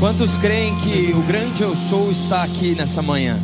Quantos 0.00 0.36
creem 0.36 0.76
que 0.76 1.12
o 1.12 1.20
grande 1.22 1.60
eu 1.60 1.74
sou 1.74 2.12
está 2.12 2.44
aqui 2.44 2.72
nessa 2.76 3.02
manhã? 3.02 3.36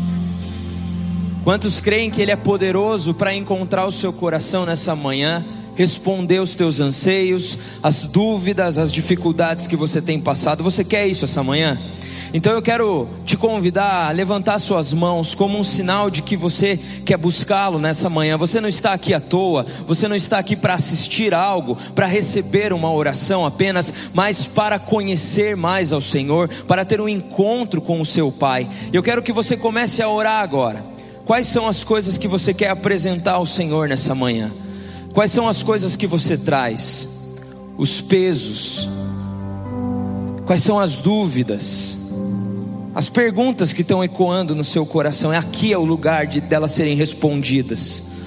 Quantos 1.42 1.80
creem 1.80 2.08
que 2.08 2.22
Ele 2.22 2.30
é 2.30 2.36
poderoso 2.36 3.12
para 3.12 3.34
encontrar 3.34 3.84
o 3.86 3.90
seu 3.90 4.12
coração 4.12 4.64
nessa 4.64 4.94
manhã, 4.94 5.44
responder 5.74 6.38
os 6.38 6.54
teus 6.54 6.78
anseios, 6.78 7.58
as 7.82 8.04
dúvidas, 8.04 8.78
as 8.78 8.92
dificuldades 8.92 9.66
que 9.66 9.74
você 9.74 10.00
tem 10.00 10.20
passado? 10.20 10.62
Você 10.62 10.84
quer 10.84 11.08
isso 11.08 11.24
essa 11.24 11.42
manhã? 11.42 11.76
Então 12.36 12.52
eu 12.52 12.60
quero 12.60 13.08
te 13.24 13.36
convidar 13.36 14.08
a 14.08 14.10
levantar 14.10 14.58
suas 14.58 14.92
mãos 14.92 15.36
como 15.36 15.56
um 15.56 15.62
sinal 15.62 16.10
de 16.10 16.20
que 16.20 16.36
você 16.36 16.76
quer 17.06 17.16
buscá-lo 17.16 17.78
nessa 17.78 18.10
manhã. 18.10 18.36
Você 18.36 18.60
não 18.60 18.68
está 18.68 18.92
aqui 18.92 19.14
à 19.14 19.20
toa, 19.20 19.64
você 19.86 20.08
não 20.08 20.16
está 20.16 20.38
aqui 20.38 20.56
para 20.56 20.74
assistir 20.74 21.32
algo, 21.32 21.76
para 21.94 22.06
receber 22.06 22.72
uma 22.72 22.92
oração 22.92 23.46
apenas, 23.46 24.10
mas 24.12 24.44
para 24.46 24.80
conhecer 24.80 25.56
mais 25.56 25.92
ao 25.92 26.00
Senhor, 26.00 26.48
para 26.66 26.84
ter 26.84 27.00
um 27.00 27.08
encontro 27.08 27.80
com 27.80 28.00
o 28.00 28.04
seu 28.04 28.32
Pai. 28.32 28.68
Eu 28.92 29.00
quero 29.00 29.22
que 29.22 29.32
você 29.32 29.56
comece 29.56 30.02
a 30.02 30.08
orar 30.08 30.42
agora. 30.42 30.84
Quais 31.24 31.46
são 31.46 31.68
as 31.68 31.84
coisas 31.84 32.18
que 32.18 32.26
você 32.26 32.52
quer 32.52 32.70
apresentar 32.70 33.34
ao 33.34 33.46
Senhor 33.46 33.88
nessa 33.88 34.12
manhã? 34.12 34.50
Quais 35.12 35.30
são 35.30 35.48
as 35.48 35.62
coisas 35.62 35.94
que 35.94 36.08
você 36.08 36.36
traz? 36.36 37.08
Os 37.78 38.00
pesos. 38.00 38.88
Quais 40.44 40.64
são 40.64 40.80
as 40.80 40.96
dúvidas? 40.96 42.03
As 42.94 43.08
perguntas 43.08 43.72
que 43.72 43.82
estão 43.82 44.04
ecoando 44.04 44.54
no 44.54 44.62
seu 44.62 44.86
coração, 44.86 45.32
é 45.32 45.36
aqui 45.36 45.72
é 45.72 45.78
o 45.78 45.84
lugar 45.84 46.28
de 46.28 46.40
delas 46.40 46.70
serem 46.70 46.94
respondidas. 46.94 48.20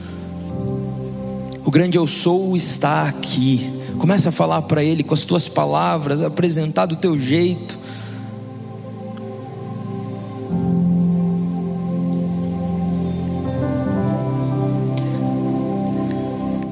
O 1.64 1.72
grande 1.72 1.98
eu 1.98 2.06
sou 2.06 2.56
está 2.56 3.08
aqui. 3.08 3.72
Começa 3.98 4.28
a 4.28 4.32
falar 4.32 4.64
para 4.64 4.84
ele 4.84 5.04
com 5.04 5.14
as 5.14 5.24
tuas 5.24 5.48
palavras, 5.48 6.22
apresentar 6.22 6.86
do 6.86 6.98
teu 6.98 7.18
jeito. 7.18 7.80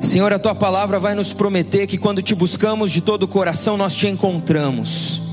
Senhor, 0.02 0.32
a 0.34 0.40
tua 0.40 0.54
palavra 0.54 1.00
vai 1.00 1.16
nos 1.16 1.32
prometer 1.32 1.88
que 1.88 1.98
quando 1.98 2.22
te 2.22 2.36
buscamos 2.36 2.92
de 2.92 3.00
todo 3.00 3.24
o 3.24 3.28
coração, 3.28 3.78
nós 3.78 3.96
te 3.96 4.08
encontramos. 4.08 5.25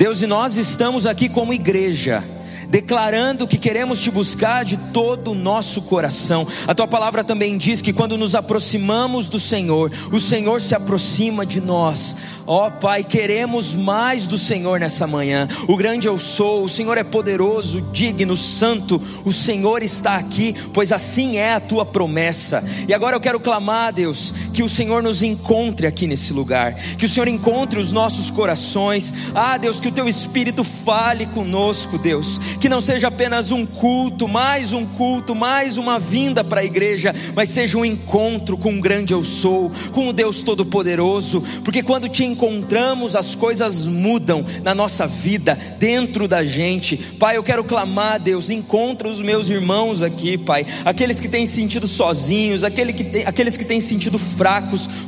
Deus, 0.00 0.22
e 0.22 0.26
nós 0.26 0.56
estamos 0.56 1.06
aqui 1.06 1.28
como 1.28 1.52
igreja 1.52 2.24
declarando 2.70 3.48
que 3.48 3.58
queremos 3.58 4.00
te 4.00 4.10
buscar 4.12 4.64
de 4.64 4.76
todo 4.76 5.32
o 5.32 5.34
nosso 5.34 5.82
coração. 5.82 6.46
A 6.68 6.74
tua 6.74 6.86
palavra 6.86 7.24
também 7.24 7.58
diz 7.58 7.82
que 7.82 7.92
quando 7.92 8.16
nos 8.16 8.36
aproximamos 8.36 9.28
do 9.28 9.40
Senhor, 9.40 9.90
o 10.12 10.20
Senhor 10.20 10.60
se 10.60 10.72
aproxima 10.72 11.44
de 11.44 11.60
nós. 11.60 12.16
Ó 12.46 12.68
oh, 12.68 12.70
Pai, 12.70 13.02
queremos 13.02 13.74
mais 13.74 14.28
do 14.28 14.38
Senhor 14.38 14.78
nessa 14.78 15.06
manhã. 15.06 15.48
O 15.66 15.76
grande 15.76 16.06
eu 16.06 16.16
sou, 16.16 16.64
o 16.64 16.68
Senhor 16.68 16.96
é 16.96 17.02
poderoso, 17.02 17.82
digno, 17.92 18.36
santo. 18.36 19.02
O 19.24 19.32
Senhor 19.32 19.82
está 19.82 20.14
aqui, 20.14 20.54
pois 20.72 20.92
assim 20.92 21.38
é 21.38 21.54
a 21.54 21.60
tua 21.60 21.84
promessa. 21.84 22.64
E 22.86 22.94
agora 22.94 23.16
eu 23.16 23.20
quero 23.20 23.40
clamar, 23.40 23.92
Deus, 23.92 24.32
que 24.60 24.64
o 24.64 24.68
Senhor 24.68 25.02
nos 25.02 25.22
encontre 25.22 25.86
aqui 25.86 26.06
nesse 26.06 26.34
lugar, 26.34 26.74
que 26.74 27.06
o 27.06 27.08
Senhor 27.08 27.26
encontre 27.26 27.80
os 27.80 27.92
nossos 27.92 28.28
corações. 28.28 29.10
Ah, 29.34 29.56
Deus, 29.56 29.80
que 29.80 29.88
o 29.88 29.90
teu 29.90 30.06
espírito 30.06 30.62
fale 30.62 31.24
conosco, 31.24 31.96
Deus. 31.96 32.38
Que 32.60 32.68
não 32.68 32.82
seja 32.82 33.08
apenas 33.08 33.50
um 33.50 33.64
culto, 33.64 34.28
mais 34.28 34.74
um 34.74 34.84
culto, 34.84 35.34
mais 35.34 35.78
uma 35.78 35.98
vinda 35.98 36.44
para 36.44 36.60
a 36.60 36.64
igreja, 36.64 37.14
mas 37.34 37.48
seja 37.48 37.78
um 37.78 37.86
encontro 37.86 38.58
com 38.58 38.74
o 38.74 38.80
grande 38.82 39.14
eu 39.14 39.24
sou, 39.24 39.72
com 39.94 40.08
o 40.08 40.12
Deus 40.12 40.42
todo-poderoso, 40.42 41.42
porque 41.64 41.82
quando 41.82 42.06
te 42.06 42.22
encontramos, 42.22 43.16
as 43.16 43.34
coisas 43.34 43.86
mudam 43.86 44.44
na 44.62 44.74
nossa 44.74 45.06
vida, 45.06 45.56
dentro 45.78 46.28
da 46.28 46.44
gente. 46.44 46.98
Pai, 47.18 47.38
eu 47.38 47.42
quero 47.42 47.64
clamar, 47.64 48.20
Deus, 48.20 48.50
encontra 48.50 49.08
os 49.08 49.22
meus 49.22 49.48
irmãos 49.48 50.02
aqui, 50.02 50.36
Pai, 50.36 50.66
aqueles 50.84 51.18
que 51.18 51.30
têm 51.30 51.46
sentido 51.46 51.86
sozinhos, 51.86 52.62
aquele 52.62 52.92
que 52.92 53.04
tem, 53.04 53.24
aqueles 53.24 53.56
que 53.56 53.64
têm 53.64 53.80
sentido 53.80 54.18
fracos, 54.18 54.49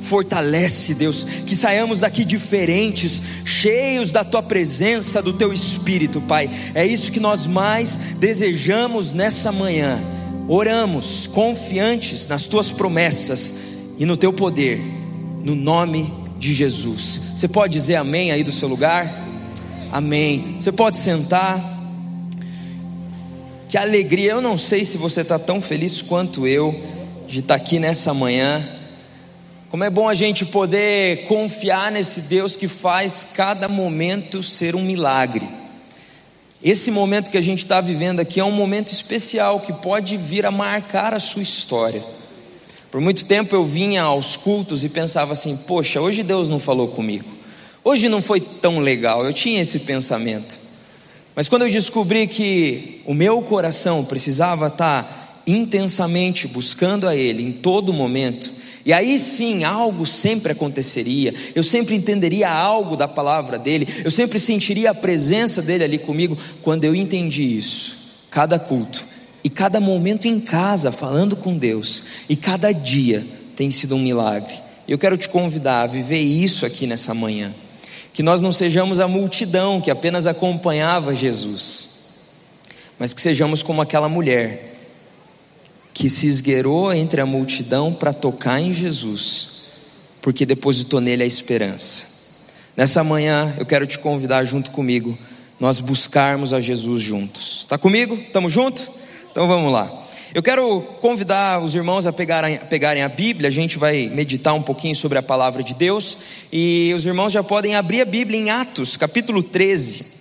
fortalece, 0.02 0.94
Deus, 0.94 1.24
que 1.24 1.56
saiamos 1.56 2.00
daqui 2.00 2.24
diferentes, 2.24 3.22
cheios 3.44 4.12
da 4.12 4.22
tua 4.24 4.42
presença, 4.42 5.22
do 5.22 5.32
teu 5.32 5.52
espírito, 5.52 6.20
Pai. 6.20 6.50
É 6.74 6.86
isso 6.86 7.10
que 7.10 7.20
nós 7.20 7.46
mais 7.46 7.96
desejamos 8.18 9.12
nessa 9.12 9.50
manhã. 9.50 10.00
Oramos 10.48 11.26
confiantes 11.26 12.28
nas 12.28 12.46
tuas 12.46 12.70
promessas 12.70 13.54
e 13.98 14.04
no 14.04 14.16
teu 14.16 14.32
poder, 14.32 14.80
no 15.44 15.54
nome 15.54 16.04
de 16.04 16.22
de 16.42 16.52
Jesus. 16.52 17.20
Você 17.36 17.46
pode 17.46 17.72
dizer 17.72 17.94
amém 17.94 18.32
aí 18.32 18.42
do 18.42 18.50
seu 18.50 18.68
lugar? 18.68 19.08
Amém. 19.92 20.56
Você 20.58 20.72
pode 20.72 20.96
sentar. 20.96 21.70
Que 23.68 23.78
alegria, 23.78 24.32
eu 24.32 24.40
não 24.40 24.58
sei 24.58 24.84
se 24.84 24.98
você 24.98 25.20
está 25.20 25.38
tão 25.38 25.60
feliz 25.60 26.02
quanto 26.02 26.44
eu 26.44 26.74
de 27.28 27.38
estar 27.38 27.56
tá 27.56 27.62
aqui 27.62 27.78
nessa 27.78 28.12
manhã. 28.12 28.60
Como 29.72 29.84
é 29.84 29.88
bom 29.88 30.06
a 30.06 30.12
gente 30.12 30.44
poder 30.44 31.24
confiar 31.24 31.90
nesse 31.90 32.20
Deus 32.28 32.56
que 32.56 32.68
faz 32.68 33.28
cada 33.34 33.70
momento 33.70 34.42
ser 34.42 34.76
um 34.76 34.82
milagre. 34.82 35.48
Esse 36.62 36.90
momento 36.90 37.30
que 37.30 37.38
a 37.38 37.42
gente 37.42 37.60
está 37.60 37.80
vivendo 37.80 38.20
aqui 38.20 38.38
é 38.38 38.44
um 38.44 38.52
momento 38.52 38.88
especial 38.88 39.60
que 39.60 39.72
pode 39.72 40.18
vir 40.18 40.44
a 40.44 40.50
marcar 40.50 41.14
a 41.14 41.18
sua 41.18 41.40
história. 41.40 42.04
Por 42.90 43.00
muito 43.00 43.24
tempo 43.24 43.56
eu 43.56 43.64
vinha 43.64 44.02
aos 44.02 44.36
cultos 44.36 44.84
e 44.84 44.90
pensava 44.90 45.32
assim: 45.32 45.56
poxa, 45.66 46.02
hoje 46.02 46.22
Deus 46.22 46.50
não 46.50 46.60
falou 46.60 46.88
comigo, 46.88 47.30
hoje 47.82 48.10
não 48.10 48.20
foi 48.20 48.40
tão 48.40 48.78
legal. 48.78 49.24
Eu 49.24 49.32
tinha 49.32 49.62
esse 49.62 49.78
pensamento. 49.78 50.58
Mas 51.34 51.48
quando 51.48 51.62
eu 51.62 51.70
descobri 51.70 52.26
que 52.26 53.00
o 53.06 53.14
meu 53.14 53.40
coração 53.40 54.04
precisava 54.04 54.66
estar 54.66 55.42
intensamente 55.46 56.46
buscando 56.46 57.08
a 57.08 57.16
Ele 57.16 57.42
em 57.42 57.52
todo 57.52 57.90
momento, 57.90 58.60
e 58.84 58.92
aí 58.92 59.18
sim 59.18 59.62
algo 59.62 60.04
sempre 60.04 60.52
aconteceria, 60.52 61.32
eu 61.54 61.62
sempre 61.62 61.94
entenderia 61.94 62.50
algo 62.50 62.96
da 62.96 63.06
palavra 63.06 63.58
dele, 63.58 63.86
eu 64.04 64.10
sempre 64.10 64.38
sentiria 64.38 64.90
a 64.90 64.94
presença 64.94 65.62
dele 65.62 65.84
ali 65.84 65.98
comigo. 65.98 66.36
Quando 66.62 66.84
eu 66.84 66.94
entendi 66.94 67.56
isso, 67.56 68.26
cada 68.30 68.58
culto 68.58 69.06
e 69.44 69.48
cada 69.48 69.80
momento 69.80 70.26
em 70.26 70.40
casa 70.40 70.90
falando 70.90 71.36
com 71.36 71.56
Deus, 71.56 72.02
e 72.28 72.34
cada 72.34 72.72
dia 72.72 73.24
tem 73.54 73.70
sido 73.70 73.94
um 73.94 74.00
milagre. 74.00 74.54
Eu 74.88 74.98
quero 74.98 75.16
te 75.16 75.28
convidar 75.28 75.82
a 75.82 75.86
viver 75.86 76.20
isso 76.20 76.66
aqui 76.66 76.86
nessa 76.86 77.14
manhã. 77.14 77.52
Que 78.12 78.22
nós 78.22 78.40
não 78.40 78.52
sejamos 78.52 79.00
a 79.00 79.08
multidão 79.08 79.80
que 79.80 79.90
apenas 79.90 80.26
acompanhava 80.26 81.14
Jesus, 81.14 81.88
mas 82.98 83.12
que 83.12 83.20
sejamos 83.20 83.62
como 83.62 83.80
aquela 83.80 84.08
mulher 84.08 84.71
que 85.94 86.08
se 86.08 86.26
esgueirou 86.26 86.92
entre 86.92 87.20
a 87.20 87.26
multidão 87.26 87.92
para 87.92 88.12
tocar 88.12 88.60
em 88.60 88.72
Jesus, 88.72 89.48
porque 90.20 90.46
depositou 90.46 91.00
nele 91.00 91.22
a 91.22 91.26
esperança. 91.26 92.12
Nessa 92.76 93.04
manhã 93.04 93.54
eu 93.58 93.66
quero 93.66 93.86
te 93.86 93.98
convidar 93.98 94.44
junto 94.44 94.70
comigo, 94.70 95.16
nós 95.60 95.80
buscarmos 95.80 96.52
a 96.52 96.60
Jesus 96.60 97.02
juntos. 97.02 97.60
Está 97.60 97.76
comigo? 97.76 98.14
Estamos 98.14 98.52
juntos? 98.52 98.88
Então 99.30 99.46
vamos 99.46 99.72
lá. 99.72 100.02
Eu 100.34 100.42
quero 100.42 100.80
convidar 101.00 101.62
os 101.62 101.74
irmãos 101.74 102.06
a 102.06 102.12
pegarem, 102.12 102.56
a 102.56 102.64
pegarem, 102.64 103.02
a 103.02 103.08
Bíblia, 103.08 103.48
a 103.48 103.52
gente 103.52 103.78
vai 103.78 104.08
meditar 104.08 104.54
um 104.54 104.62
pouquinho 104.62 104.96
sobre 104.96 105.18
a 105.18 105.22
palavra 105.22 105.62
de 105.62 105.74
Deus, 105.74 106.16
e 106.50 106.90
os 106.96 107.04
irmãos 107.04 107.32
já 107.32 107.42
podem 107.42 107.74
abrir 107.74 108.00
a 108.00 108.06
Bíblia 108.06 108.40
em 108.40 108.48
Atos, 108.48 108.96
capítulo 108.96 109.42
13, 109.42 110.11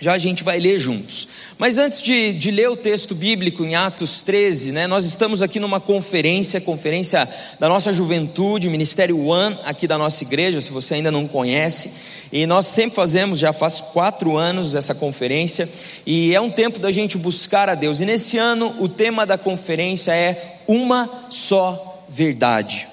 já 0.00 0.14
a 0.14 0.18
gente 0.18 0.42
vai 0.42 0.58
ler 0.58 0.78
juntos. 0.78 1.28
Mas 1.58 1.76
antes 1.78 2.00
de, 2.00 2.32
de 2.32 2.50
ler 2.50 2.70
o 2.70 2.76
texto 2.76 3.14
bíblico 3.14 3.64
em 3.64 3.74
Atos 3.74 4.22
13, 4.22 4.72
né, 4.72 4.86
nós 4.86 5.04
estamos 5.04 5.42
aqui 5.42 5.60
numa 5.60 5.78
conferência, 5.78 6.60
conferência 6.60 7.28
da 7.58 7.68
nossa 7.68 7.92
juventude, 7.92 8.68
Ministério 8.68 9.24
One, 9.26 9.56
aqui 9.64 9.86
da 9.86 9.98
nossa 9.98 10.24
igreja, 10.24 10.60
se 10.60 10.70
você 10.70 10.94
ainda 10.94 11.10
não 11.10 11.28
conhece. 11.28 12.20
E 12.32 12.46
nós 12.46 12.66
sempre 12.66 12.96
fazemos, 12.96 13.38
já 13.38 13.52
faz 13.52 13.80
quatro 13.80 14.36
anos 14.36 14.74
essa 14.74 14.94
conferência, 14.94 15.68
e 16.06 16.34
é 16.34 16.40
um 16.40 16.50
tempo 16.50 16.78
da 16.78 16.90
gente 16.90 17.18
buscar 17.18 17.68
a 17.68 17.74
Deus. 17.74 18.00
E 18.00 18.06
nesse 18.06 18.38
ano 18.38 18.74
o 18.78 18.88
tema 18.88 19.26
da 19.26 19.36
conferência 19.36 20.12
é 20.12 20.60
Uma 20.66 21.26
Só 21.28 22.04
Verdade. 22.08 22.88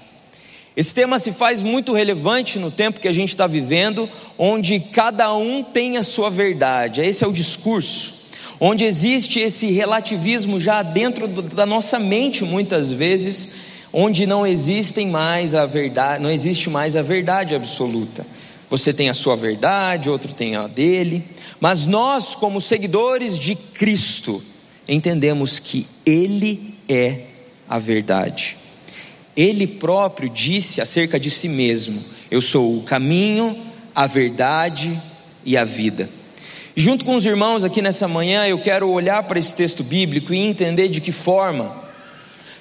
Esse 0.78 0.94
tema 0.94 1.18
se 1.18 1.32
faz 1.32 1.64
muito 1.64 1.92
relevante 1.92 2.60
no 2.60 2.70
tempo 2.70 3.00
que 3.00 3.08
a 3.08 3.14
gente 3.14 3.30
está 3.30 3.48
vivendo, 3.48 4.08
onde 4.38 4.80
cada 4.80 5.34
um 5.34 5.64
tem 5.64 5.98
a 5.98 6.04
sua 6.04 6.30
verdade. 6.30 7.02
Esse 7.02 7.24
é 7.24 7.28
o 7.28 7.34
discurso, 7.34 8.14
onde 8.60 8.84
existe 8.84 9.40
esse 9.40 9.72
relativismo 9.72 10.60
já 10.60 10.84
dentro 10.84 11.28
da 11.28 11.66
nossa 11.66 11.98
mente, 11.98 12.44
muitas 12.44 12.94
vezes, 12.94 13.88
onde 13.92 14.28
não 14.28 14.46
existem 14.46 15.10
mais 15.10 15.56
a 15.56 15.66
verdade, 15.66 16.22
não 16.22 16.30
existe 16.30 16.70
mais 16.70 16.96
a 16.96 17.02
verdade 17.02 17.56
absoluta. 17.56 18.24
Você 18.70 18.94
tem 18.94 19.10
a 19.10 19.16
sua 19.16 19.36
verdade, 19.36 20.12
outro 20.12 20.32
tem 20.32 20.56
a 20.56 20.68
dele, 20.68 21.24
mas 21.60 21.88
nós, 21.88 22.36
como 22.36 22.62
seguidores 22.62 23.40
de 23.40 23.56
Cristo, 23.56 24.40
entendemos 24.88 25.58
que 25.58 25.88
Ele 26.06 26.76
é 26.88 27.22
a 27.68 27.80
verdade. 27.80 28.67
Ele 29.38 29.68
próprio 29.68 30.28
disse 30.28 30.82
acerca 30.82 31.20
de 31.20 31.30
si 31.30 31.48
mesmo: 31.48 32.04
Eu 32.32 32.42
sou 32.42 32.80
o 32.80 32.84
caminho, 32.84 33.56
a 33.94 34.08
verdade 34.08 35.00
e 35.46 35.56
a 35.56 35.64
vida. 35.64 36.10
Junto 36.76 37.06
com 37.06 37.16
os 37.16 37.26
irmãos 37.26 37.64
aqui 37.64 37.82
nessa 37.82 38.08
manhã, 38.08 38.48
eu 38.48 38.60
quero 38.60 38.90
olhar 38.90 39.22
para 39.24 39.38
esse 39.38 39.56
texto 39.56 39.84
bíblico 39.84 40.34
e 40.34 40.38
entender 40.38 40.90
de 40.90 41.00
que 41.02 41.12
forma 41.12 41.86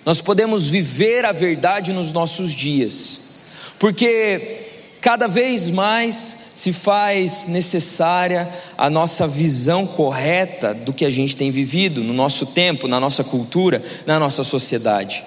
nós 0.04 0.20
podemos 0.20 0.68
viver 0.68 1.24
a 1.24 1.32
verdade 1.32 1.92
nos 1.92 2.12
nossos 2.12 2.52
dias, 2.52 3.40
porque 3.78 4.60
cada 5.00 5.26
vez 5.26 5.68
mais 5.68 6.14
se 6.54 6.72
faz 6.72 7.46
necessária 7.48 8.48
a 8.78 8.88
nossa 8.88 9.26
visão 9.26 9.86
correta 9.86 10.72
do 10.72 10.92
que 10.92 11.04
a 11.04 11.10
gente 11.10 11.36
tem 11.36 11.50
vivido 11.50 12.04
no 12.04 12.12
nosso 12.12 12.46
tempo, 12.46 12.86
na 12.86 13.00
nossa 13.00 13.24
cultura, 13.24 13.82
na 14.06 14.18
nossa 14.20 14.44
sociedade. 14.44 15.24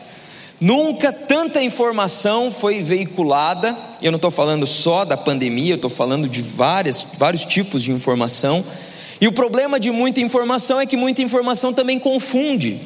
Nunca 0.61 1.13
tanta 1.13 1.63
informação 1.63 2.51
foi 2.51 2.81
veiculada, 2.83 3.75
e 4.01 4.05
eu 4.05 4.11
não 4.11 4.17
estou 4.17 4.31
falando 4.31 4.65
só 4.65 5.05
da 5.05 5.15
pandemia, 5.15 5.71
eu 5.71 5.75
estou 5.75 5.89
falando 5.89 6.27
de 6.27 6.41
várias, 6.41 7.05
vários 7.17 7.45
tipos 7.45 7.81
de 7.81 7.91
informação. 7.91 8.63
E 9.21 9.27
o 9.27 9.31
problema 9.31 9.79
de 9.79 9.89
muita 9.89 10.19
informação 10.19 10.79
é 10.79 10.85
que 10.85 10.97
muita 10.97 11.21
informação 11.21 11.73
também 11.73 11.97
confunde, 11.97 12.77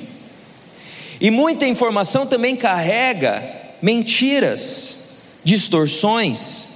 e 1.19 1.31
muita 1.31 1.65
informação 1.65 2.27
também 2.27 2.55
carrega 2.55 3.43
mentiras, 3.81 5.39
distorções, 5.43 6.73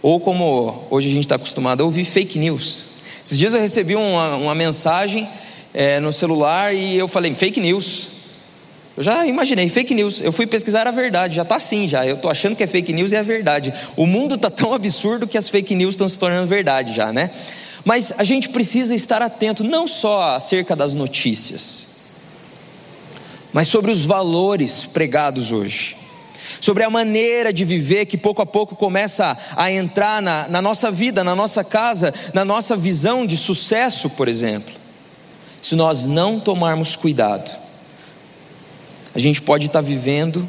ou 0.00 0.20
como 0.20 0.84
hoje 0.88 1.08
a 1.08 1.12
gente 1.12 1.24
está 1.24 1.34
acostumado 1.34 1.82
a 1.82 1.84
ouvir, 1.84 2.04
fake 2.04 2.38
news. 2.38 2.88
Esses 3.24 3.38
dias 3.38 3.54
eu 3.54 3.60
recebi 3.60 3.96
uma, 3.96 4.36
uma 4.36 4.54
mensagem 4.54 5.28
é, 5.74 5.98
no 5.98 6.12
celular 6.12 6.72
e 6.72 6.96
eu 6.96 7.08
falei, 7.08 7.34
fake 7.34 7.60
news. 7.60 8.15
Eu 8.96 9.02
já 9.02 9.26
imaginei, 9.26 9.68
fake 9.68 9.94
news. 9.94 10.20
Eu 10.20 10.32
fui 10.32 10.46
pesquisar 10.46 10.86
a 10.86 10.90
verdade, 10.90 11.36
já 11.36 11.42
está 11.42 11.56
assim 11.56 11.86
já. 11.86 12.06
Eu 12.06 12.16
estou 12.16 12.30
achando 12.30 12.56
que 12.56 12.62
é 12.62 12.66
fake 12.66 12.92
news 12.92 13.12
e 13.12 13.16
é 13.16 13.22
verdade. 13.22 13.72
O 13.94 14.06
mundo 14.06 14.36
está 14.36 14.48
tão 14.48 14.72
absurdo 14.72 15.26
que 15.26 15.36
as 15.36 15.48
fake 15.48 15.74
news 15.74 15.94
estão 15.94 16.08
se 16.08 16.18
tornando 16.18 16.46
verdade 16.46 16.94
já, 16.94 17.12
né? 17.12 17.30
Mas 17.84 18.12
a 18.16 18.24
gente 18.24 18.48
precisa 18.48 18.94
estar 18.94 19.20
atento 19.22 19.62
não 19.62 19.86
só 19.86 20.34
acerca 20.34 20.74
das 20.74 20.94
notícias, 20.94 21.94
mas 23.52 23.68
sobre 23.68 23.92
os 23.92 24.04
valores 24.04 24.84
pregados 24.86 25.52
hoje, 25.52 25.96
sobre 26.60 26.82
a 26.82 26.90
maneira 26.90 27.52
de 27.52 27.64
viver 27.64 28.06
que 28.06 28.18
pouco 28.18 28.42
a 28.42 28.46
pouco 28.46 28.74
começa 28.74 29.38
a 29.56 29.70
entrar 29.70 30.20
na, 30.20 30.48
na 30.48 30.60
nossa 30.60 30.90
vida, 30.90 31.22
na 31.22 31.36
nossa 31.36 31.62
casa, 31.62 32.12
na 32.34 32.44
nossa 32.44 32.76
visão 32.76 33.24
de 33.24 33.36
sucesso, 33.36 34.10
por 34.10 34.26
exemplo. 34.26 34.74
Se 35.62 35.76
nós 35.76 36.06
não 36.08 36.40
tomarmos 36.40 36.96
cuidado, 36.96 37.65
a 39.16 39.18
gente 39.18 39.40
pode 39.40 39.64
estar 39.64 39.80
vivendo 39.80 40.46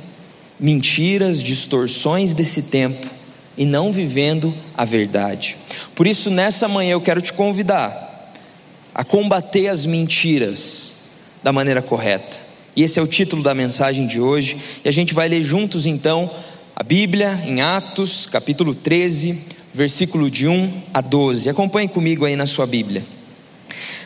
mentiras, 0.60 1.42
distorções 1.42 2.34
desse 2.34 2.64
tempo 2.64 3.08
e 3.58 3.66
não 3.66 3.94
vivendo 3.94 4.54
a 4.76 4.84
verdade. 4.84 5.56
Por 5.96 6.06
isso, 6.06 6.30
nessa 6.30 6.68
manhã 6.68 6.92
eu 6.92 7.00
quero 7.00 7.22
te 7.22 7.32
convidar 7.32 8.34
a 8.94 9.06
combater 9.06 9.70
as 9.70 9.86
mentiras 9.86 11.22
da 11.42 11.54
maneira 11.54 11.82
correta. 11.82 12.42
E 12.76 12.84
esse 12.84 13.00
é 13.00 13.02
o 13.02 13.08
título 13.08 13.42
da 13.42 13.56
mensagem 13.56 14.06
de 14.06 14.20
hoje, 14.20 14.58
e 14.84 14.90
a 14.90 14.92
gente 14.92 15.14
vai 15.14 15.30
ler 15.30 15.44
juntos 15.44 15.86
então 15.86 16.30
a 16.76 16.84
Bíblia 16.84 17.42
em 17.46 17.62
Atos, 17.62 18.26
capítulo 18.26 18.76
13, 18.76 19.46
versículo 19.74 20.30
de 20.30 20.46
1 20.46 20.74
a 20.94 21.00
12. 21.00 21.48
Acompanhe 21.48 21.88
comigo 21.88 22.26
aí 22.26 22.36
na 22.36 22.46
sua 22.46 22.68
Bíblia. 22.68 23.02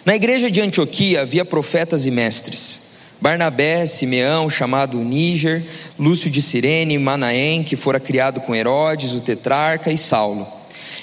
Na 0.06 0.16
igreja 0.16 0.52
de 0.52 0.62
Antioquia 0.62 1.22
havia 1.22 1.44
profetas 1.44 2.06
e 2.06 2.12
mestres 2.12 2.91
Barnabé, 3.22 3.86
Simeão, 3.86 4.50
chamado 4.50 4.98
Níger, 4.98 5.64
Lúcio 6.00 6.28
de 6.28 6.42
Cirene, 6.42 6.98
Manaém, 6.98 7.64
que 7.64 7.76
fora 7.76 8.00
criado 8.00 8.42
com 8.42 8.56
Herodes, 8.56 9.14
o 9.14 9.22
tetrarca, 9.22 9.92
e 9.92 9.98
Saulo. 9.98 10.48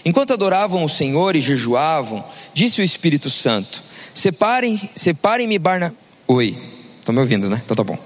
Enquanto 0.05 0.33
adoravam 0.33 0.83
o 0.83 0.89
Senhor 0.89 1.37
e 1.37 1.41
jejuavam, 1.41 2.25
disse 2.53 2.81
o 2.81 2.85
Espírito 2.85 3.31
Santo: 3.31 3.81
Separem, 4.13 4.77
separem-me 4.97 5.61
Barnabé. 5.61 5.95
Oi, 6.27 6.59
estão 6.99 7.15
me 7.15 7.21
ouvindo, 7.21 7.49
né? 7.49 7.63
Então 7.65 7.77
tá 7.77 7.85
bom. 7.85 7.97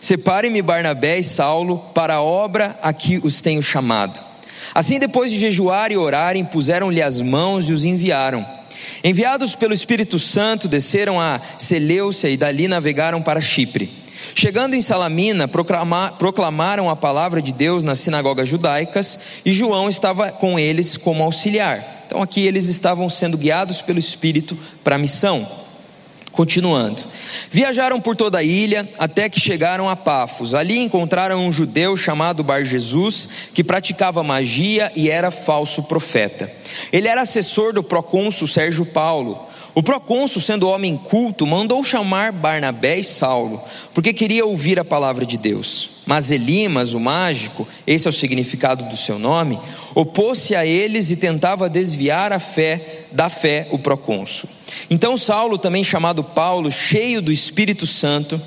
Separem-me 0.00 0.62
Barnabé 0.62 1.20
e 1.20 1.22
Saulo 1.22 1.78
para 1.94 2.14
a 2.14 2.22
obra 2.22 2.76
a 2.82 2.92
que 2.92 3.20
os 3.22 3.40
tenho 3.40 3.62
chamado. 3.62 4.20
Assim, 4.74 4.98
depois 4.98 5.30
de 5.30 5.38
jejuar 5.38 5.92
e 5.92 5.96
orarem, 5.96 6.44
puseram-lhe 6.44 7.00
as 7.00 7.20
mãos 7.20 7.68
e 7.68 7.72
os 7.72 7.84
enviaram. 7.84 8.44
Enviados 9.02 9.54
pelo 9.54 9.74
Espírito 9.74 10.18
Santo, 10.18 10.68
desceram 10.68 11.20
a 11.20 11.40
Seleucia 11.58 12.30
e 12.30 12.36
dali 12.36 12.68
navegaram 12.68 13.22
para 13.22 13.40
Chipre. 13.40 13.90
Chegando 14.34 14.74
em 14.74 14.82
Salamina, 14.82 15.48
proclamaram 15.48 16.90
a 16.90 16.96
palavra 16.96 17.40
de 17.42 17.52
Deus 17.52 17.82
nas 17.82 17.98
sinagogas 17.98 18.48
judaicas 18.48 19.18
e 19.44 19.52
João 19.52 19.88
estava 19.88 20.30
com 20.30 20.58
eles 20.58 20.96
como 20.96 21.22
auxiliar. 21.24 22.04
Então 22.06 22.22
aqui 22.22 22.46
eles 22.46 22.66
estavam 22.66 23.08
sendo 23.08 23.38
guiados 23.38 23.82
pelo 23.82 23.98
Espírito 23.98 24.56
para 24.82 24.96
a 24.96 24.98
missão. 24.98 25.46
Continuando. 26.40 27.02
Viajaram 27.50 28.00
por 28.00 28.16
toda 28.16 28.38
a 28.38 28.42
ilha 28.42 28.88
até 28.98 29.28
que 29.28 29.38
chegaram 29.38 29.90
a 29.90 29.94
Pafos. 29.94 30.54
Ali 30.54 30.78
encontraram 30.78 31.44
um 31.44 31.52
judeu 31.52 31.98
chamado 31.98 32.42
Bar 32.42 32.64
Jesus, 32.64 33.50
que 33.52 33.62
praticava 33.62 34.22
magia 34.22 34.90
e 34.96 35.10
era 35.10 35.30
falso 35.30 35.82
profeta. 35.82 36.50
Ele 36.90 37.08
era 37.08 37.20
assessor 37.20 37.74
do 37.74 37.82
procônsul 37.82 38.48
Sérgio 38.48 38.86
Paulo. 38.86 39.38
O 39.74 39.82
procônsul, 39.82 40.40
sendo 40.40 40.66
homem 40.66 40.96
culto, 40.96 41.46
mandou 41.46 41.84
chamar 41.84 42.32
Barnabé 42.32 42.98
e 42.98 43.04
Saulo, 43.04 43.62
porque 43.92 44.14
queria 44.14 44.46
ouvir 44.46 44.80
a 44.80 44.84
palavra 44.84 45.26
de 45.26 45.36
Deus. 45.36 45.99
Mas 46.10 46.32
Elimas, 46.32 46.92
o 46.92 46.98
mágico, 46.98 47.68
esse 47.86 48.08
é 48.08 48.10
o 48.10 48.12
significado 48.12 48.84
do 48.86 48.96
seu 48.96 49.16
nome, 49.16 49.56
opôs-se 49.94 50.56
a 50.56 50.66
eles 50.66 51.08
e 51.08 51.14
tentava 51.14 51.70
desviar 51.70 52.32
a 52.32 52.40
fé 52.40 53.04
da 53.12 53.30
fé 53.30 53.68
o 53.70 53.78
procônsul. 53.78 54.48
Então 54.90 55.16
Saulo, 55.16 55.56
também 55.56 55.84
chamado 55.84 56.24
Paulo, 56.24 56.68
cheio 56.68 57.22
do 57.22 57.30
Espírito 57.30 57.86
Santo, 57.86 58.42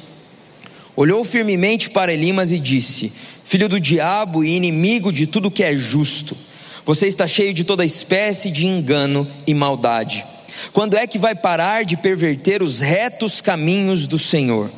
olhou 0.93 1.23
firmemente 1.23 1.89
para 1.89 2.11
Elimas 2.11 2.51
e 2.51 2.59
disse: 2.59 3.09
Filho 3.45 3.69
do 3.69 3.79
diabo 3.79 4.43
e 4.43 4.57
inimigo 4.57 5.09
de 5.09 5.25
tudo 5.25 5.49
que 5.49 5.63
é 5.63 5.73
justo, 5.73 6.35
você 6.85 7.07
está 7.07 7.25
cheio 7.25 7.53
de 7.53 7.63
toda 7.63 7.85
espécie 7.85 8.51
de 8.51 8.65
engano 8.65 9.25
e 9.47 9.53
maldade. 9.53 10.25
Quando 10.73 10.97
é 10.97 11.07
que 11.07 11.17
vai 11.17 11.33
parar 11.33 11.85
de 11.85 11.95
perverter 11.95 12.61
os 12.61 12.81
retos 12.81 13.39
caminhos 13.39 14.05
do 14.05 14.19
Senhor? 14.19 14.69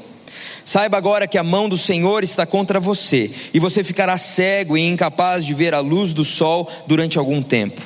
Saiba 0.65 0.97
agora 0.97 1.27
que 1.27 1.37
a 1.37 1.43
mão 1.43 1.69
do 1.69 1.77
Senhor 1.77 2.23
está 2.23 2.43
contra 2.43 2.79
você, 2.79 3.29
e 3.53 3.59
você 3.59 3.83
ficará 3.83 4.17
cego 4.17 4.75
e 4.75 4.81
incapaz 4.81 5.45
de 5.45 5.53
ver 5.53 5.75
a 5.75 5.79
luz 5.79 6.11
do 6.11 6.25
sol 6.25 6.67
durante 6.87 7.19
algum 7.19 7.39
tempo. 7.39 7.79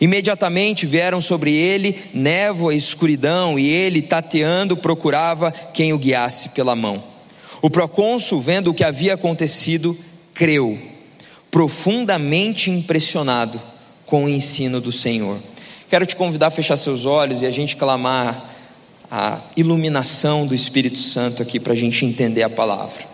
Imediatamente 0.00 0.86
vieram 0.86 1.20
sobre 1.20 1.54
ele 1.54 1.98
névoa 2.14 2.72
e 2.72 2.78
escuridão, 2.78 3.58
e 3.58 3.68
ele, 3.68 4.00
tateando, 4.00 4.74
procurava 4.74 5.52
quem 5.52 5.92
o 5.92 5.98
guiasse 5.98 6.48
pela 6.48 6.74
mão. 6.74 7.04
O 7.60 7.68
procônsul, 7.68 8.40
vendo 8.40 8.70
o 8.70 8.74
que 8.74 8.84
havia 8.84 9.12
acontecido, 9.12 9.94
creu, 10.32 10.78
profundamente 11.50 12.70
impressionado 12.70 13.60
com 14.06 14.24
o 14.24 14.28
ensino 14.30 14.80
do 14.80 14.90
Senhor. 14.90 15.38
Quero 15.90 16.06
te 16.06 16.16
convidar 16.16 16.46
a 16.46 16.50
fechar 16.50 16.76
seus 16.78 17.04
olhos 17.04 17.42
e 17.42 17.46
a 17.46 17.50
gente 17.50 17.76
clamar 17.76 18.53
a 19.16 19.40
iluminação 19.56 20.44
do 20.44 20.56
Espírito 20.56 20.98
Santo 20.98 21.40
aqui 21.40 21.60
para 21.60 21.72
a 21.72 21.76
gente 21.76 22.04
entender 22.04 22.42
a 22.42 22.50
palavra. 22.50 23.04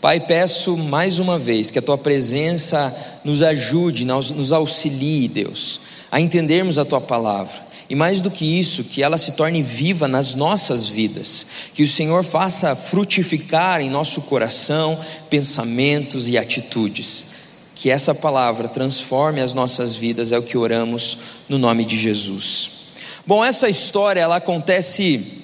Pai, 0.00 0.20
peço 0.20 0.76
mais 0.76 1.18
uma 1.18 1.36
vez 1.36 1.72
que 1.72 1.78
a 1.80 1.82
tua 1.82 1.98
presença 1.98 3.20
nos 3.24 3.42
ajude, 3.42 4.04
nos 4.04 4.52
auxilie, 4.52 5.26
Deus, 5.26 5.80
a 6.08 6.20
entendermos 6.20 6.78
a 6.78 6.84
tua 6.84 7.00
palavra. 7.00 7.52
E 7.90 7.96
mais 7.96 8.22
do 8.22 8.30
que 8.30 8.44
isso, 8.44 8.84
que 8.84 9.02
ela 9.02 9.18
se 9.18 9.32
torne 9.32 9.60
viva 9.60 10.06
nas 10.06 10.36
nossas 10.36 10.86
vidas, 10.86 11.46
que 11.74 11.82
o 11.82 11.88
Senhor 11.88 12.22
faça 12.22 12.76
frutificar 12.76 13.80
em 13.80 13.90
nosso 13.90 14.22
coração 14.22 14.96
pensamentos 15.28 16.28
e 16.28 16.38
atitudes. 16.38 17.42
Que 17.74 17.90
essa 17.90 18.14
palavra 18.14 18.68
transforme 18.68 19.40
as 19.40 19.52
nossas 19.52 19.96
vidas, 19.96 20.30
é 20.30 20.38
o 20.38 20.44
que 20.44 20.56
oramos 20.56 21.18
no 21.48 21.58
nome 21.58 21.84
de 21.84 21.96
Jesus. 21.96 22.81
Bom, 23.24 23.44
essa 23.44 23.68
história 23.68 24.20
ela 24.20 24.36
acontece 24.36 25.42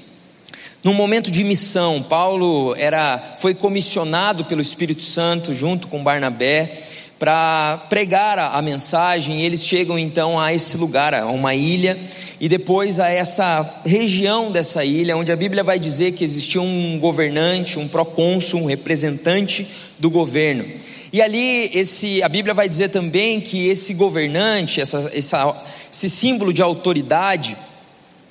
num 0.82 0.92
momento 0.92 1.30
de 1.30 1.44
missão, 1.44 2.02
Paulo 2.02 2.74
era, 2.76 3.36
foi 3.38 3.54
comissionado 3.54 4.44
pelo 4.46 4.60
Espírito 4.60 5.02
Santo 5.04 5.54
junto 5.54 5.86
com 5.86 6.02
Barnabé 6.02 6.72
para 7.20 7.86
pregar 7.88 8.36
a, 8.36 8.58
a, 8.58 8.62
mensagem. 8.62 9.40
E 9.40 9.44
eles 9.44 9.64
chegam 9.64 9.96
então 9.96 10.40
a 10.40 10.52
esse 10.52 10.76
lugar, 10.76 11.14
a 11.14 11.26
uma 11.26 11.54
ilha, 11.54 11.96
e 12.40 12.48
depois 12.48 12.98
a 12.98 13.08
essa 13.10 13.82
região 13.86 14.50
dessa 14.50 14.84
ilha, 14.84 15.16
onde 15.16 15.30
a 15.30 15.36
Bíblia 15.36 15.62
vai 15.62 15.78
dizer 15.78 16.12
que 16.12 16.24
existia 16.24 16.60
um 16.60 16.98
governante, 16.98 17.78
um 17.78 17.86
procônsul, 17.86 18.62
um 18.62 18.66
representante 18.66 19.64
do 20.00 20.10
governo. 20.10 20.64
E 21.12 21.22
ali 21.22 21.70
esse, 21.72 22.24
a 22.24 22.28
Bíblia 22.28 22.54
vai 22.54 22.68
dizer 22.68 22.88
também 22.88 23.40
que 23.40 23.68
esse 23.68 23.94
governante, 23.94 24.80
essa, 24.80 25.10
essa, 25.14 25.64
esse 25.92 26.10
símbolo 26.10 26.52
de 26.52 26.60
autoridade, 26.60 27.56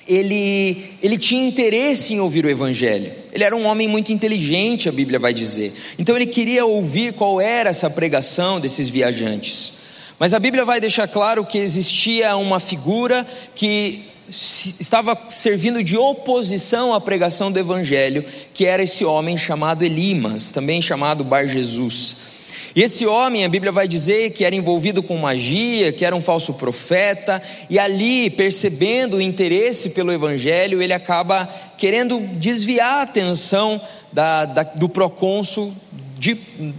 ele, 0.08 0.94
ele 1.02 1.18
tinha 1.18 1.46
interesse 1.46 2.14
em 2.14 2.20
ouvir 2.20 2.44
o 2.44 2.50
Evangelho. 2.50 3.12
Ele 3.32 3.44
era 3.44 3.54
um 3.54 3.66
homem 3.66 3.86
muito 3.86 4.10
inteligente, 4.10 4.88
a 4.88 4.92
Bíblia 4.92 5.18
vai 5.18 5.34
dizer. 5.34 5.72
Então 5.98 6.16
ele 6.16 6.26
queria 6.26 6.64
ouvir 6.64 7.12
qual 7.12 7.40
era 7.40 7.70
essa 7.70 7.90
pregação 7.90 8.58
desses 8.58 8.88
viajantes. 8.88 9.74
Mas 10.18 10.32
a 10.32 10.38
Bíblia 10.38 10.64
vai 10.64 10.80
deixar 10.80 11.06
claro 11.06 11.44
que 11.44 11.58
existia 11.58 12.34
uma 12.36 12.58
figura 12.58 13.26
que 13.54 14.02
estava 14.28 15.16
servindo 15.28 15.82
de 15.84 15.96
oposição 15.96 16.92
à 16.92 17.00
pregação 17.00 17.52
do 17.52 17.58
Evangelho, 17.58 18.24
que 18.52 18.66
era 18.66 18.82
esse 18.82 19.04
homem 19.04 19.36
chamado 19.36 19.84
Elimas, 19.84 20.52
também 20.52 20.82
chamado 20.82 21.22
Bar 21.22 21.46
Jesus. 21.46 22.37
E 22.78 22.82
esse 22.82 23.04
homem, 23.04 23.44
a 23.44 23.48
Bíblia 23.48 23.72
vai 23.72 23.88
dizer 23.88 24.30
que 24.30 24.44
era 24.44 24.54
envolvido 24.54 25.02
com 25.02 25.16
magia, 25.16 25.90
que 25.90 26.04
era 26.04 26.14
um 26.14 26.20
falso 26.20 26.54
profeta, 26.54 27.42
e 27.68 27.76
ali, 27.76 28.30
percebendo 28.30 29.16
o 29.16 29.20
interesse 29.20 29.90
pelo 29.90 30.12
Evangelho, 30.12 30.80
ele 30.80 30.92
acaba 30.92 31.44
querendo 31.76 32.20
desviar 32.34 33.00
a 33.00 33.02
atenção 33.02 33.80
da, 34.12 34.44
da, 34.44 34.62
do 34.62 34.88
procônsul 34.88 35.74
de, 36.16 36.34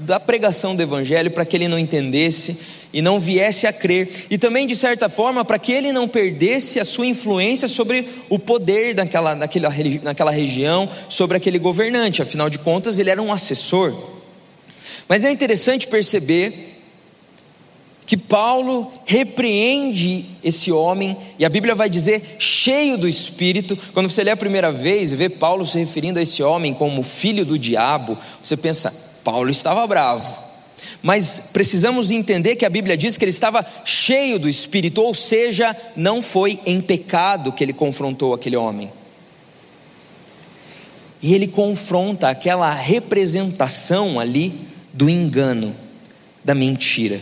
da 0.05 0.21
pregação 0.21 0.73
do 0.73 0.81
Evangelho 0.81 1.31
para 1.31 1.43
que 1.43 1.57
ele 1.57 1.67
não 1.67 1.77
entendesse 1.77 2.57
e 2.93 3.01
não 3.01 3.19
viesse 3.19 3.67
a 3.67 3.73
crer, 3.73 4.09
e 4.29 4.37
também 4.37 4.65
de 4.65 4.77
certa 4.77 5.09
forma 5.09 5.43
para 5.43 5.59
que 5.59 5.73
ele 5.73 5.91
não 5.91 6.07
perdesse 6.07 6.79
a 6.79 6.85
sua 6.85 7.07
influência 7.07 7.67
sobre 7.67 8.07
o 8.29 8.39
poder 8.39 8.93
daquela, 8.93 9.35
naquela, 9.35 9.69
naquela 10.01 10.31
região, 10.31 10.87
sobre 11.09 11.35
aquele 11.35 11.59
governante, 11.59 12.21
afinal 12.21 12.49
de 12.49 12.57
contas 12.57 12.99
ele 12.99 13.09
era 13.09 13.21
um 13.21 13.33
assessor. 13.33 14.18
Mas 15.07 15.23
é 15.25 15.31
interessante 15.31 15.87
perceber 15.87 16.69
que 18.09 18.17
Paulo 18.17 18.91
repreende 19.05 20.25
esse 20.43 20.71
homem, 20.71 21.15
e 21.37 21.45
a 21.45 21.49
Bíblia 21.49 21.75
vai 21.75 21.87
dizer 21.87 22.37
cheio 22.39 22.97
do 22.97 23.07
espírito. 23.07 23.77
Quando 23.93 24.09
você 24.09 24.23
lê 24.23 24.31
a 24.31 24.35
primeira 24.35 24.71
vez 24.71 25.13
e 25.13 25.15
vê 25.15 25.29
Paulo 25.29 25.63
se 25.63 25.77
referindo 25.77 26.17
a 26.17 26.23
esse 26.23 26.41
homem 26.41 26.73
como 26.73 27.03
filho 27.03 27.45
do 27.45 27.59
diabo, 27.59 28.17
você 28.41 28.57
pensa, 28.57 28.91
Paulo 29.23 29.51
estava 29.51 29.85
bravo. 29.85 30.49
Mas 31.03 31.51
precisamos 31.53 32.09
entender 32.09 32.55
que 32.55 32.65
a 32.65 32.69
Bíblia 32.69 32.97
diz 32.97 33.15
que 33.15 33.23
ele 33.23 33.29
estava 33.29 33.63
cheio 33.85 34.39
do 34.39 34.49
Espírito, 34.49 35.03
ou 35.03 35.13
seja, 35.13 35.77
não 35.95 36.19
foi 36.19 36.59
em 36.65 36.81
pecado 36.81 37.51
que 37.51 37.63
ele 37.63 37.73
confrontou 37.73 38.33
aquele 38.33 38.57
homem. 38.57 38.91
E 41.21 41.35
ele 41.35 41.47
confronta 41.47 42.27
aquela 42.27 42.73
representação 42.73 44.19
ali 44.19 44.68
do 44.93 45.09
engano, 45.09 45.75
da 46.43 46.55
mentira. 46.55 47.19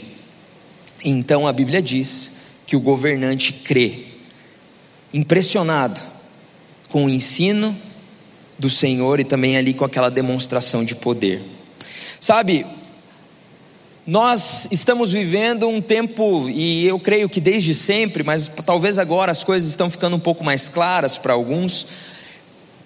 Então 1.03 1.47
a 1.47 1.53
Bíblia 1.53 1.81
diz 1.81 2.61
que 2.65 2.75
o 2.75 2.79
governante 2.79 3.53
crê, 3.53 4.05
impressionado 5.13 5.99
com 6.89 7.05
o 7.05 7.09
ensino 7.09 7.75
do 8.57 8.69
Senhor 8.69 9.19
e 9.19 9.23
também 9.23 9.57
ali 9.57 9.73
com 9.73 9.85
aquela 9.85 10.09
demonstração 10.09 10.83
de 10.83 10.95
poder. 10.95 11.41
Sabe, 12.19 12.65
nós 14.05 14.69
estamos 14.71 15.11
vivendo 15.11 15.67
um 15.67 15.81
tempo, 15.81 16.49
e 16.49 16.87
eu 16.87 16.97
creio 16.97 17.27
que 17.29 17.41
desde 17.41 17.73
sempre, 17.73 18.23
mas 18.23 18.47
talvez 18.65 18.97
agora 18.97 19.31
as 19.31 19.43
coisas 19.43 19.69
estão 19.69 19.89
ficando 19.89 20.15
um 20.15 20.19
pouco 20.19 20.43
mais 20.43 20.69
claras 20.69 21.17
para 21.17 21.33
alguns. 21.33 21.85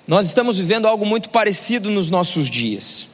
Nós 0.08 0.26
estamos 0.26 0.58
vivendo 0.58 0.88
algo 0.88 1.06
muito 1.06 1.30
parecido 1.30 1.92
nos 1.92 2.10
nossos 2.10 2.50
dias. 2.50 3.11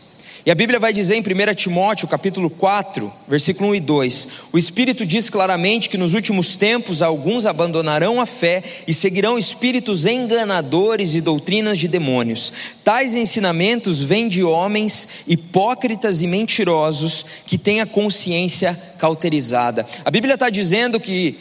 E 0.48 0.52
a 0.52 0.56
Bíblia 0.56 0.80
vai 0.80 0.94
dizer 0.94 1.16
em 1.16 1.20
1 1.20 1.56
Timóteo, 1.56 2.08
capítulo 2.08 2.50
4, 2.50 3.12
versículo 3.28 3.72
1 3.72 3.76
e 3.76 3.80
2: 3.82 4.28
O 4.54 4.58
Espírito 4.58 5.06
diz 5.06 5.30
claramente 5.30 5.90
que 5.90 5.98
nos 5.98 6.14
últimos 6.14 6.56
tempos 6.56 7.02
alguns 7.02 7.46
abandonarão 7.46 8.22
a 8.22 8.26
fé 8.26 8.64
e 8.88 8.94
seguirão 8.94 9.38
espíritos 9.38 10.06
enganadores 10.06 11.16
e 11.16 11.20
doutrinas 11.20 11.78
de 11.78 11.90
demônios. 11.90 12.54
Tais 12.82 13.14
ensinamentos 13.14 14.02
vêm 14.02 14.30
de 14.30 14.42
homens 14.42 15.26
hipócritas 15.28 16.22
e 16.22 16.28
mentirosos 16.28 17.26
que 17.46 17.58
têm 17.58 17.82
a 17.82 17.86
consciência 17.86 18.74
cauterizada. 18.98 19.86
A 20.06 20.10
Bíblia 20.10 20.36
está 20.36 20.50
dizendo 20.50 20.98
que 20.98 21.38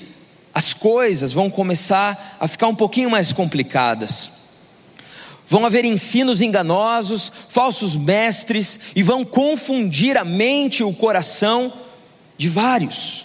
as 0.52 0.74
coisas 0.74 1.32
vão 1.32 1.48
começar 1.48 2.38
a 2.40 2.48
ficar 2.48 2.66
um 2.66 2.74
pouquinho 2.74 3.08
mais 3.08 3.32
complicadas 3.32 4.45
vão 5.46 5.64
haver 5.64 5.84
ensinos 5.84 6.40
enganosos, 6.40 7.30
falsos 7.48 7.94
mestres, 7.94 8.78
e 8.94 9.02
vão 9.02 9.24
confundir 9.24 10.16
a 10.16 10.24
mente 10.24 10.80
e 10.80 10.84
o 10.84 10.92
coração 10.92 11.72
de 12.36 12.48
vários. 12.48 13.24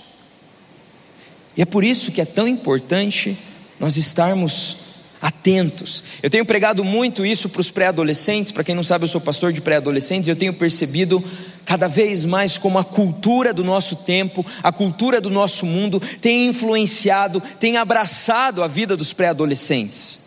E 1.57 1.61
é 1.61 1.65
por 1.65 1.83
isso 1.83 2.11
que 2.11 2.21
é 2.21 2.25
tão 2.25 2.47
importante 2.47 3.37
nós 3.79 3.97
estarmos 3.97 4.77
atentos. 5.21 6.03
Eu 6.23 6.29
tenho 6.29 6.45
pregado 6.45 6.83
muito 6.83 7.25
isso 7.25 7.49
para 7.49 7.61
os 7.61 7.69
pré-adolescentes, 7.69 8.51
para 8.51 8.63
quem 8.63 8.73
não 8.73 8.83
sabe, 8.83 9.03
eu 9.03 9.09
sou 9.09 9.21
pastor 9.21 9.51
de 9.51 9.61
pré-adolescentes, 9.61 10.27
e 10.27 10.31
eu 10.31 10.35
tenho 10.35 10.53
percebido 10.53 11.23
cada 11.65 11.87
vez 11.87 12.25
mais 12.25 12.57
como 12.57 12.79
a 12.79 12.83
cultura 12.83 13.53
do 13.53 13.63
nosso 13.63 13.97
tempo, 13.97 14.45
a 14.63 14.71
cultura 14.71 15.21
do 15.21 15.29
nosso 15.29 15.65
mundo 15.65 16.01
tem 16.21 16.47
influenciado, 16.47 17.41
tem 17.59 17.77
abraçado 17.77 18.63
a 18.63 18.67
vida 18.67 18.97
dos 18.97 19.13
pré-adolescentes 19.13 20.20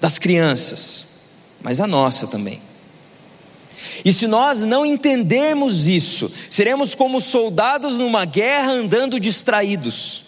das 0.00 0.18
crianças, 0.18 1.06
mas 1.60 1.80
a 1.80 1.86
nossa 1.86 2.26
também. 2.26 2.60
E 4.04 4.12
se 4.12 4.26
nós 4.26 4.60
não 4.60 4.84
entendermos 4.84 5.86
isso, 5.86 6.30
seremos 6.48 6.94
como 6.94 7.20
soldados 7.20 7.98
numa 7.98 8.24
guerra 8.24 8.72
andando 8.72 9.20
distraídos. 9.20 10.22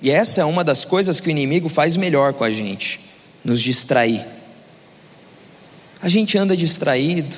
E 0.00 0.10
essa 0.10 0.40
é 0.40 0.44
uma 0.44 0.64
das 0.64 0.84
coisas 0.84 1.20
que 1.20 1.28
o 1.28 1.30
inimigo 1.30 1.68
faz 1.68 1.96
melhor 1.96 2.32
com 2.32 2.44
a 2.44 2.50
gente, 2.50 3.00
nos 3.44 3.60
distrair. 3.60 4.24
A 6.00 6.08
gente 6.08 6.36
anda 6.36 6.56
distraído, 6.56 7.36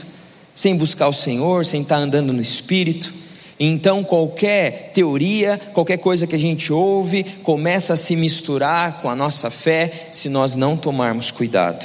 sem 0.54 0.76
buscar 0.76 1.08
o 1.08 1.12
Senhor, 1.12 1.64
sem 1.64 1.82
estar 1.82 1.96
andando 1.96 2.32
no 2.32 2.40
espírito. 2.40 3.14
Então, 3.60 4.04
qualquer 4.04 4.92
teoria, 4.94 5.60
qualquer 5.72 5.98
coisa 5.98 6.26
que 6.26 6.36
a 6.36 6.38
gente 6.38 6.72
ouve, 6.72 7.24
começa 7.42 7.94
a 7.94 7.96
se 7.96 8.14
misturar 8.14 9.00
com 9.02 9.10
a 9.10 9.16
nossa 9.16 9.50
fé 9.50 10.08
se 10.12 10.28
nós 10.28 10.54
não 10.54 10.76
tomarmos 10.76 11.30
cuidado. 11.32 11.84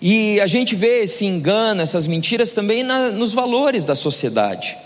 E 0.00 0.40
a 0.40 0.46
gente 0.46 0.76
vê 0.76 1.02
esse 1.02 1.24
engano, 1.24 1.82
essas 1.82 2.06
mentiras 2.06 2.54
também 2.54 2.84
na, 2.84 3.10
nos 3.10 3.34
valores 3.34 3.84
da 3.84 3.96
sociedade. 3.96 4.76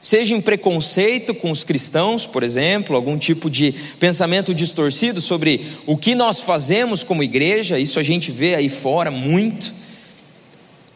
Seja 0.00 0.34
em 0.34 0.40
preconceito 0.40 1.34
com 1.34 1.50
os 1.50 1.62
cristãos, 1.62 2.24
por 2.24 2.42
exemplo, 2.42 2.96
algum 2.96 3.18
tipo 3.18 3.50
de 3.50 3.72
pensamento 4.00 4.54
distorcido 4.54 5.20
sobre 5.20 5.64
o 5.86 5.96
que 5.96 6.14
nós 6.14 6.40
fazemos 6.40 7.04
como 7.04 7.22
igreja, 7.22 7.78
isso 7.78 8.00
a 8.00 8.02
gente 8.02 8.32
vê 8.32 8.54
aí 8.54 8.70
fora 8.70 9.10
muito. 9.10 9.72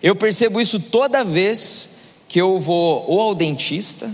Eu 0.02 0.16
percebo 0.16 0.60
isso 0.60 0.80
toda 0.80 1.22
vez 1.22 2.05
que 2.28 2.40
eu 2.40 2.58
vou 2.58 3.04
ou 3.08 3.20
ao 3.20 3.34
dentista, 3.34 4.10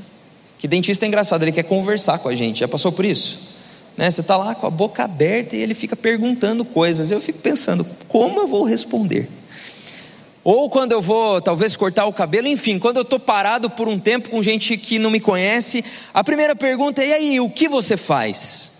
que 0.59 0.69
dentista 0.69 1.05
é 1.05 1.09
engraçado, 1.09 1.43
ele 1.43 1.53
quer 1.53 1.65
conversar 1.65 2.19
com 2.19 2.29
a 2.29 2.35
gente, 2.35 2.61
já 2.61 2.69
passou 2.69 2.93
por 2.93 3.05
isso? 3.05 3.53
Né? 3.97 4.11
Você 4.11 4.21
está 4.21 4.37
lá 4.37 4.55
com 4.55 4.67
a 4.67 4.71
boca 4.71 5.05
aberta 5.05 5.57
e 5.57 5.61
ele 5.61 5.75
fica 5.75 5.97
perguntando 5.97 6.65
coisas, 6.65 7.11
eu 7.11 7.21
fico 7.21 7.39
pensando, 7.39 7.87
como 8.09 8.41
eu 8.41 8.47
vou 8.47 8.65
responder? 8.65 9.29
Ou 10.45 10.69
quando 10.69 10.93
eu 10.93 11.01
vou, 11.01 11.41
talvez, 11.41 11.77
cortar 11.77 12.07
o 12.07 12.13
cabelo, 12.13 12.49
enfim, 12.49 12.79
quando 12.79 12.97
eu 12.97 13.03
estou 13.03 13.19
parado 13.19 13.71
por 13.71 13.89
um 13.89 13.99
tempo 13.99 14.29
com 14.29 14.43
gente 14.43 14.77
que 14.77 14.99
não 14.99 15.11
me 15.11 15.21
conhece, 15.21 15.85
a 16.13 16.25
primeira 16.25 16.57
pergunta 16.57 17.01
é: 17.01 17.09
e 17.09 17.13
aí, 17.13 17.41
o 17.41 17.49
que 17.49 17.69
você 17.69 17.97
faz? 17.97 18.73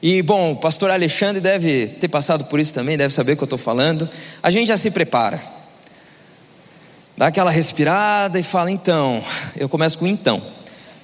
E, 0.00 0.22
bom, 0.22 0.52
o 0.52 0.56
pastor 0.56 0.90
Alexandre 0.90 1.40
deve 1.40 1.88
ter 1.88 2.06
passado 2.06 2.44
por 2.44 2.60
isso 2.60 2.72
também, 2.72 2.96
deve 2.96 3.12
saber 3.12 3.32
o 3.32 3.36
que 3.36 3.42
eu 3.42 3.46
estou 3.46 3.58
falando. 3.58 4.08
A 4.40 4.48
gente 4.48 4.68
já 4.68 4.76
se 4.76 4.92
prepara 4.92 5.55
dá 7.16 7.28
aquela 7.28 7.50
respirada 7.50 8.38
e 8.38 8.42
fala: 8.42 8.70
então, 8.70 9.22
eu 9.56 9.68
começo 9.68 9.98
com 9.98 10.06
então, 10.06 10.42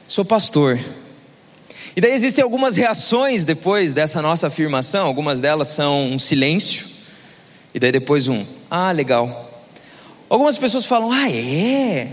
sou 0.06 0.24
pastor. 0.24 0.78
E 1.94 2.00
daí 2.00 2.12
existem 2.12 2.42
algumas 2.42 2.76
reações 2.76 3.44
depois 3.44 3.92
dessa 3.92 4.22
nossa 4.22 4.46
afirmação, 4.46 5.06
algumas 5.06 5.40
delas 5.40 5.68
são 5.68 6.06
um 6.06 6.18
silêncio, 6.18 6.86
e 7.74 7.78
daí 7.78 7.92
depois 7.92 8.28
um, 8.28 8.44
ah, 8.70 8.92
legal. 8.92 9.50
Algumas 10.28 10.56
pessoas 10.56 10.86
falam, 10.86 11.12
ah, 11.12 11.30
é, 11.30 12.08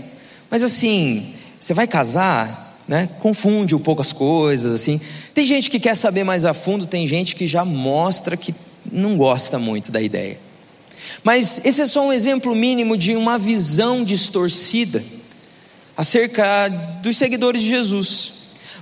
mas 0.50 0.62
assim, 0.62 1.34
você 1.58 1.72
vai 1.72 1.86
casar? 1.86 2.68
Né? 2.86 3.08
Confunde 3.20 3.74
um 3.74 3.78
pouco 3.78 4.02
as 4.02 4.12
coisas, 4.12 4.72
assim. 4.72 5.00
Tem 5.32 5.46
gente 5.46 5.70
que 5.70 5.80
quer 5.80 5.96
saber 5.96 6.24
mais 6.24 6.44
a 6.44 6.52
fundo, 6.52 6.86
tem 6.86 7.06
gente 7.06 7.34
que 7.34 7.46
já 7.46 7.64
mostra 7.64 8.36
que 8.36 8.54
não 8.90 9.16
gosta 9.16 9.58
muito 9.58 9.90
da 9.90 10.02
ideia. 10.02 10.38
Mas 11.22 11.60
esse 11.64 11.82
é 11.82 11.86
só 11.86 12.06
um 12.06 12.12
exemplo 12.12 12.54
mínimo 12.54 12.96
de 12.96 13.14
uma 13.14 13.38
visão 13.38 14.04
distorcida 14.04 15.02
acerca 15.96 16.68
dos 17.02 17.16
seguidores 17.16 17.62
de 17.62 17.68
Jesus. 17.68 18.32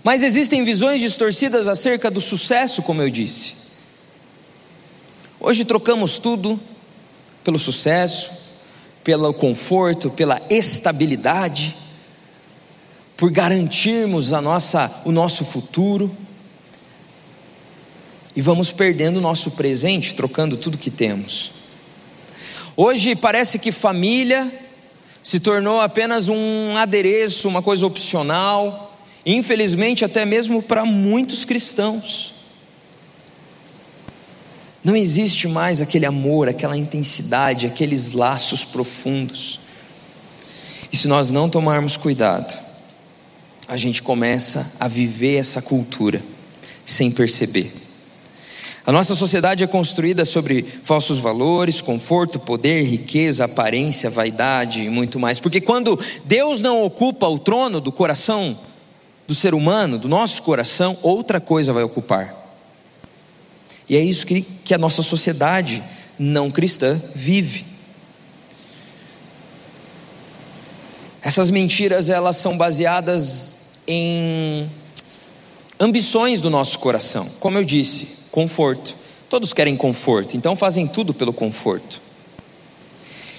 Mas 0.05 0.23
existem 0.23 0.65
visões 0.65 1.01
distorcidas 1.01 1.67
acerca 1.67 2.11
do 2.11 2.21
sucesso, 2.21 2.83
como 2.83 3.03
eu 3.03 3.11
disse. 3.11 3.55
Hoje 5.41 5.65
trocamos 5.65 6.19
tudo 6.19 6.59
pelo 7.45 7.59
sucesso, 7.59 8.31
pelo 9.03 9.33
conforto, 9.35 10.11
pela 10.11 10.39
estabilidade, 10.51 11.75
por 13.17 13.31
garantirmos 13.31 14.33
a 14.33 14.41
nossa, 14.41 15.03
o 15.05 15.13
nosso 15.13 15.45
futuro. 15.45 16.15
E 18.37 18.41
vamos 18.41 18.71
perdendo 18.71 19.17
o 19.17 19.21
nosso 19.21 19.53
presente, 19.53 20.15
trocando 20.15 20.57
tudo 20.57 20.79
que 20.79 20.91
temos. 20.91 21.58
Hoje 22.81 23.17
parece 23.17 23.59
que 23.59 23.73
família 23.73 24.49
se 25.21 25.41
tornou 25.41 25.81
apenas 25.81 26.29
um 26.29 26.77
adereço, 26.77 27.49
uma 27.49 27.61
coisa 27.61 27.85
opcional, 27.85 28.97
infelizmente, 29.27 30.05
até 30.05 30.25
mesmo 30.25 30.63
para 30.63 30.85
muitos 30.85 31.45
cristãos. 31.45 32.35
Não 34.85 34.95
existe 34.95 35.49
mais 35.49 35.83
aquele 35.83 36.07
amor, 36.07 36.49
aquela 36.49 36.77
intensidade, 36.77 37.67
aqueles 37.67 38.13
laços 38.13 38.65
profundos. 38.65 39.59
E 40.93 40.97
se 40.97 41.09
nós 41.09 41.33
não 41.33 41.51
tomarmos 41.51 41.97
cuidado, 41.97 42.57
a 43.67 43.77
gente 43.77 44.05
começa 44.05 44.77
a 44.79 44.87
viver 44.87 45.35
essa 45.39 45.61
cultura 45.61 46.23
sem 46.87 47.11
perceber. 47.11 47.88
A 48.89 48.93
nossa 48.93 49.15
sociedade 49.15 49.63
é 49.63 49.67
construída 49.67 50.25
sobre 50.25 50.63
falsos 50.63 51.19
valores, 51.19 51.83
conforto, 51.83 52.39
poder, 52.41 52.85
riqueza, 52.85 53.45
aparência, 53.45 54.09
vaidade 54.09 54.83
e 54.83 54.89
muito 54.89 55.21
mais. 55.21 55.39
Porque 55.39 55.61
quando 55.61 56.01
Deus 56.25 56.63
não 56.63 56.83
ocupa 56.83 57.29
o 57.29 57.39
trono 57.39 57.83
do 57.83 57.93
coração 57.93 58.59
do 59.27 59.35
ser 59.35 59.53
humano, 59.53 59.99
do 59.99 60.09
nosso 60.09 60.41
coração, 60.43 60.97
outra 61.03 61.39
coisa 61.39 61.71
vai 61.71 61.83
ocupar. 61.83 62.35
E 63.87 63.95
é 63.95 64.01
isso 64.01 64.27
que, 64.27 64.41
que 64.41 64.73
a 64.73 64.79
nossa 64.79 65.03
sociedade 65.03 65.83
não 66.19 66.51
cristã 66.51 66.99
vive. 67.15 67.67
Essas 71.21 71.51
mentiras 71.51 72.09
elas 72.09 72.37
são 72.37 72.57
baseadas 72.57 73.81
em 73.87 74.67
ambições 75.79 76.41
do 76.41 76.51
nosso 76.51 76.79
coração. 76.79 77.27
Como 77.41 77.59
eu 77.59 77.65
disse, 77.65 78.31
conforto. 78.31 78.97
Todos 79.29 79.53
querem 79.53 79.77
conforto, 79.77 80.37
então 80.37 80.57
fazem 80.57 80.87
tudo 80.87 81.13
pelo 81.13 81.33
conforto. 81.33 82.01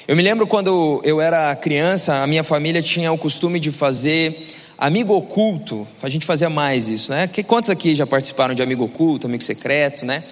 Eu 0.07 0.15
me 0.15 0.23
lembro 0.23 0.47
quando 0.47 1.01
eu 1.03 1.19
era 1.21 1.55
criança, 1.55 2.23
a 2.23 2.27
minha 2.27 2.43
família 2.43 2.81
tinha 2.81 3.11
o 3.11 3.17
costume 3.17 3.59
de 3.59 3.71
fazer 3.71 4.35
amigo 4.77 5.13
oculto. 5.13 5.87
A 6.01 6.09
gente 6.09 6.25
fazia 6.25 6.49
mais 6.49 6.87
isso, 6.87 7.11
né? 7.11 7.27
Quantos 7.45 7.69
aqui 7.69 7.93
já 7.93 8.07
participaram 8.07 8.55
de 8.55 8.61
amigo 8.61 8.85
oculto, 8.85 9.27
amigo 9.27 9.43
secreto, 9.43 10.05
né? 10.05 10.23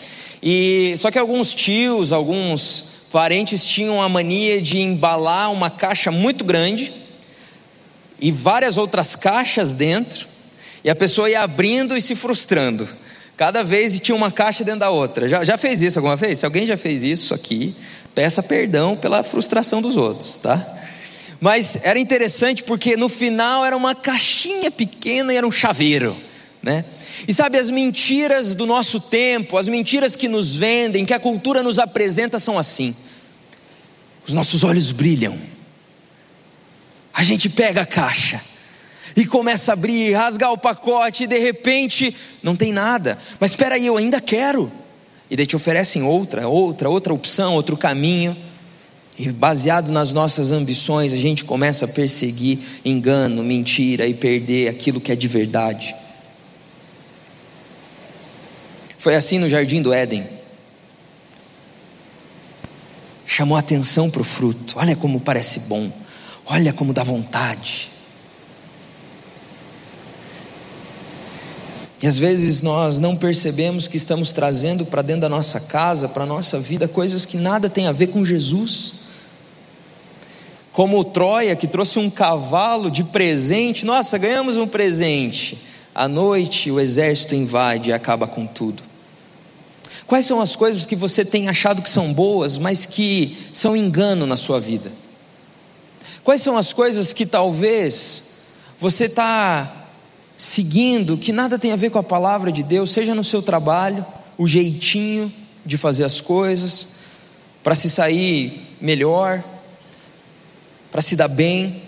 E 0.41 0.93
só 0.97 1.11
que 1.11 1.19
alguns 1.19 1.53
tios, 1.53 2.13
alguns 2.13 3.07
parentes 3.11 3.65
tinham 3.65 4.01
a 4.01 4.07
mania 4.07 4.61
de 4.61 4.79
embalar 4.79 5.51
uma 5.51 5.69
caixa 5.69 6.11
muito 6.11 6.43
grande 6.43 6.93
e 8.19 8.31
várias 8.31 8.77
outras 8.77 9.15
caixas 9.15 9.75
dentro, 9.75 10.27
e 10.87 10.89
a 10.89 10.95
pessoa 10.95 11.29
ia 11.29 11.41
abrindo 11.41 11.97
e 11.97 12.01
se 12.01 12.15
frustrando. 12.15 12.87
Cada 13.35 13.61
vez 13.61 13.99
tinha 13.99 14.15
uma 14.15 14.31
caixa 14.31 14.63
dentro 14.63 14.79
da 14.79 14.89
outra. 14.89 15.27
Já, 15.27 15.43
já 15.43 15.57
fez 15.57 15.81
isso 15.81 15.99
alguma 15.99 16.15
vez? 16.15 16.39
Se 16.39 16.45
alguém 16.45 16.65
já 16.65 16.77
fez 16.77 17.03
isso 17.03 17.33
aqui, 17.33 17.75
peça 18.15 18.41
perdão 18.41 18.95
pela 18.95 19.21
frustração 19.21 19.81
dos 19.81 19.97
outros, 19.97 20.37
tá? 20.37 20.65
Mas 21.41 21.77
era 21.83 21.99
interessante 21.99 22.63
porque 22.63 22.95
no 22.95 23.09
final 23.09 23.65
era 23.65 23.75
uma 23.75 23.93
caixinha 23.93 24.71
pequena 24.71 25.33
e 25.33 25.35
era 25.35 25.45
um 25.45 25.51
chaveiro, 25.51 26.15
né? 26.63 26.85
E 27.27 27.33
sabe, 27.33 27.57
as 27.57 27.69
mentiras 27.69 28.55
do 28.55 28.65
nosso 28.65 29.01
tempo, 29.01 29.57
as 29.57 29.67
mentiras 29.67 30.15
que 30.15 30.29
nos 30.29 30.55
vendem, 30.55 31.03
que 31.03 31.13
a 31.13 31.19
cultura 31.19 31.61
nos 31.61 31.79
apresenta 31.79 32.39
são 32.39 32.57
assim. 32.57 32.95
Os 34.25 34.33
nossos 34.33 34.63
olhos 34.63 34.93
brilham 34.93 35.37
a 37.13 37.23
gente 37.23 37.49
pega 37.49 37.81
a 37.81 37.85
caixa 37.85 38.39
e 39.17 39.25
começa 39.25 39.71
a 39.71 39.73
abrir, 39.73 40.13
rasgar 40.13 40.53
o 40.53 40.57
pacote 40.59 41.23
e 41.23 41.27
de 41.27 41.39
repente 41.39 42.15
não 42.43 42.55
tem 42.55 42.71
nada. 42.71 43.17
Mas 43.39 43.51
espera 43.51 43.73
aí, 43.73 43.87
eu 43.87 43.97
ainda 43.97 44.21
quero. 44.21 44.71
E 45.27 45.35
daí 45.35 45.47
te 45.47 45.55
oferecem 45.55 46.03
outra, 46.03 46.47
outra, 46.47 46.87
outra 46.87 47.11
opção, 47.11 47.55
outro 47.55 47.75
caminho. 47.75 48.37
E 49.17 49.31
baseado 49.31 49.91
nas 49.91 50.13
nossas 50.13 50.51
ambições, 50.51 51.11
a 51.11 51.17
gente 51.17 51.43
começa 51.43 51.85
a 51.85 51.87
perseguir 51.87 52.59
engano, 52.85 53.43
mentira 53.43 54.05
e 54.05 54.13
perder 54.13 54.67
aquilo 54.67 55.01
que 55.01 55.11
é 55.11 55.15
de 55.15 55.27
verdade. 55.27 55.95
Foi 58.99 59.15
assim 59.15 59.39
no 59.39 59.49
jardim 59.49 59.81
do 59.81 59.91
Éden. 59.91 60.27
Chamou 63.25 63.57
atenção 63.57 64.11
para 64.11 64.21
o 64.21 64.23
fruto. 64.23 64.75
Olha 64.77 64.95
como 64.95 65.19
parece 65.19 65.61
bom. 65.61 65.91
Olha 66.45 66.71
como 66.71 66.93
dá 66.93 67.01
vontade. 67.01 67.96
E 72.01 72.05
às 72.05 72.17
vezes 72.17 72.61
nós 72.61 72.99
não 72.99 73.15
percebemos 73.15 73.87
que 73.87 73.97
estamos 73.97 74.31
trazendo 74.31 74.85
para 74.85 75.01
dentro 75.01 75.21
da 75.21 75.29
nossa 75.29 75.59
casa, 75.59 76.07
para 76.07 76.23
a 76.23 76.27
nossa 76.27 76.59
vida, 76.59 76.87
coisas 76.87 77.25
que 77.25 77.37
nada 77.37 77.69
tem 77.69 77.87
a 77.87 77.91
ver 77.91 78.07
com 78.07 78.23
Jesus. 78.23 79.07
Como 80.71 80.99
o 80.99 81.03
Troia, 81.03 81.55
que 81.55 81.65
trouxe 81.65 81.97
um 81.97 82.09
cavalo 82.09 82.91
de 82.91 83.03
presente, 83.03 83.83
nossa, 83.83 84.15
ganhamos 84.17 84.57
um 84.57 84.67
presente. 84.67 85.57
À 85.95 86.07
noite 86.07 86.69
o 86.69 86.79
exército 86.79 87.33
invade 87.33 87.89
e 87.89 87.93
acaba 87.93 88.27
com 88.27 88.45
tudo. 88.45 88.83
Quais 90.05 90.25
são 90.25 90.39
as 90.39 90.55
coisas 90.55 90.85
que 90.85 90.95
você 90.95 91.25
tem 91.25 91.49
achado 91.49 91.81
que 91.81 91.89
são 91.89 92.13
boas, 92.13 92.59
mas 92.59 92.85
que 92.85 93.35
são 93.51 93.75
engano 93.75 94.27
na 94.27 94.37
sua 94.37 94.59
vida? 94.59 94.91
Quais 96.23 96.41
são 96.41 96.55
as 96.55 96.71
coisas 96.71 97.11
que 97.11 97.25
talvez 97.25 98.45
você 98.79 99.05
está 99.05 99.86
seguindo 100.37 101.17
que 101.17 101.33
nada 101.33 101.57
tem 101.57 101.71
a 101.71 101.75
ver 101.75 101.89
com 101.89 101.97
a 101.97 102.03
palavra 102.03 102.51
de 102.51 102.61
Deus, 102.61 102.91
seja 102.91 103.15
no 103.15 103.23
seu 103.23 103.41
trabalho, 103.41 104.05
o 104.37 104.47
jeitinho 104.47 105.33
de 105.65 105.77
fazer 105.77 106.03
as 106.03 106.21
coisas, 106.21 106.89
para 107.63 107.73
se 107.73 107.89
sair 107.89 108.77
melhor, 108.79 109.43
para 110.91 111.01
se 111.01 111.15
dar 111.15 111.27
bem. 111.27 111.81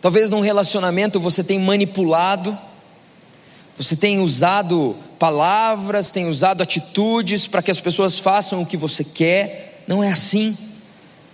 Talvez 0.00 0.28
num 0.28 0.40
relacionamento 0.40 1.20
você 1.20 1.44
tenha 1.44 1.60
manipulado, 1.60 2.58
você 3.76 3.94
tem 3.94 4.20
usado 4.20 4.96
palavras, 5.18 6.10
tem 6.10 6.26
usado 6.26 6.62
atitudes 6.62 7.46
para 7.46 7.62
que 7.62 7.70
as 7.70 7.80
pessoas 7.80 8.18
façam 8.18 8.60
o 8.60 8.66
que 8.66 8.76
você 8.76 9.04
quer. 9.04 9.84
Não 9.86 10.02
é 10.02 10.10
assim 10.10 10.56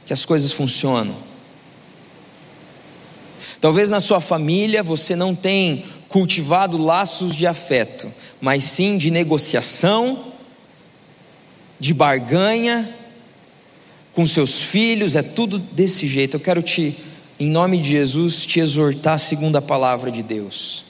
que 0.05 0.13
as 0.13 0.25
coisas 0.27 0.53
funcionam. 0.53 1.15
Talvez 3.61 3.89
na 3.89 3.99
sua 3.99 4.21
família 4.21 4.83
você 4.83 5.17
não 5.17 5.35
tenha 5.35 5.83
cultivado 6.15 6.79
laços 6.79 7.35
de 7.35 7.45
afeto, 7.45 8.09
mas 8.41 8.63
sim 8.63 8.97
de 8.97 9.11
negociação, 9.11 10.33
de 11.81 11.93
barganha 11.93 12.89
com 14.13 14.25
seus 14.25 14.61
filhos, 14.61 15.17
é 15.17 15.23
tudo 15.25 15.59
desse 15.59 16.07
jeito. 16.07 16.37
Eu 16.37 16.41
quero 16.41 16.63
te, 16.63 16.97
em 17.41 17.51
nome 17.51 17.79
de 17.79 17.89
Jesus, 17.89 18.47
te 18.47 18.61
exortar 18.61 19.19
segundo 19.19 19.57
a 19.57 19.61
palavra 19.61 20.09
de 20.09 20.23
Deus. 20.23 20.85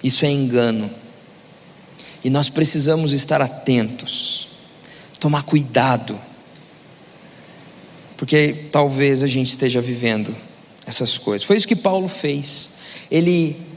Isso 0.00 0.24
é 0.24 0.30
engano. 0.30 0.88
E 2.22 2.30
nós 2.30 2.48
precisamos 2.48 3.12
estar 3.12 3.42
atentos, 3.42 4.46
tomar 5.18 5.42
cuidado, 5.42 6.16
porque 8.16 8.68
talvez 8.70 9.24
a 9.24 9.26
gente 9.26 9.48
esteja 9.48 9.80
vivendo 9.80 10.32
essas 10.86 11.18
coisas. 11.18 11.44
Foi 11.44 11.56
isso 11.56 11.66
que 11.66 11.74
Paulo 11.74 12.06
fez. 12.06 12.70
Ele 13.10 13.71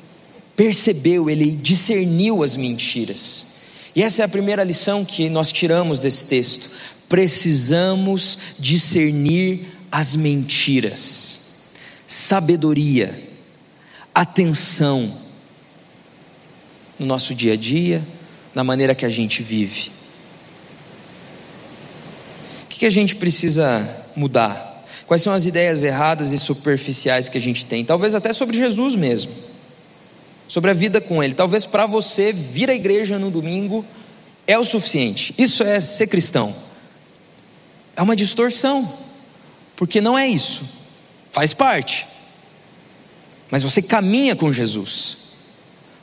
percebeu, 0.56 1.30
ele 1.30 1.52
discerniu 1.52 2.44
as 2.44 2.56
mentiras. 2.56 3.56
E 3.96 4.04
essa 4.04 4.22
é 4.22 4.26
a 4.26 4.30
primeira 4.30 4.64
lição 4.64 5.06
que 5.06 5.30
nós 5.30 5.52
tiramos 5.52 6.00
desse 6.00 6.26
texto. 6.26 6.70
Precisamos 7.08 8.38
discernir 8.60 9.66
as 9.92 10.16
mentiras. 10.16 11.72
Sabedoria, 12.08 13.18
atenção 14.14 15.12
no 17.00 17.06
nosso 17.06 17.34
dia 17.34 17.54
a 17.54 17.58
dia, 17.58 18.06
na 18.54 18.64
maneira 18.64 18.96
que 18.96 19.06
a 19.06 19.10
gente 19.10 19.44
vive. 19.44 19.92
O 22.64 22.68
que 22.68 22.86
a 22.86 22.90
gente 22.90 23.16
precisa 23.16 24.06
mudar? 24.16 24.86
Quais 25.08 25.22
são 25.22 25.32
as 25.32 25.46
ideias 25.46 25.84
erradas 25.84 26.32
e 26.32 26.38
superficiais 26.38 27.30
que 27.30 27.38
a 27.38 27.42
gente 27.42 27.66
tem? 27.66 27.86
Talvez 27.86 28.16
até 28.16 28.34
sobre 28.34 28.58
Jesus 28.58 28.96
mesmo, 28.96 29.32
sobre 30.48 30.72
a 30.72 30.74
vida 30.74 31.02
com 31.02 31.24
Ele. 31.24 31.34
Talvez 31.34 31.66
para 31.66 31.86
você 31.86 32.32
vir 32.32 32.70
à 32.70 32.74
igreja 32.74 33.18
no 33.20 33.32
domingo 33.32 33.86
é 34.48 34.58
o 34.58 34.64
suficiente. 34.64 35.34
Isso 35.38 35.64
é 35.64 35.80
ser 35.80 36.08
cristão. 36.08 36.54
É 37.96 38.02
uma 38.02 38.16
distorção, 38.16 38.92
porque 39.76 40.02
não 40.02 40.18
é 40.18 40.28
isso. 40.28 40.64
Faz 41.32 41.54
parte. 41.54 42.06
Mas 43.50 43.64
você 43.64 43.82
caminha 43.82 44.36
com 44.36 44.52
Jesus. 44.52 45.26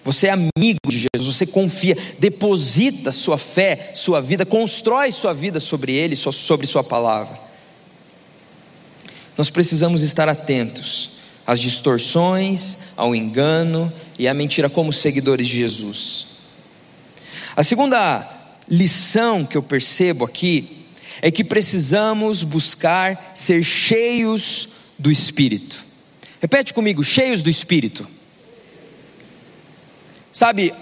Você 0.05 0.27
é 0.27 0.31
amigo 0.31 0.81
de 0.89 0.99
Jesus, 0.99 1.37
você 1.37 1.47
confia, 1.47 1.97
deposita 2.19 3.13
sua 3.13 3.39
fé, 3.39 3.93
sua 3.95 4.21
vida, 4.21 4.45
constrói 4.45 5.13
sua 5.13 5.33
vida 5.33 5.61
sobre 5.61 5.93
Ele, 5.93 6.17
sobre 6.17 6.67
Sua 6.67 6.83
palavra. 6.83 7.39
Nós 9.39 9.49
precisamos 9.49 10.03
estar 10.03 10.29
atentos 10.29 11.11
às 11.47 11.61
distorções, 11.61 12.95
ao 12.97 13.15
engano 13.15 13.93
e 14.23 14.29
à 14.29 14.33
mentira 14.33 14.71
como 14.71 14.93
seguidores 14.93 15.49
de 15.49 15.57
Jesus. 15.57 16.27
A 17.57 17.65
segunda 17.65 18.25
lição 18.69 19.45
que 19.45 19.57
eu 19.57 19.63
percebo 19.65 20.25
aqui 20.25 20.87
é 21.21 21.29
que 21.29 21.43
precisamos 21.43 22.45
buscar 22.45 23.33
ser 23.35 23.65
cheios 23.65 24.69
do 24.97 25.11
Espírito. 25.11 25.85
Repete 26.41 26.73
comigo: 26.73 27.03
cheios 27.03 27.43
do 27.43 27.51
Espírito. 27.51 28.07
Sabe, 30.33 30.73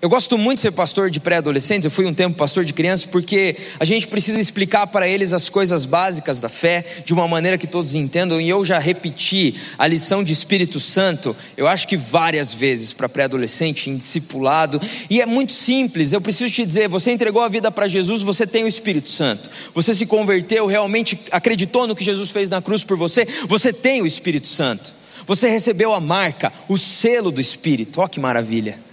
eu 0.00 0.08
gosto 0.08 0.38
muito 0.38 0.58
de 0.58 0.62
ser 0.62 0.70
pastor 0.70 1.10
de 1.10 1.18
pré-adolescentes, 1.18 1.84
eu 1.84 1.90
fui 1.90 2.06
um 2.06 2.14
tempo 2.14 2.36
pastor 2.36 2.64
de 2.64 2.72
crianças, 2.72 3.04
porque 3.04 3.56
a 3.80 3.84
gente 3.84 4.06
precisa 4.06 4.40
explicar 4.40 4.86
para 4.86 5.08
eles 5.08 5.32
as 5.32 5.48
coisas 5.48 5.84
básicas 5.84 6.40
da 6.40 6.48
fé 6.48 6.84
de 7.04 7.12
uma 7.12 7.26
maneira 7.26 7.58
que 7.58 7.66
todos 7.66 7.96
entendam, 7.96 8.40
e 8.40 8.48
eu 8.48 8.64
já 8.64 8.78
repeti 8.78 9.56
a 9.76 9.88
lição 9.88 10.22
de 10.22 10.32
Espírito 10.32 10.78
Santo, 10.78 11.34
eu 11.56 11.66
acho 11.66 11.88
que 11.88 11.96
várias 11.96 12.54
vezes 12.54 12.92
para 12.92 13.08
pré-adolescente, 13.08 13.90
em 13.90 13.96
discipulado, 13.96 14.80
e 15.10 15.20
é 15.20 15.26
muito 15.26 15.50
simples, 15.50 16.12
eu 16.12 16.20
preciso 16.20 16.52
te 16.52 16.64
dizer: 16.64 16.88
você 16.88 17.10
entregou 17.10 17.42
a 17.42 17.48
vida 17.48 17.68
para 17.68 17.88
Jesus, 17.88 18.22
você 18.22 18.46
tem 18.46 18.62
o 18.62 18.68
Espírito 18.68 19.10
Santo, 19.10 19.50
você 19.74 19.92
se 19.92 20.06
converteu, 20.06 20.66
realmente 20.66 21.18
acreditou 21.32 21.88
no 21.88 21.96
que 21.96 22.04
Jesus 22.04 22.30
fez 22.30 22.48
na 22.48 22.62
cruz 22.62 22.84
por 22.84 22.96
você, 22.96 23.26
você 23.48 23.72
tem 23.72 24.00
o 24.00 24.06
Espírito 24.06 24.46
Santo, 24.46 24.92
você 25.26 25.48
recebeu 25.48 25.92
a 25.92 25.98
marca, 25.98 26.52
o 26.68 26.78
selo 26.78 27.32
do 27.32 27.40
Espírito, 27.40 28.00
ó 28.00 28.06
que 28.06 28.20
maravilha. 28.20 28.87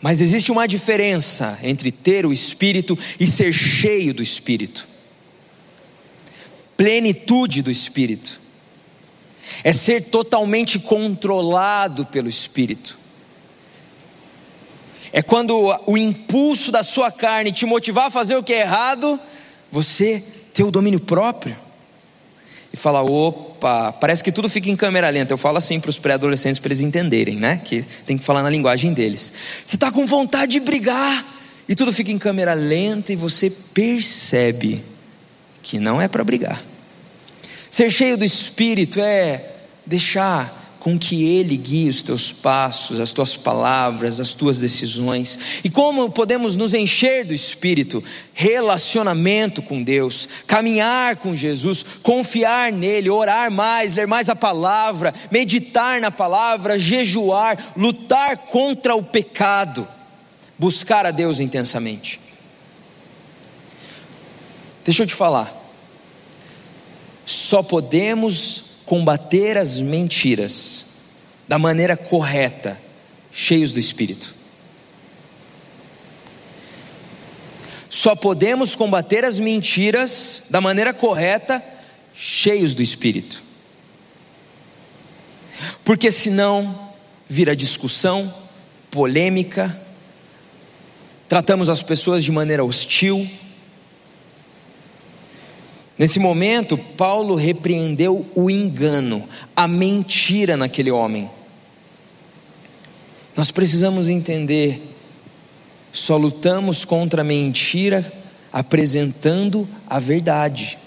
Mas 0.00 0.20
existe 0.20 0.50
uma 0.50 0.66
diferença 0.66 1.58
entre 1.62 1.92
ter 1.92 2.24
o 2.24 2.32
Espírito 2.32 2.98
e 3.18 3.26
ser 3.26 3.52
cheio 3.52 4.14
do 4.14 4.22
Espírito. 4.22 4.88
Plenitude 6.76 7.62
do 7.62 7.70
Espírito 7.70 8.40
é 9.62 9.72
ser 9.72 10.04
totalmente 10.04 10.78
controlado 10.78 12.06
pelo 12.06 12.28
Espírito. 12.28 12.98
É 15.12 15.20
quando 15.20 15.76
o 15.86 15.98
impulso 15.98 16.70
da 16.70 16.82
sua 16.82 17.10
carne 17.10 17.52
te 17.52 17.66
motivar 17.66 18.06
a 18.06 18.10
fazer 18.10 18.36
o 18.36 18.42
que 18.42 18.54
é 18.54 18.60
errado, 18.60 19.20
você 19.70 20.24
ter 20.54 20.62
o 20.62 20.70
domínio 20.70 21.00
próprio 21.00 21.56
e 22.72 22.76
falar: 22.76 23.02
opa, 23.02 23.92
parece 23.92 24.22
que 24.22 24.32
tudo 24.32 24.48
fica 24.48 24.70
em 24.70 24.76
câmera 24.76 25.08
lenta. 25.10 25.32
Eu 25.32 25.38
falo 25.38 25.58
assim 25.58 25.80
para 25.80 25.90
os 25.90 25.98
pré-adolescentes 25.98 26.58
para 26.58 26.68
eles 26.68 26.80
entenderem, 26.80 27.36
né? 27.36 27.60
Que 27.64 27.84
tem 28.06 28.16
que 28.16 28.24
falar 28.24 28.42
na 28.42 28.50
linguagem 28.50 28.92
deles. 28.92 29.32
Você 29.64 29.76
está 29.76 29.90
com 29.90 30.06
vontade 30.06 30.52
de 30.52 30.60
brigar 30.60 31.24
e 31.68 31.74
tudo 31.74 31.92
fica 31.92 32.10
em 32.10 32.18
câmera 32.18 32.54
lenta 32.54 33.12
e 33.12 33.16
você 33.16 33.50
percebe 33.72 34.82
que 35.62 35.78
não 35.78 36.00
é 36.00 36.08
para 36.08 36.24
brigar. 36.24 36.62
Ser 37.70 37.90
cheio 37.90 38.16
do 38.16 38.24
Espírito 38.24 39.00
é 39.00 39.44
deixar 39.86 40.59
com 40.80 40.98
que 40.98 41.24
Ele 41.24 41.58
guie 41.58 41.90
os 41.90 42.02
teus 42.02 42.32
passos, 42.32 42.98
as 42.98 43.12
tuas 43.12 43.36
palavras, 43.36 44.18
as 44.18 44.32
tuas 44.32 44.58
decisões. 44.58 45.60
E 45.62 45.68
como 45.68 46.10
podemos 46.10 46.56
nos 46.56 46.72
encher 46.72 47.26
do 47.26 47.34
Espírito? 47.34 48.02
Relacionamento 48.32 49.60
com 49.60 49.82
Deus, 49.82 50.26
caminhar 50.46 51.16
com 51.16 51.36
Jesus, 51.36 51.84
confiar 52.02 52.72
nele, 52.72 53.10
orar 53.10 53.50
mais, 53.50 53.92
ler 53.92 54.06
mais 54.06 54.30
a 54.30 54.34
palavra, 54.34 55.14
meditar 55.30 56.00
na 56.00 56.10
palavra, 56.10 56.78
jejuar, 56.78 57.72
lutar 57.76 58.38
contra 58.46 58.96
o 58.96 59.02
pecado, 59.02 59.86
buscar 60.58 61.04
a 61.04 61.10
Deus 61.10 61.40
intensamente. 61.40 62.18
Deixa 64.82 65.02
eu 65.02 65.06
te 65.06 65.14
falar, 65.14 65.54
só 67.26 67.62
podemos 67.62 68.69
combater 68.90 69.56
as 69.56 69.78
mentiras 69.78 70.86
da 71.46 71.60
maneira 71.60 71.96
correta, 71.96 72.76
cheios 73.30 73.72
do 73.72 73.78
Espírito. 73.78 74.34
Só 77.88 78.16
podemos 78.16 78.74
combater 78.74 79.24
as 79.24 79.38
mentiras 79.38 80.48
da 80.50 80.60
maneira 80.60 80.92
correta, 80.92 81.62
cheios 82.12 82.74
do 82.74 82.82
Espírito. 82.82 83.40
Porque 85.84 86.10
senão 86.10 86.92
vira 87.28 87.54
discussão, 87.54 88.28
polêmica, 88.90 89.80
tratamos 91.28 91.68
as 91.68 91.80
pessoas 91.80 92.24
de 92.24 92.32
maneira 92.32 92.64
hostil, 92.64 93.24
Nesse 96.00 96.18
momento, 96.18 96.78
Paulo 96.78 97.34
repreendeu 97.34 98.26
o 98.34 98.48
engano, 98.48 99.28
a 99.54 99.68
mentira 99.68 100.56
naquele 100.56 100.90
homem. 100.90 101.30
Nós 103.36 103.50
precisamos 103.50 104.08
entender, 104.08 104.80
só 105.92 106.16
lutamos 106.16 106.86
contra 106.86 107.20
a 107.20 107.24
mentira 107.24 108.10
apresentando 108.50 109.68
a 109.86 109.98
verdade. 109.98 110.78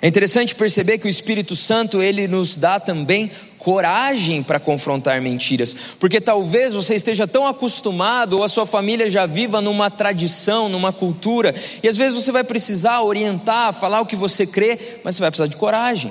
É 0.00 0.06
interessante 0.06 0.54
perceber 0.54 0.98
que 0.98 1.08
o 1.08 1.10
Espírito 1.10 1.56
Santo 1.56 2.00
ele 2.00 2.28
nos 2.28 2.56
dá 2.56 2.78
também 2.78 3.32
coragem 3.60 4.42
para 4.42 4.58
confrontar 4.58 5.20
mentiras, 5.20 5.76
porque 6.00 6.20
talvez 6.20 6.72
você 6.72 6.94
esteja 6.94 7.28
tão 7.28 7.46
acostumado 7.46 8.38
ou 8.38 8.42
a 8.44 8.48
sua 8.48 8.64
família 8.64 9.10
já 9.10 9.26
viva 9.26 9.60
numa 9.60 9.90
tradição, 9.90 10.68
numa 10.68 10.92
cultura, 10.92 11.54
e 11.82 11.86
às 11.86 11.96
vezes 11.96 12.16
você 12.16 12.32
vai 12.32 12.42
precisar 12.42 13.02
orientar, 13.02 13.74
falar 13.74 14.00
o 14.00 14.06
que 14.06 14.16
você 14.16 14.46
crê, 14.46 14.78
mas 15.04 15.14
você 15.14 15.20
vai 15.20 15.30
precisar 15.30 15.46
de 15.46 15.56
coragem. 15.56 16.10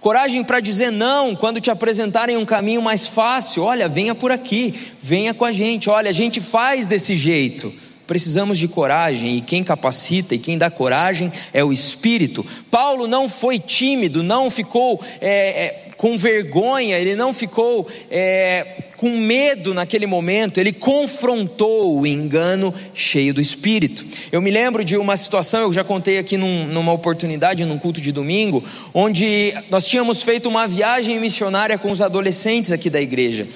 Coragem 0.00 0.44
para 0.44 0.60
dizer 0.60 0.90
não 0.90 1.34
quando 1.34 1.60
te 1.60 1.70
apresentarem 1.70 2.36
um 2.36 2.44
caminho 2.44 2.82
mais 2.82 3.06
fácil. 3.06 3.64
Olha, 3.64 3.88
venha 3.88 4.14
por 4.14 4.30
aqui, 4.30 4.74
venha 5.00 5.34
com 5.34 5.44
a 5.44 5.50
gente. 5.50 5.90
Olha, 5.90 6.10
a 6.10 6.14
gente 6.14 6.40
faz 6.40 6.86
desse 6.86 7.16
jeito. 7.16 7.72
Precisamos 8.06 8.58
de 8.58 8.68
coragem 8.68 9.36
e 9.36 9.40
quem 9.40 9.62
capacita 9.62 10.34
e 10.34 10.38
quem 10.38 10.56
dá 10.56 10.70
coragem 10.70 11.32
é 11.52 11.62
o 11.64 11.72
Espírito. 11.72 12.44
Paulo 12.70 13.06
não 13.06 13.28
foi 13.28 13.58
tímido, 13.58 14.22
não 14.22 14.50
ficou 14.50 15.02
é, 15.20 15.64
é, 15.64 15.87
com 15.98 16.16
vergonha, 16.16 16.96
ele 16.96 17.16
não 17.16 17.34
ficou 17.34 17.86
é, 18.08 18.64
com 18.96 19.10
medo 19.10 19.74
naquele 19.74 20.06
momento, 20.06 20.58
ele 20.58 20.72
confrontou 20.72 21.98
o 21.98 22.06
engano 22.06 22.72
cheio 22.94 23.34
do 23.34 23.40
Espírito. 23.40 24.06
Eu 24.30 24.40
me 24.40 24.50
lembro 24.50 24.84
de 24.84 24.96
uma 24.96 25.16
situação, 25.16 25.62
eu 25.62 25.72
já 25.72 25.82
contei 25.82 26.16
aqui 26.16 26.36
num, 26.36 26.66
numa 26.68 26.92
oportunidade, 26.92 27.64
num 27.64 27.78
culto 27.78 28.00
de 28.00 28.12
domingo, 28.12 28.62
onde 28.94 29.52
nós 29.70 29.88
tínhamos 29.88 30.22
feito 30.22 30.48
uma 30.48 30.68
viagem 30.68 31.18
missionária 31.18 31.76
com 31.76 31.90
os 31.90 32.00
adolescentes 32.00 32.70
aqui 32.70 32.88
da 32.88 33.00
igreja. 33.00 33.46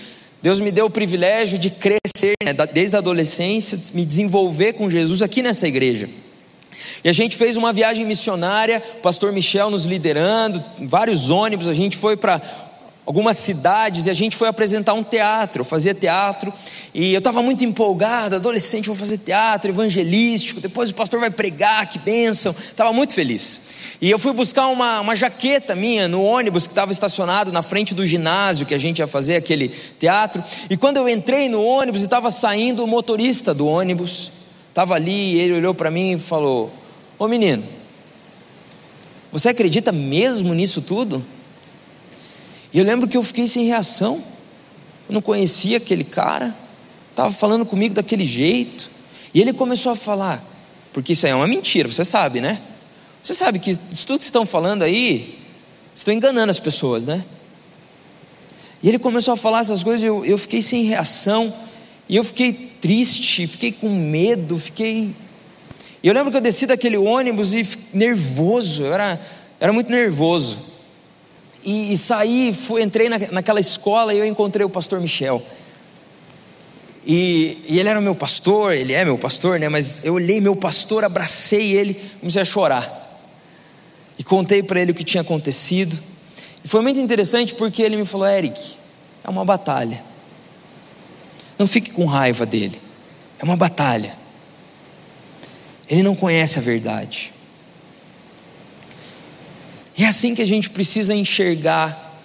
Deus 0.42 0.58
me 0.58 0.72
deu 0.72 0.86
o 0.86 0.90
privilégio 0.90 1.56
de 1.56 1.70
crescer, 1.70 2.34
né, 2.44 2.52
desde 2.72 2.96
a 2.96 2.98
adolescência, 2.98 3.78
me 3.94 4.04
desenvolver 4.04 4.72
com 4.72 4.90
Jesus 4.90 5.22
aqui 5.22 5.42
nessa 5.42 5.68
igreja. 5.68 6.08
E 7.02 7.08
a 7.08 7.12
gente 7.12 7.36
fez 7.36 7.56
uma 7.56 7.72
viagem 7.72 8.04
missionária, 8.04 8.82
o 8.98 9.00
pastor 9.00 9.32
Michel 9.32 9.70
nos 9.70 9.84
liderando, 9.84 10.62
vários 10.80 11.30
ônibus, 11.30 11.68
a 11.68 11.74
gente 11.74 11.96
foi 11.96 12.16
para 12.16 12.40
algumas 13.04 13.36
cidades 13.36 14.06
e 14.06 14.10
a 14.10 14.14
gente 14.14 14.36
foi 14.36 14.48
apresentar 14.48 14.94
um 14.94 15.02
teatro, 15.02 15.62
eu 15.62 15.64
fazia 15.64 15.94
teatro. 15.94 16.52
E 16.94 17.12
eu 17.12 17.18
estava 17.18 17.42
muito 17.42 17.64
empolgado, 17.64 18.36
adolescente, 18.36 18.86
vou 18.86 18.96
fazer 18.96 19.18
teatro 19.18 19.70
evangelístico, 19.70 20.60
depois 20.60 20.90
o 20.90 20.94
pastor 20.94 21.18
vai 21.20 21.30
pregar, 21.30 21.86
que 21.86 21.98
bênção, 21.98 22.52
estava 22.52 22.92
muito 22.92 23.14
feliz. 23.14 23.96
E 24.00 24.10
eu 24.10 24.18
fui 24.18 24.32
buscar 24.32 24.66
uma, 24.68 25.00
uma 25.00 25.16
jaqueta 25.16 25.74
minha 25.74 26.06
no 26.06 26.22
ônibus 26.22 26.66
que 26.66 26.72
estava 26.72 26.92
estacionado 26.92 27.50
na 27.50 27.62
frente 27.62 27.94
do 27.94 28.04
ginásio 28.04 28.66
que 28.66 28.74
a 28.74 28.78
gente 28.78 28.98
ia 28.98 29.06
fazer 29.06 29.36
aquele 29.36 29.68
teatro, 29.98 30.42
e 30.68 30.76
quando 30.76 30.98
eu 30.98 31.08
entrei 31.08 31.48
no 31.48 31.62
ônibus 31.62 32.02
e 32.02 32.04
estava 32.04 32.30
saindo, 32.30 32.84
o 32.84 32.86
motorista 32.86 33.54
do 33.54 33.66
ônibus 33.66 34.41
estava 34.72 34.94
ali 34.94 35.34
e 35.34 35.38
ele 35.38 35.54
olhou 35.54 35.74
para 35.74 35.90
mim 35.90 36.12
e 36.12 36.18
falou: 36.18 36.72
Ô 37.18 37.28
menino, 37.28 37.62
você 39.30 39.50
acredita 39.50 39.92
mesmo 39.92 40.52
nisso 40.54 40.82
tudo? 40.82 41.24
E 42.72 42.78
eu 42.78 42.84
lembro 42.84 43.06
que 43.06 43.16
eu 43.16 43.22
fiquei 43.22 43.46
sem 43.46 43.66
reação. 43.66 44.22
Eu 45.08 45.14
não 45.14 45.20
conhecia 45.22 45.76
aquele 45.76 46.04
cara, 46.04 46.54
estava 47.10 47.30
falando 47.30 47.66
comigo 47.66 47.94
daquele 47.94 48.24
jeito. 48.24 48.90
E 49.34 49.40
ele 49.40 49.52
começou 49.52 49.92
a 49.92 49.96
falar, 49.96 50.42
porque 50.92 51.12
isso 51.12 51.26
aí 51.26 51.32
é 51.32 51.34
uma 51.34 51.46
mentira, 51.46 51.90
você 51.90 52.04
sabe, 52.04 52.40
né? 52.40 52.60
Você 53.22 53.34
sabe 53.34 53.58
que 53.58 53.70
isso 53.70 54.06
tudo 54.06 54.18
que 54.18 54.24
estão 54.24 54.44
falando 54.44 54.82
aí, 54.82 55.38
estão 55.94 56.12
enganando 56.12 56.50
as 56.50 56.58
pessoas, 56.58 57.06
né? 57.06 57.24
E 58.82 58.88
ele 58.88 58.98
começou 58.98 59.32
a 59.32 59.36
falar 59.36 59.60
essas 59.60 59.82
coisas, 59.82 60.02
eu, 60.02 60.24
eu 60.24 60.36
fiquei 60.36 60.60
sem 60.60 60.84
reação, 60.84 61.52
e 62.08 62.16
eu 62.16 62.24
fiquei 62.24 62.52
triste, 62.52 63.46
fiquei 63.46 63.72
com 63.72 63.88
medo, 63.88 64.58
fiquei 64.58 65.14
e 66.02 66.08
eu 66.08 66.14
lembro 66.14 66.32
que 66.32 66.36
eu 66.36 66.40
desci 66.40 66.66
daquele 66.66 66.96
ônibus 66.96 67.54
e 67.54 67.66
nervoso, 67.92 68.82
eu 68.82 68.92
era, 68.92 69.20
era 69.60 69.72
muito 69.72 69.88
nervoso. 69.88 70.58
E, 71.62 71.92
e 71.92 71.96
saí, 71.96 72.52
fui, 72.52 72.82
entrei 72.82 73.08
na, 73.08 73.18
naquela 73.30 73.60
escola 73.60 74.12
e 74.12 74.18
eu 74.18 74.26
encontrei 74.26 74.66
o 74.66 74.70
pastor 74.70 75.00
Michel. 75.00 75.40
E, 77.06 77.56
e, 77.68 77.78
ele 77.78 77.88
era 77.88 78.00
meu 78.00 78.16
pastor, 78.16 78.74
ele 78.74 78.92
é 78.92 79.04
meu 79.04 79.16
pastor, 79.16 79.60
né? 79.60 79.68
Mas 79.68 80.04
eu 80.04 80.14
olhei 80.14 80.40
meu 80.40 80.56
pastor, 80.56 81.04
abracei 81.04 81.72
ele, 81.72 81.94
comecei 82.18 82.42
a 82.42 82.44
chorar. 82.44 82.98
E 84.18 84.24
contei 84.24 84.60
para 84.60 84.80
ele 84.80 84.90
o 84.90 84.94
que 84.94 85.04
tinha 85.04 85.20
acontecido. 85.20 85.96
E 86.64 86.68
foi 86.68 86.82
muito 86.82 86.98
interessante 86.98 87.54
porque 87.54 87.80
ele 87.80 87.96
me 87.96 88.04
falou: 88.04 88.26
Eric, 88.26 88.60
é 89.22 89.30
uma 89.30 89.44
batalha. 89.44 90.02
Não 91.58 91.66
fique 91.66 91.90
com 91.90 92.06
raiva 92.06 92.44
dele. 92.46 92.80
É 93.38 93.44
uma 93.44 93.56
batalha. 93.56 94.16
Ele 95.88 96.02
não 96.02 96.14
conhece 96.14 96.58
a 96.58 96.62
verdade. 96.62 97.32
E 99.96 100.04
é 100.04 100.08
assim 100.08 100.34
que 100.34 100.42
a 100.42 100.46
gente 100.46 100.70
precisa 100.70 101.14
enxergar 101.14 102.20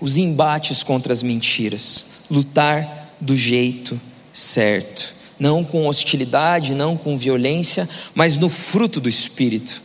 os 0.00 0.16
embates 0.16 0.82
contra 0.82 1.12
as 1.12 1.22
mentiras, 1.22 2.24
lutar 2.30 3.14
do 3.20 3.36
jeito 3.36 4.00
certo, 4.32 5.14
não 5.38 5.62
com 5.62 5.86
hostilidade, 5.86 6.74
não 6.74 6.96
com 6.96 7.16
violência, 7.16 7.88
mas 8.14 8.36
no 8.36 8.48
fruto 8.48 9.00
do 9.00 9.08
Espírito. 9.08 9.82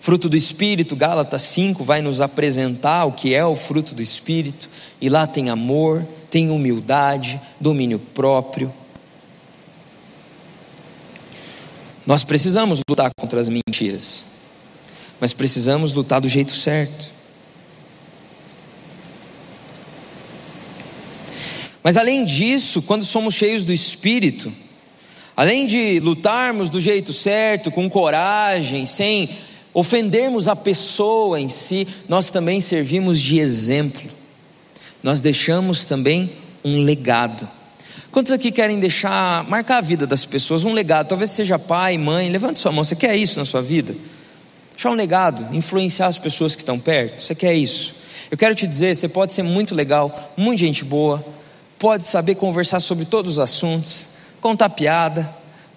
Fruto 0.00 0.28
do 0.28 0.36
Espírito, 0.36 0.96
Gálatas 0.96 1.42
5 1.42 1.84
vai 1.84 2.02
nos 2.02 2.20
apresentar 2.20 3.04
o 3.04 3.12
que 3.12 3.34
é 3.34 3.44
o 3.44 3.54
fruto 3.54 3.94
do 3.94 4.02
Espírito, 4.02 4.68
e 5.00 5.08
lá 5.08 5.26
tem 5.26 5.48
amor, 5.48 6.04
tem 6.32 6.48
humildade, 6.48 7.38
domínio 7.60 7.98
próprio. 7.98 8.72
Nós 12.06 12.24
precisamos 12.24 12.80
lutar 12.88 13.10
contra 13.14 13.38
as 13.38 13.50
mentiras, 13.50 14.24
mas 15.20 15.34
precisamos 15.34 15.92
lutar 15.92 16.22
do 16.22 16.28
jeito 16.30 16.52
certo. 16.52 17.12
Mas 21.82 21.98
além 21.98 22.24
disso, 22.24 22.80
quando 22.80 23.04
somos 23.04 23.34
cheios 23.34 23.66
do 23.66 23.72
Espírito, 23.72 24.50
além 25.36 25.66
de 25.66 26.00
lutarmos 26.00 26.70
do 26.70 26.80
jeito 26.80 27.12
certo, 27.12 27.70
com 27.70 27.90
coragem, 27.90 28.86
sem 28.86 29.28
ofendermos 29.74 30.48
a 30.48 30.56
pessoa 30.56 31.38
em 31.38 31.50
si, 31.50 31.86
nós 32.08 32.30
também 32.30 32.58
servimos 32.58 33.20
de 33.20 33.38
exemplo. 33.38 34.21
Nós 35.02 35.20
deixamos 35.20 35.84
também 35.86 36.30
um 36.64 36.82
legado. 36.82 37.48
Quantos 38.10 38.30
aqui 38.30 38.52
querem 38.52 38.78
deixar, 38.78 39.42
marcar 39.48 39.78
a 39.78 39.80
vida 39.80 40.06
das 40.06 40.24
pessoas, 40.24 40.64
um 40.64 40.72
legado? 40.72 41.08
Talvez 41.08 41.30
seja 41.30 41.58
pai, 41.58 41.96
mãe, 41.98 42.30
levante 42.30 42.60
sua 42.60 42.70
mão. 42.70 42.84
Você 42.84 42.94
quer 42.94 43.16
isso 43.16 43.38
na 43.38 43.44
sua 43.44 43.62
vida? 43.62 43.94
Deixar 44.70 44.90
um 44.90 44.94
legado, 44.94 45.54
influenciar 45.54 46.06
as 46.06 46.18
pessoas 46.18 46.54
que 46.54 46.62
estão 46.62 46.78
perto. 46.78 47.22
Você 47.22 47.34
quer 47.34 47.54
isso? 47.54 47.94
Eu 48.30 48.36
quero 48.36 48.54
te 48.54 48.66
dizer, 48.66 48.94
você 48.94 49.08
pode 49.08 49.32
ser 49.32 49.42
muito 49.42 49.74
legal, 49.74 50.32
muita 50.36 50.60
gente 50.60 50.84
boa, 50.84 51.24
pode 51.78 52.04
saber 52.04 52.34
conversar 52.34 52.80
sobre 52.80 53.04
todos 53.04 53.32
os 53.32 53.38
assuntos, 53.38 54.08
contar 54.40 54.70
piada, 54.70 55.28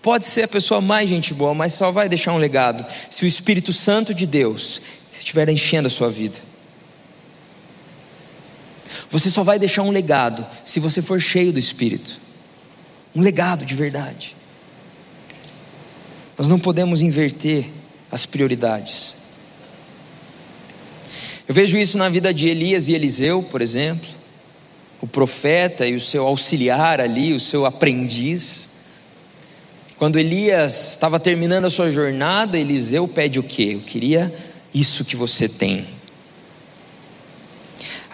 pode 0.01 0.25
ser 0.25 0.43
a 0.43 0.47
pessoa 0.47 0.79
mais 0.79 1.09
gente 1.09 1.33
boa, 1.33 1.53
mas 1.53 1.73
só 1.73 1.91
vai 1.91 2.07
deixar 2.07 2.31
um 2.31 2.37
legado 2.37 2.85
se 3.09 3.25
o 3.25 3.27
Espírito 3.27 3.73
Santo 3.73 4.13
de 4.13 4.25
Deus 4.25 4.81
estiver 5.17 5.49
enchendo 5.49 5.87
a 5.87 5.91
sua 5.91 6.09
vida. 6.09 6.37
Você 9.09 9.29
só 9.29 9.43
vai 9.43 9.57
deixar 9.59 9.83
um 9.83 9.91
legado 9.91 10.45
se 10.63 10.79
você 10.79 11.01
for 11.01 11.19
cheio 11.19 11.51
do 11.51 11.59
Espírito. 11.59 12.19
Um 13.15 13.21
legado 13.21 13.65
de 13.65 13.75
verdade. 13.75 14.35
Nós 16.37 16.49
não 16.49 16.59
podemos 16.59 17.01
inverter 17.01 17.65
as 18.11 18.25
prioridades. 18.25 19.15
Eu 21.47 21.53
vejo 21.53 21.77
isso 21.77 21.97
na 21.97 22.09
vida 22.09 22.33
de 22.33 22.47
Elias 22.47 22.87
e 22.87 22.93
Eliseu, 22.93 23.43
por 23.43 23.61
exemplo 23.61 24.15
o 25.01 25.07
profeta 25.07 25.85
e 25.85 25.95
o 25.95 26.01
seu 26.01 26.25
auxiliar 26.25 26.99
ali, 26.99 27.33
o 27.33 27.39
seu 27.39 27.65
aprendiz. 27.65 28.69
Quando 29.97 30.17
Elias 30.17 30.93
estava 30.93 31.19
terminando 31.19 31.65
a 31.65 31.69
sua 31.69 31.91
jornada, 31.91 32.57
Eliseu 32.57 33.07
pede 33.07 33.39
o 33.39 33.43
quê? 33.43 33.71
Eu 33.73 33.81
queria 33.81 34.33
isso 34.73 35.05
que 35.05 35.15
você 35.15 35.47
tem. 35.47 35.85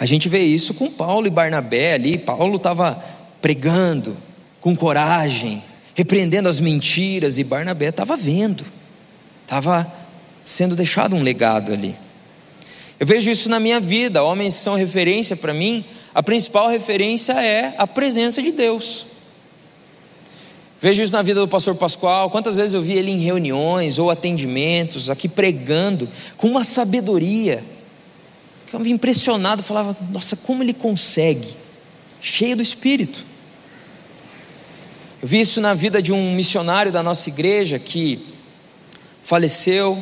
A 0.01 0.05
gente 0.07 0.27
vê 0.27 0.39
isso 0.39 0.73
com 0.73 0.89
Paulo 0.89 1.27
e 1.27 1.29
Barnabé 1.29 1.93
ali. 1.93 2.17
Paulo 2.17 2.55
estava 2.55 2.99
pregando 3.39 4.17
com 4.59 4.75
coragem, 4.75 5.61
repreendendo 5.93 6.49
as 6.49 6.59
mentiras, 6.59 7.37
e 7.37 7.43
Barnabé 7.43 7.89
estava 7.89 8.17
vendo, 8.17 8.65
estava 9.43 9.85
sendo 10.43 10.75
deixado 10.75 11.15
um 11.15 11.21
legado 11.21 11.71
ali. 11.71 11.95
Eu 12.99 13.05
vejo 13.05 13.29
isso 13.29 13.47
na 13.47 13.59
minha 13.59 13.79
vida, 13.79 14.23
homens 14.23 14.55
são 14.55 14.73
referência 14.73 15.35
para 15.35 15.53
mim, 15.53 15.85
a 16.15 16.23
principal 16.23 16.67
referência 16.67 17.33
é 17.33 17.75
a 17.77 17.85
presença 17.85 18.41
de 18.41 18.51
Deus. 18.51 19.05
Vejo 20.81 21.03
isso 21.03 21.13
na 21.13 21.21
vida 21.21 21.41
do 21.41 21.47
pastor 21.47 21.75
Pascoal, 21.75 22.31
quantas 22.31 22.55
vezes 22.55 22.73
eu 22.73 22.81
vi 22.81 22.93
ele 22.93 23.11
em 23.11 23.19
reuniões 23.19 23.99
ou 23.99 24.09
atendimentos, 24.09 25.11
aqui 25.11 25.29
pregando, 25.29 26.09
com 26.37 26.47
uma 26.47 26.63
sabedoria, 26.63 27.63
me 28.79 28.91
impressionado, 28.91 29.61
falava, 29.61 29.95
nossa, 30.11 30.35
como 30.35 30.63
ele 30.63 30.73
consegue, 30.73 31.55
cheio 32.21 32.55
do 32.55 32.61
Espírito. 32.61 33.23
Eu 35.21 35.27
vi 35.27 35.41
isso 35.41 35.59
na 35.61 35.73
vida 35.73 36.01
de 36.01 36.11
um 36.11 36.33
missionário 36.33 36.91
da 36.91 37.03
nossa 37.03 37.29
igreja 37.29 37.77
que 37.77 38.25
faleceu, 39.23 39.97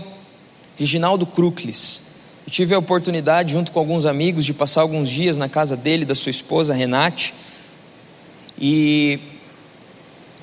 Reginaldo 0.78 1.26
Cruclis. 1.26 2.02
Eu 2.48 2.52
tive 2.52 2.74
a 2.74 2.80
oportunidade, 2.80 3.54
junto 3.54 3.72
com 3.72 3.80
alguns 3.80 4.06
amigos, 4.06 4.46
de 4.46 4.54
passar 4.54 4.82
alguns 4.82 5.10
dias 5.10 5.38
na 5.38 5.50
casa 5.50 5.76
dele, 5.76 6.06
da 6.06 6.16
sua 6.16 6.30
esposa 6.30 6.74
Renate. 6.74 7.34
E 8.58 9.20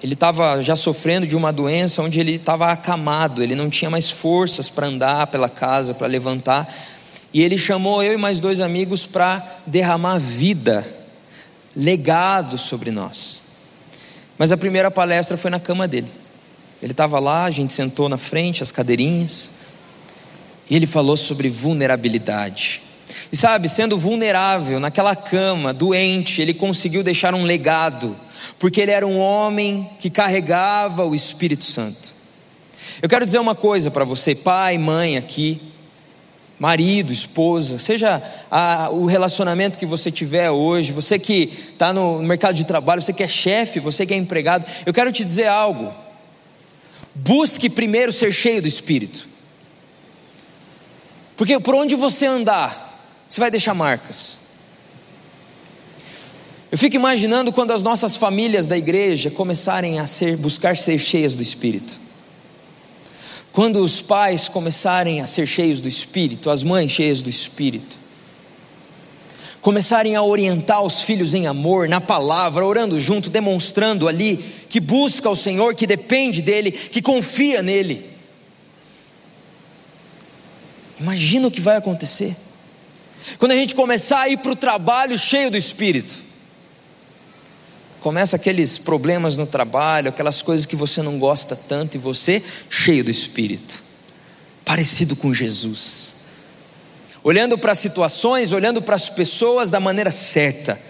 ele 0.02 0.14
estava 0.14 0.62
já 0.62 0.76
sofrendo 0.76 1.26
de 1.26 1.34
uma 1.34 1.52
doença 1.52 2.02
onde 2.02 2.20
ele 2.20 2.32
estava 2.32 2.70
acamado, 2.70 3.42
ele 3.42 3.54
não 3.54 3.70
tinha 3.70 3.90
mais 3.90 4.10
forças 4.10 4.68
para 4.68 4.86
andar 4.86 5.26
pela 5.28 5.48
casa, 5.48 5.94
para 5.94 6.06
levantar. 6.06 6.72
E 7.37 7.42
ele 7.42 7.59
chamou 7.59 8.03
eu 8.03 8.14
e 8.14 8.16
mais 8.16 8.40
dois 8.40 8.62
amigos 8.62 9.05
para 9.05 9.46
derramar 9.66 10.16
vida, 10.16 10.88
legado 11.77 12.57
sobre 12.57 12.90
nós. 12.90 13.42
Mas 14.38 14.53
a 14.53 14.57
primeira 14.57 14.90
palestra 14.90 15.37
foi 15.37 15.51
na 15.51 15.61
cama 15.61 15.87
dele. 15.87 16.11
Ele 16.81 16.94
estava 16.94 17.18
lá, 17.18 17.44
a 17.44 17.51
gente 17.51 17.75
sentou 17.75 18.09
na 18.09 18.16
frente, 18.16 18.62
as 18.62 18.72
cadeirinhas. 18.72 19.51
E 20.70 20.77
ele 20.77 20.87
falou 20.87 21.14
sobre 21.14 21.51
vulnerabilidade. 21.51 22.81
E 23.31 23.37
sabe, 23.37 23.68
sendo 23.68 23.99
vulnerável 23.99 24.81
naquela 24.81 25.14
cama, 25.14 25.75
doente, 25.75 26.40
ele 26.40 26.55
conseguiu 26.55 27.05
deixar 27.05 27.35
um 27.35 27.44
legado, 27.44 28.16
porque 28.59 28.81
ele 28.81 28.92
era 28.92 29.07
um 29.07 29.18
homem 29.18 29.87
que 29.99 30.09
carregava 30.09 31.05
o 31.05 31.14
Espírito 31.14 31.66
Santo. 31.66 32.14
Eu 33.03 33.11
quero 33.11 33.27
dizer 33.27 33.40
uma 33.40 33.55
coisa 33.55 33.90
para 33.90 34.07
você, 34.07 34.35
pai, 34.35 34.79
mãe 34.79 35.18
aqui, 35.18 35.75
marido, 36.59 37.12
esposa, 37.12 37.79
seja 37.79 38.23
a, 38.51 38.88
o 38.90 39.05
relacionamento 39.05 39.79
que 39.79 39.87
você 39.87 40.11
tiver 40.11 40.51
hoje, 40.51 40.92
você 40.92 41.19
que 41.19 41.53
está 41.73 41.92
no 41.92 42.21
mercado 42.21 42.55
de 42.55 42.64
trabalho, 42.64 43.03
você 43.03 43.12
que 43.12 43.23
é 43.23 43.29
chefe, 43.29 43.79
você 43.79 44.07
que 44.07 44.14
é 44.14 44.16
empregado, 44.16 44.66
eu 44.85 44.92
quero 44.92 45.12
te 45.12 45.25
dizer 45.25 45.47
algo. 45.47 45.92
Busque 47.14 47.69
primeiro 47.69 48.12
ser 48.12 48.33
cheio 48.33 48.62
do 48.62 48.69
Espírito. 48.69 49.29
Porque 51.37 51.59
por 51.61 51.75
onde 51.75 51.95
você 51.95 52.27
andar, 52.27 53.01
você 53.29 53.40
vai 53.40 53.51
deixar 53.51 53.75
marcas. 53.75 54.47
Eu 56.71 56.79
fico 56.79 56.97
imaginando 56.97 57.53
quando 57.53 57.71
as 57.71 57.83
nossas 57.83 58.16
famílias 58.16 58.66
da 58.66 58.77
igreja 58.77 59.31
começarem 59.31 59.99
a 59.99 60.07
ser, 60.07 60.37
buscar 60.37 60.77
ser 60.77 60.99
cheias 60.99 61.37
do 61.37 61.42
Espírito. 61.42 62.06
Quando 63.57 63.81
os 63.81 64.03
pais 64.03 64.49
começarem 64.49 65.23
a 65.23 65.27
ser 65.27 65.47
cheios 65.47 65.81
do 65.81 65.88
Espírito, 65.88 66.51
as 66.51 66.62
mães 66.62 66.92
cheias 66.92 67.23
do 67.23 67.31
Espírito, 67.31 67.99
começarem 69.62 70.14
a 70.14 70.23
orientar 70.23 70.83
os 70.83 71.01
filhos 71.01 71.33
em 71.33 71.47
amor, 71.47 71.88
na 71.88 71.99
palavra, 71.99 72.66
orando 72.66 73.01
junto, 73.01 73.31
demonstrando 73.31 74.09
ali 74.09 74.45
que 74.69 74.79
busca 74.79 75.31
o 75.31 75.35
Senhor, 75.35 75.75
que 75.75 75.87
depende 75.87 76.42
dEle, 76.42 76.71
que 76.71 77.01
confia 77.01 77.62
nele. 77.62 78.05
Imagina 81.01 81.49
o 81.49 81.51
que 81.51 81.62
vai 81.62 81.79
acontecer. 81.79 82.37
Quando 83.38 83.53
a 83.53 83.57
gente 83.57 83.75
começar 83.75 84.21
a 84.21 84.29
ir 84.29 84.37
para 84.37 84.53
o 84.53 84.57
trabalho 84.57 85.16
cheio 85.16 85.51
do 85.51 85.57
Espírito, 85.57 86.25
começa 88.07 88.37
aqueles 88.37 88.79
problemas 88.79 89.37
no 89.37 89.49
trabalho, 89.49 90.11
aquelas 90.11 90.40
coisas 90.40 90.64
que 90.64 90.77
você 90.77 91.03
não 91.03 91.19
gosta 91.19 91.57
tanto, 91.57 91.97
e 91.97 91.99
você 91.99 92.40
cheio 92.71 93.03
do 93.03 93.11
Espírito, 93.11 93.83
parecido 94.64 95.16
com 95.16 95.35
Jesus, 95.35 96.14
olhando 97.25 97.59
para 97.59 97.73
as 97.73 97.81
situações, 97.81 98.53
olhando 98.53 98.81
para 98.81 98.95
as 98.95 99.09
pessoas 99.09 99.73
da 99.73 99.81
maneira 99.81 100.12
certa, 100.12 100.81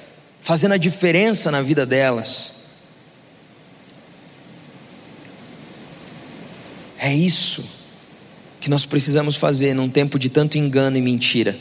fazendo 0.43 0.73
a 0.73 0.77
diferença 0.77 1.51
na 1.51 1.63
vida 1.63 1.87
delas. 1.87 2.67
É 6.99 7.15
isso 7.15 7.65
que 8.61 8.69
nós 8.69 8.85
precisamos 8.85 9.37
fazer 9.37 9.73
num 9.73 9.89
tempo 9.89 10.19
de 10.19 10.29
tanto 10.29 10.59
engano 10.59 10.99
e 10.99 11.01
mentira. 11.01 11.57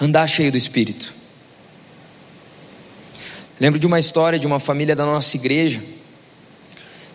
Andar 0.00 0.26
cheio 0.26 0.50
do 0.50 0.58
Espírito. 0.58 1.13
Lembro 3.60 3.78
de 3.78 3.86
uma 3.86 4.00
história 4.00 4.36
de 4.36 4.48
uma 4.48 4.58
família 4.58 4.96
da 4.96 5.06
nossa 5.06 5.36
igreja 5.36 5.80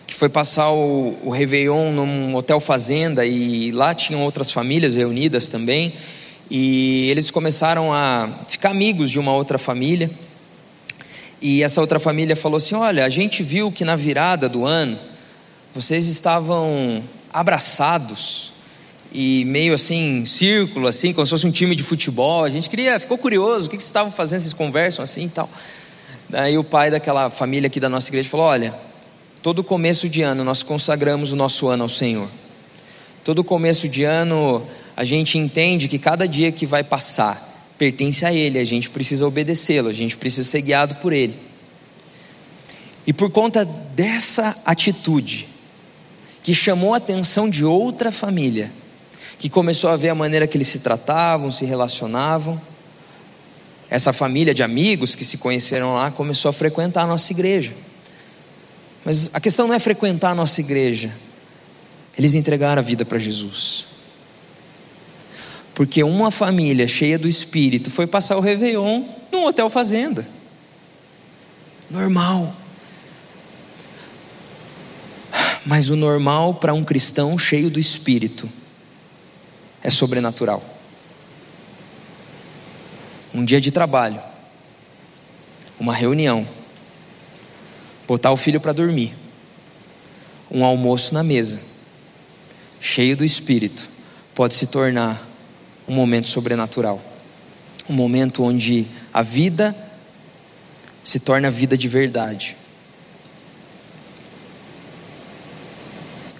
que 0.06 0.14
foi 0.14 0.30
passar 0.30 0.70
o, 0.70 1.18
o 1.22 1.28
Réveillon 1.28 1.92
num 1.92 2.34
hotel 2.34 2.58
fazenda 2.58 3.26
e 3.26 3.70
lá 3.72 3.94
tinham 3.94 4.22
outras 4.22 4.50
famílias 4.50 4.96
reunidas 4.96 5.50
também. 5.50 5.92
E 6.50 7.10
eles 7.10 7.30
começaram 7.30 7.92
a 7.92 8.26
ficar 8.48 8.70
amigos 8.70 9.10
de 9.10 9.18
uma 9.18 9.34
outra 9.34 9.58
família. 9.58 10.10
E 11.42 11.62
essa 11.62 11.78
outra 11.78 12.00
família 12.00 12.34
falou 12.34 12.56
assim: 12.56 12.74
Olha, 12.74 13.04
a 13.04 13.10
gente 13.10 13.42
viu 13.42 13.70
que 13.70 13.84
na 13.84 13.94
virada 13.94 14.48
do 14.48 14.64
ano 14.64 14.98
vocês 15.74 16.06
estavam 16.06 17.04
abraçados 17.30 18.54
e 19.12 19.44
meio 19.44 19.74
assim, 19.74 20.24
círculo, 20.24 20.88
assim, 20.88 21.12
como 21.12 21.26
se 21.26 21.30
fosse 21.30 21.46
um 21.46 21.52
time 21.52 21.76
de 21.76 21.82
futebol. 21.82 22.44
A 22.44 22.50
gente 22.50 22.70
queria, 22.70 22.98
ficou 22.98 23.18
curioso, 23.18 23.66
o 23.66 23.70
que, 23.70 23.76
que 23.76 23.82
vocês 23.82 23.90
estavam 23.90 24.10
fazendo, 24.10 24.40
vocês 24.40 24.54
conversam 24.54 25.02
assim 25.02 25.26
e 25.26 25.28
tal. 25.28 25.50
Daí 26.30 26.56
o 26.56 26.62
pai 26.62 26.92
daquela 26.92 27.28
família 27.28 27.66
aqui 27.66 27.80
da 27.80 27.88
nossa 27.88 28.08
igreja 28.08 28.30
falou: 28.30 28.46
Olha, 28.46 28.72
todo 29.42 29.64
começo 29.64 30.08
de 30.08 30.22
ano 30.22 30.44
nós 30.44 30.62
consagramos 30.62 31.32
o 31.32 31.36
nosso 31.36 31.66
ano 31.66 31.82
ao 31.82 31.88
Senhor. 31.88 32.28
Todo 33.24 33.42
começo 33.42 33.88
de 33.88 34.04
ano 34.04 34.64
a 34.96 35.02
gente 35.02 35.36
entende 35.36 35.88
que 35.88 35.98
cada 35.98 36.28
dia 36.28 36.52
que 36.52 36.64
vai 36.64 36.84
passar 36.84 37.48
pertence 37.76 38.24
a 38.24 38.32
Ele, 38.32 38.60
a 38.60 38.64
gente 38.64 38.88
precisa 38.90 39.26
obedecê-lo, 39.26 39.88
a 39.88 39.92
gente 39.92 40.16
precisa 40.16 40.48
ser 40.48 40.62
guiado 40.62 40.94
por 40.96 41.12
Ele. 41.12 41.36
E 43.04 43.12
por 43.12 43.28
conta 43.30 43.64
dessa 43.64 44.56
atitude, 44.64 45.48
que 46.44 46.54
chamou 46.54 46.94
a 46.94 46.98
atenção 46.98 47.50
de 47.50 47.64
outra 47.64 48.12
família, 48.12 48.70
que 49.36 49.48
começou 49.48 49.90
a 49.90 49.96
ver 49.96 50.10
a 50.10 50.14
maneira 50.14 50.46
que 50.46 50.56
eles 50.56 50.68
se 50.68 50.78
tratavam, 50.78 51.50
se 51.50 51.64
relacionavam, 51.64 52.60
essa 53.90 54.12
família 54.12 54.54
de 54.54 54.62
amigos 54.62 55.16
que 55.16 55.24
se 55.24 55.36
conheceram 55.38 55.94
lá 55.94 56.12
começou 56.12 56.48
a 56.48 56.52
frequentar 56.52 57.02
a 57.02 57.06
nossa 57.08 57.32
igreja. 57.32 57.72
Mas 59.04 59.30
a 59.34 59.40
questão 59.40 59.66
não 59.66 59.74
é 59.74 59.80
frequentar 59.80 60.30
a 60.30 60.34
nossa 60.34 60.60
igreja, 60.60 61.12
eles 62.16 62.34
entregaram 62.34 62.80
a 62.80 62.84
vida 62.84 63.04
para 63.04 63.18
Jesus. 63.18 63.86
Porque 65.74 66.04
uma 66.04 66.30
família 66.30 66.86
cheia 66.86 67.18
do 67.18 67.26
Espírito 67.26 67.90
foi 67.90 68.06
passar 68.06 68.36
o 68.36 68.40
Réveillon 68.40 69.02
num 69.32 69.44
hotel 69.46 69.68
fazenda. 69.68 70.26
Normal. 71.90 72.54
Mas 75.64 75.90
o 75.90 75.96
normal 75.96 76.54
para 76.54 76.74
um 76.74 76.84
cristão 76.84 77.36
cheio 77.38 77.70
do 77.70 77.80
Espírito 77.80 78.48
é 79.82 79.90
sobrenatural. 79.90 80.79
Um 83.32 83.44
dia 83.44 83.60
de 83.60 83.70
trabalho, 83.70 84.20
uma 85.78 85.94
reunião, 85.94 86.46
botar 88.06 88.32
o 88.32 88.36
filho 88.36 88.60
para 88.60 88.72
dormir, 88.72 89.14
um 90.50 90.64
almoço 90.64 91.14
na 91.14 91.22
mesa, 91.22 91.60
cheio 92.80 93.16
do 93.16 93.24
Espírito, 93.24 93.88
pode 94.34 94.54
se 94.54 94.66
tornar 94.66 95.24
um 95.86 95.94
momento 95.94 96.28
sobrenatural. 96.28 97.00
Um 97.88 97.94
momento 97.94 98.42
onde 98.44 98.86
a 99.12 99.22
vida 99.22 99.74
se 101.02 101.20
torna 101.20 101.50
vida 101.50 101.76
de 101.76 101.88
verdade. 101.88 102.56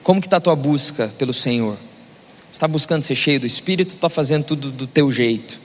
Como 0.02 0.20
que 0.20 0.26
está 0.26 0.38
a 0.38 0.40
tua 0.40 0.56
busca 0.56 1.08
pelo 1.18 1.32
Senhor? 1.32 1.76
Está 2.50 2.66
buscando 2.66 3.02
ser 3.02 3.14
cheio 3.14 3.40
do 3.40 3.46
Espírito? 3.46 3.94
Está 3.94 4.08
fazendo 4.08 4.44
tudo 4.44 4.70
do 4.70 4.86
teu 4.86 5.10
jeito? 5.10 5.60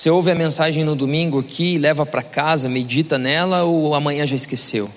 Você 0.00 0.08
ouve 0.08 0.30
a 0.30 0.34
mensagem 0.34 0.82
no 0.82 0.96
domingo 0.96 1.38
aqui, 1.38 1.76
leva 1.76 2.06
para 2.06 2.22
casa, 2.22 2.70
medita 2.70 3.18
nela 3.18 3.64
ou 3.64 3.94
amanhã 3.94 4.26
já 4.26 4.34
esqueceu? 4.34 4.90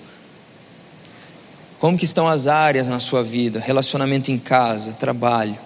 Como 1.78 1.94
que 1.98 2.06
estão 2.06 2.26
as 2.26 2.46
áreas 2.46 2.88
na 2.88 2.98
sua 2.98 3.22
vida? 3.22 3.60
Relacionamento 3.60 4.30
em 4.32 4.38
casa, 4.38 4.94
trabalho, 4.94 5.58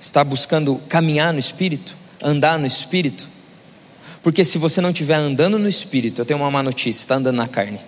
está 0.00 0.24
buscando 0.24 0.74
caminhar 0.88 1.32
no 1.32 1.38
Espírito, 1.38 1.96
andar 2.20 2.58
no 2.58 2.66
Espírito? 2.66 3.28
Porque 4.24 4.42
se 4.42 4.58
você 4.58 4.80
não 4.80 4.90
estiver 4.90 5.14
andando 5.14 5.56
no 5.56 5.68
Espírito, 5.68 6.20
eu 6.20 6.24
tenho 6.24 6.40
uma 6.40 6.50
má 6.50 6.64
notícia: 6.64 6.98
está 6.98 7.14
andando 7.14 7.36
na 7.36 7.46
carne. 7.46 7.80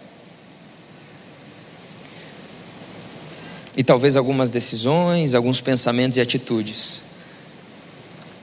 E 3.77 3.83
talvez 3.83 4.17
algumas 4.17 4.51
decisões, 4.51 5.35
alguns 5.35 5.61
pensamentos 5.61 6.17
e 6.17 6.21
atitudes 6.21 7.07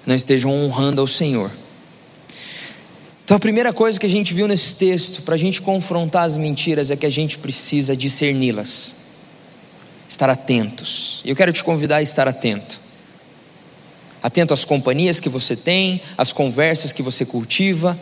não 0.05 0.13
estejam 0.13 0.51
honrando 0.51 0.99
ao 0.99 1.07
Senhor. 1.07 1.49
Então, 3.29 3.37
a 3.37 3.39
primeira 3.39 3.71
coisa 3.71 3.99
que 3.99 4.07
a 4.07 4.09
gente 4.09 4.33
viu 4.33 4.47
nesse 4.47 4.75
texto, 4.75 5.21
para 5.21 5.35
a 5.35 5.37
gente 5.37 5.61
confrontar 5.61 6.23
as 6.23 6.35
mentiras, 6.35 6.89
é 6.89 6.95
que 6.95 7.05
a 7.05 7.11
gente 7.11 7.37
precisa 7.37 7.95
discerni-las, 7.95 8.95
estar 10.07 10.31
atentos. 10.31 11.21
Eu 11.23 11.35
quero 11.35 11.53
te 11.53 11.63
convidar 11.63 11.97
a 11.97 12.01
estar 12.01 12.27
atento 12.27 12.79
atento 14.23 14.51
às 14.51 14.65
companhias 14.65 15.19
que 15.19 15.29
você 15.29 15.55
tem, 15.55 16.01
às 16.17 16.33
conversas 16.33 16.91
que 16.91 17.03
você 17.03 17.23
cultiva, 17.23 17.95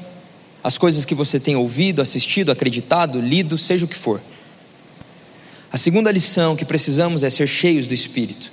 às 0.63 0.77
coisas 0.77 1.03
que 1.03 1.13
você 1.13 1.41
tem 1.41 1.57
ouvido, 1.57 2.01
assistido, 2.01 2.49
acreditado, 2.49 3.19
lido, 3.19 3.57
seja 3.57 3.83
o 3.83 3.87
que 3.89 3.97
for. 3.97 4.21
A 5.69 5.77
segunda 5.77 6.09
lição 6.09 6.55
que 6.55 6.63
precisamos 6.63 7.21
é 7.21 7.29
ser 7.29 7.47
cheios 7.47 7.85
do 7.89 7.93
Espírito. 7.93 8.49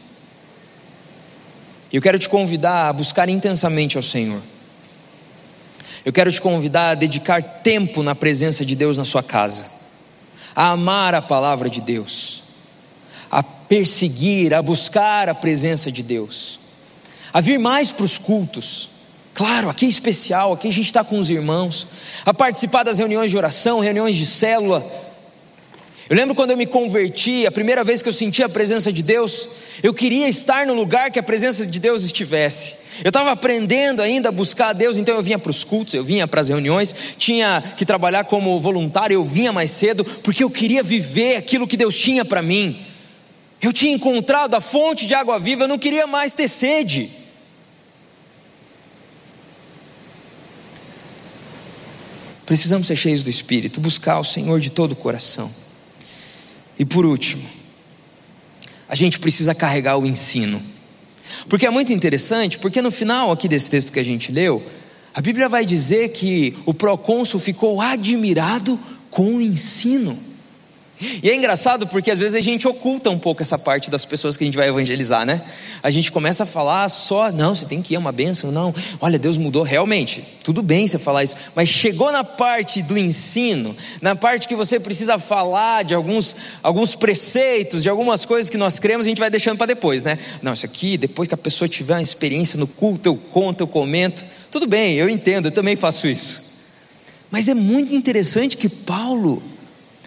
Eu 1.92 2.02
quero 2.02 2.18
te 2.18 2.28
convidar 2.28 2.88
a 2.88 2.92
buscar 2.92 3.28
intensamente 3.28 3.96
ao 3.96 4.02
Senhor. 4.02 4.42
Eu 6.04 6.12
quero 6.12 6.30
te 6.30 6.40
convidar 6.40 6.90
a 6.90 6.94
dedicar 6.94 7.42
tempo 7.42 8.02
na 8.02 8.14
presença 8.14 8.64
de 8.64 8.76
Deus 8.76 8.96
na 8.96 9.04
sua 9.04 9.22
casa, 9.22 9.66
a 10.54 10.70
amar 10.70 11.14
a 11.14 11.22
palavra 11.22 11.70
de 11.70 11.80
Deus, 11.80 12.42
a 13.30 13.42
perseguir, 13.42 14.52
a 14.52 14.60
buscar 14.60 15.28
a 15.28 15.34
presença 15.34 15.90
de 15.90 16.02
Deus 16.02 16.64
a 17.34 17.40
vir 17.40 17.58
mais 17.58 17.90
para 17.90 18.04
os 18.04 18.16
cultos. 18.16 18.90
Claro, 19.34 19.68
aqui 19.68 19.86
é 19.86 19.88
especial, 19.88 20.52
aqui 20.52 20.68
a 20.68 20.70
gente 20.70 20.86
está 20.86 21.02
com 21.02 21.18
os 21.18 21.28
irmãos, 21.28 21.88
a 22.24 22.32
participar 22.32 22.84
das 22.84 22.98
reuniões 22.98 23.32
de 23.32 23.36
oração, 23.36 23.80
reuniões 23.80 24.14
de 24.14 24.24
célula. 24.24 24.80
Eu 26.08 26.16
lembro 26.16 26.34
quando 26.34 26.50
eu 26.50 26.56
me 26.56 26.66
converti, 26.66 27.46
a 27.46 27.50
primeira 27.50 27.82
vez 27.82 28.02
que 28.02 28.08
eu 28.08 28.12
senti 28.12 28.42
a 28.42 28.48
presença 28.48 28.92
de 28.92 29.02
Deus, 29.02 29.48
eu 29.82 29.94
queria 29.94 30.28
estar 30.28 30.66
no 30.66 30.74
lugar 30.74 31.10
que 31.10 31.18
a 31.18 31.22
presença 31.22 31.66
de 31.66 31.80
Deus 31.80 32.04
estivesse. 32.04 33.02
Eu 33.02 33.08
estava 33.08 33.32
aprendendo 33.32 34.02
ainda 34.02 34.28
a 34.28 34.32
buscar 34.32 34.68
a 34.68 34.72
Deus, 34.74 34.98
então 34.98 35.14
eu 35.14 35.22
vinha 35.22 35.38
para 35.38 35.50
os 35.50 35.64
cultos, 35.64 35.94
eu 35.94 36.04
vinha 36.04 36.28
para 36.28 36.42
as 36.42 36.50
reuniões, 36.50 36.94
tinha 37.16 37.62
que 37.78 37.86
trabalhar 37.86 38.24
como 38.24 38.60
voluntário, 38.60 39.14
eu 39.14 39.24
vinha 39.24 39.50
mais 39.50 39.70
cedo, 39.70 40.04
porque 40.22 40.44
eu 40.44 40.50
queria 40.50 40.82
viver 40.82 41.36
aquilo 41.36 41.66
que 41.66 41.76
Deus 41.76 41.96
tinha 41.96 42.22
para 42.22 42.42
mim. 42.42 42.84
Eu 43.62 43.72
tinha 43.72 43.94
encontrado 43.94 44.54
a 44.54 44.60
fonte 44.60 45.06
de 45.06 45.14
água 45.14 45.38
viva, 45.38 45.64
eu 45.64 45.68
não 45.68 45.78
queria 45.78 46.06
mais 46.06 46.34
ter 46.34 46.48
sede. 46.48 47.10
Precisamos 52.44 52.86
ser 52.86 52.96
cheios 52.96 53.22
do 53.22 53.30
Espírito, 53.30 53.80
buscar 53.80 54.18
o 54.18 54.24
Senhor 54.24 54.60
de 54.60 54.68
todo 54.68 54.92
o 54.92 54.96
coração. 54.96 55.63
E 56.78 56.84
por 56.84 57.06
último, 57.06 57.42
a 58.88 58.94
gente 58.94 59.18
precisa 59.18 59.54
carregar 59.54 59.98
o 59.98 60.06
ensino. 60.06 60.60
Porque 61.48 61.66
é 61.66 61.70
muito 61.70 61.92
interessante, 61.92 62.58
porque 62.58 62.80
no 62.80 62.90
final 62.90 63.30
aqui 63.30 63.48
desse 63.48 63.70
texto 63.70 63.92
que 63.92 64.00
a 64.00 64.04
gente 64.04 64.32
leu, 64.32 64.62
a 65.12 65.20
Bíblia 65.20 65.48
vai 65.48 65.64
dizer 65.64 66.10
que 66.10 66.56
o 66.66 66.74
procônsul 66.74 67.38
ficou 67.38 67.80
admirado 67.80 68.78
com 69.10 69.36
o 69.36 69.40
ensino. 69.40 70.18
E 71.00 71.28
é 71.28 71.34
engraçado 71.34 71.88
porque 71.88 72.10
às 72.10 72.18
vezes 72.18 72.36
a 72.36 72.40
gente 72.40 72.68
oculta 72.68 73.10
um 73.10 73.18
pouco 73.18 73.42
essa 73.42 73.58
parte 73.58 73.90
das 73.90 74.04
pessoas 74.04 74.36
que 74.36 74.44
a 74.44 74.46
gente 74.46 74.56
vai 74.56 74.68
evangelizar, 74.68 75.26
né? 75.26 75.42
A 75.82 75.90
gente 75.90 76.12
começa 76.12 76.44
a 76.44 76.46
falar 76.46 76.88
só, 76.88 77.32
não, 77.32 77.54
você 77.54 77.66
tem 77.66 77.82
que 77.82 77.94
ir, 77.94 77.96
é 77.96 77.98
uma 77.98 78.12
bênção, 78.12 78.52
não. 78.52 78.72
Olha, 79.00 79.18
Deus 79.18 79.36
mudou 79.36 79.64
realmente. 79.64 80.22
Tudo 80.44 80.62
bem 80.62 80.86
você 80.86 80.96
falar 80.96 81.24
isso, 81.24 81.36
mas 81.54 81.68
chegou 81.68 82.12
na 82.12 82.22
parte 82.22 82.80
do 82.80 82.96
ensino, 82.96 83.76
na 84.00 84.14
parte 84.14 84.46
que 84.46 84.54
você 84.54 84.78
precisa 84.78 85.18
falar 85.18 85.82
de 85.82 85.94
alguns, 85.94 86.36
alguns 86.62 86.94
preceitos, 86.94 87.82
de 87.82 87.88
algumas 87.88 88.24
coisas 88.24 88.48
que 88.48 88.56
nós 88.56 88.78
cremos, 88.78 89.04
a 89.04 89.08
gente 89.08 89.18
vai 89.18 89.30
deixando 89.30 89.58
para 89.58 89.66
depois, 89.66 90.04
né? 90.04 90.16
Não, 90.42 90.52
isso 90.52 90.64
aqui, 90.64 90.96
depois 90.96 91.26
que 91.26 91.34
a 91.34 91.38
pessoa 91.38 91.68
tiver 91.68 91.94
uma 91.94 92.02
experiência 92.02 92.56
no 92.58 92.68
culto, 92.68 93.08
eu 93.08 93.16
conto, 93.16 93.62
eu 93.62 93.66
comento. 93.66 94.24
Tudo 94.48 94.66
bem, 94.66 94.94
eu 94.94 95.08
entendo, 95.08 95.48
eu 95.48 95.52
também 95.52 95.74
faço 95.74 96.06
isso. 96.06 96.54
Mas 97.30 97.48
é 97.48 97.54
muito 97.54 97.96
interessante 97.96 98.56
que 98.56 98.68
Paulo 98.68 99.42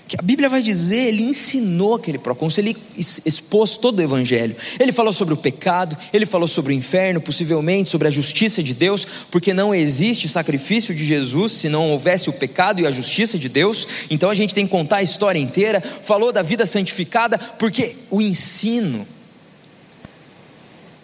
que 0.08 0.16
a 0.18 0.24
Bíblia 0.24 0.50
vai 0.50 0.62
dizer, 0.62 1.08
ele 1.08 1.24
ensinou 1.24 1.96
aquele 1.96 2.18
procônsul, 2.18 2.64
ele 2.64 2.78
expôs 2.98 3.76
todo 3.78 4.00
o 4.00 4.02
evangelho. 4.02 4.56
Ele 4.80 4.92
falou 4.92 5.12
sobre 5.12 5.34
o 5.34 5.38
pecado, 5.38 5.98
ele 6.14 6.26
falou 6.26 6.48
sobre 6.48 6.74
o 6.74 6.76
inferno, 6.76 7.20
possivelmente 7.20 7.90
sobre 7.90 8.08
a 8.08 8.12
justiça 8.12 8.64
de 8.64 8.74
Deus, 8.74 9.06
porque 9.30 9.54
não 9.54 9.76
existe 9.76 10.30
sacrifício 10.30 10.96
de 10.96 11.06
Jesus 11.06 11.52
se 11.52 11.70
não 11.70 11.92
houvesse 11.92 12.30
o 12.30 12.34
pecado 12.34 12.80
e 12.80 12.88
a 12.88 12.92
justiça 12.92 13.38
de 13.38 13.50
Deus. 13.50 13.88
Então 14.10 14.30
a 14.30 14.36
gente 14.36 14.56
tem 14.56 14.66
que 14.66 14.72
contar 14.72 14.98
a 14.98 15.04
história 15.04 15.40
inteira. 15.40 15.82
Falou 15.82 16.32
da 16.32 16.42
vida 16.42 16.66
santificada, 16.66 17.38
porque 17.38 17.96
o 18.10 18.22
ensino 18.22 19.06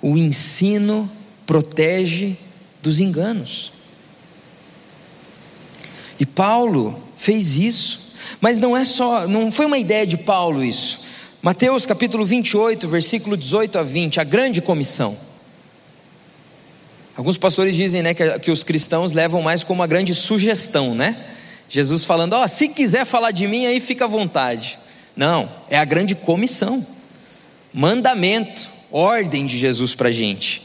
o 0.04 0.18
ensino 0.18 1.10
protege 1.46 2.36
dos 2.82 3.00
enganos. 3.00 3.72
E 6.20 6.26
Paulo 6.26 7.02
fez 7.16 7.56
isso. 7.58 8.03
Mas 8.40 8.60
não 8.60 8.76
é 8.76 8.84
só, 8.84 9.28
não 9.28 9.52
foi 9.52 9.66
uma 9.66 9.78
ideia 9.78 10.06
de 10.06 10.18
Paulo 10.18 10.64
isso. 10.64 11.04
Mateus 11.42 11.86
capítulo 11.86 12.26
28, 12.26 12.88
versículo 12.88 13.36
18 13.36 13.78
a 13.80 13.84
20, 13.84 14.20
a 14.20 14.24
grande 14.24 14.62
comissão. 14.62 15.18
Alguns 17.16 17.38
pastores 17.38 17.76
dizem 17.76 18.02
né, 18.02 18.14
que, 18.14 18.40
que 18.40 18.52
os 18.52 18.64
cristãos 18.64 19.12
levam 19.12 19.42
mais 19.42 19.64
como 19.64 19.82
uma 19.82 19.88
grande 19.88 20.16
sugestão, 20.16 20.96
né? 20.96 21.16
Jesus 21.70 22.06
falando, 22.06 22.34
ó, 22.34 22.44
oh, 22.44 22.48
se 22.48 22.70
quiser 22.70 23.06
falar 23.06 23.32
de 23.32 23.48
mim, 23.48 23.66
aí 23.66 23.80
fica 23.80 24.06
à 24.06 24.08
vontade. 24.08 24.80
Não, 25.16 25.50
é 25.70 25.78
a 25.78 25.86
grande 25.86 26.16
comissão, 26.16 26.86
mandamento, 27.74 28.72
ordem 28.92 29.46
de 29.46 29.58
Jesus 29.58 29.94
para 29.94 30.10
a 30.10 30.12
gente. 30.12 30.62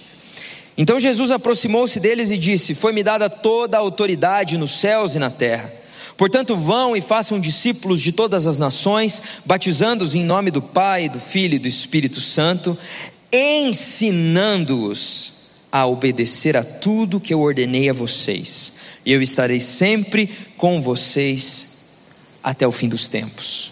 Então 0.76 1.00
Jesus 1.00 1.30
aproximou-se 1.30 1.98
deles 1.98 2.30
e 2.30 2.38
disse: 2.38 2.74
Foi-me 2.74 3.02
dada 3.02 3.28
toda 3.28 3.76
a 3.76 3.80
autoridade 3.80 4.56
nos 4.56 4.70
céus 4.70 5.16
e 5.16 5.18
na 5.18 5.28
terra. 5.28 5.72
Portanto, 6.18 6.54
vão 6.56 6.96
e 6.96 7.00
façam 7.00 7.38
discípulos 7.38 8.02
de 8.02 8.10
todas 8.10 8.48
as 8.48 8.58
nações, 8.58 9.22
batizando-os 9.46 10.16
em 10.16 10.24
nome 10.24 10.50
do 10.50 10.60
Pai, 10.60 11.08
do 11.08 11.20
Filho 11.20 11.54
e 11.54 11.60
do 11.60 11.68
Espírito 11.68 12.20
Santo, 12.20 12.76
ensinando-os 13.32 15.38
a 15.70 15.86
obedecer 15.86 16.56
a 16.56 16.64
tudo 16.64 17.20
que 17.20 17.32
eu 17.32 17.40
ordenei 17.40 17.88
a 17.88 17.92
vocês, 17.92 18.98
e 19.06 19.12
eu 19.12 19.22
estarei 19.22 19.60
sempre 19.60 20.28
com 20.56 20.82
vocês 20.82 21.68
até 22.42 22.66
o 22.66 22.72
fim 22.72 22.88
dos 22.88 23.06
tempos. 23.06 23.70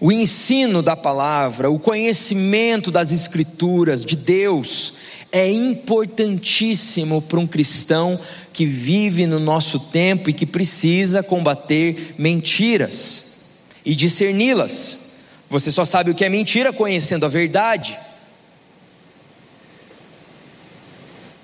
O 0.00 0.10
ensino 0.10 0.82
da 0.82 0.96
palavra, 0.96 1.70
o 1.70 1.78
conhecimento 1.78 2.90
das 2.90 3.12
Escrituras, 3.12 4.04
de 4.04 4.16
Deus, 4.16 4.94
é 5.32 5.50
importantíssimo 5.50 7.22
para 7.22 7.38
um 7.38 7.46
cristão 7.46 8.18
que 8.52 8.66
vive 8.66 9.26
no 9.26 9.38
nosso 9.38 9.78
tempo 9.78 10.28
e 10.28 10.32
que 10.32 10.46
precisa 10.46 11.22
combater 11.22 12.14
mentiras 12.18 13.50
e 13.84 13.94
discerni-las. 13.94 15.10
Você 15.48 15.70
só 15.70 15.84
sabe 15.84 16.10
o 16.10 16.14
que 16.14 16.24
é 16.24 16.28
mentira 16.28 16.72
conhecendo 16.72 17.26
a 17.26 17.28
verdade. 17.28 17.98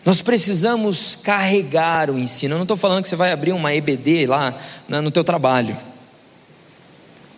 Nós 0.04 0.22
precisamos 0.22 1.16
carregar 1.16 2.10
o 2.10 2.18
ensino. 2.18 2.54
Eu 2.54 2.58
não 2.58 2.64
estou 2.64 2.76
falando 2.76 3.02
que 3.02 3.08
você 3.08 3.16
vai 3.16 3.32
abrir 3.32 3.52
uma 3.52 3.74
EBD 3.74 4.26
lá 4.26 4.54
no 4.88 5.10
teu 5.10 5.24
trabalho. 5.24 5.76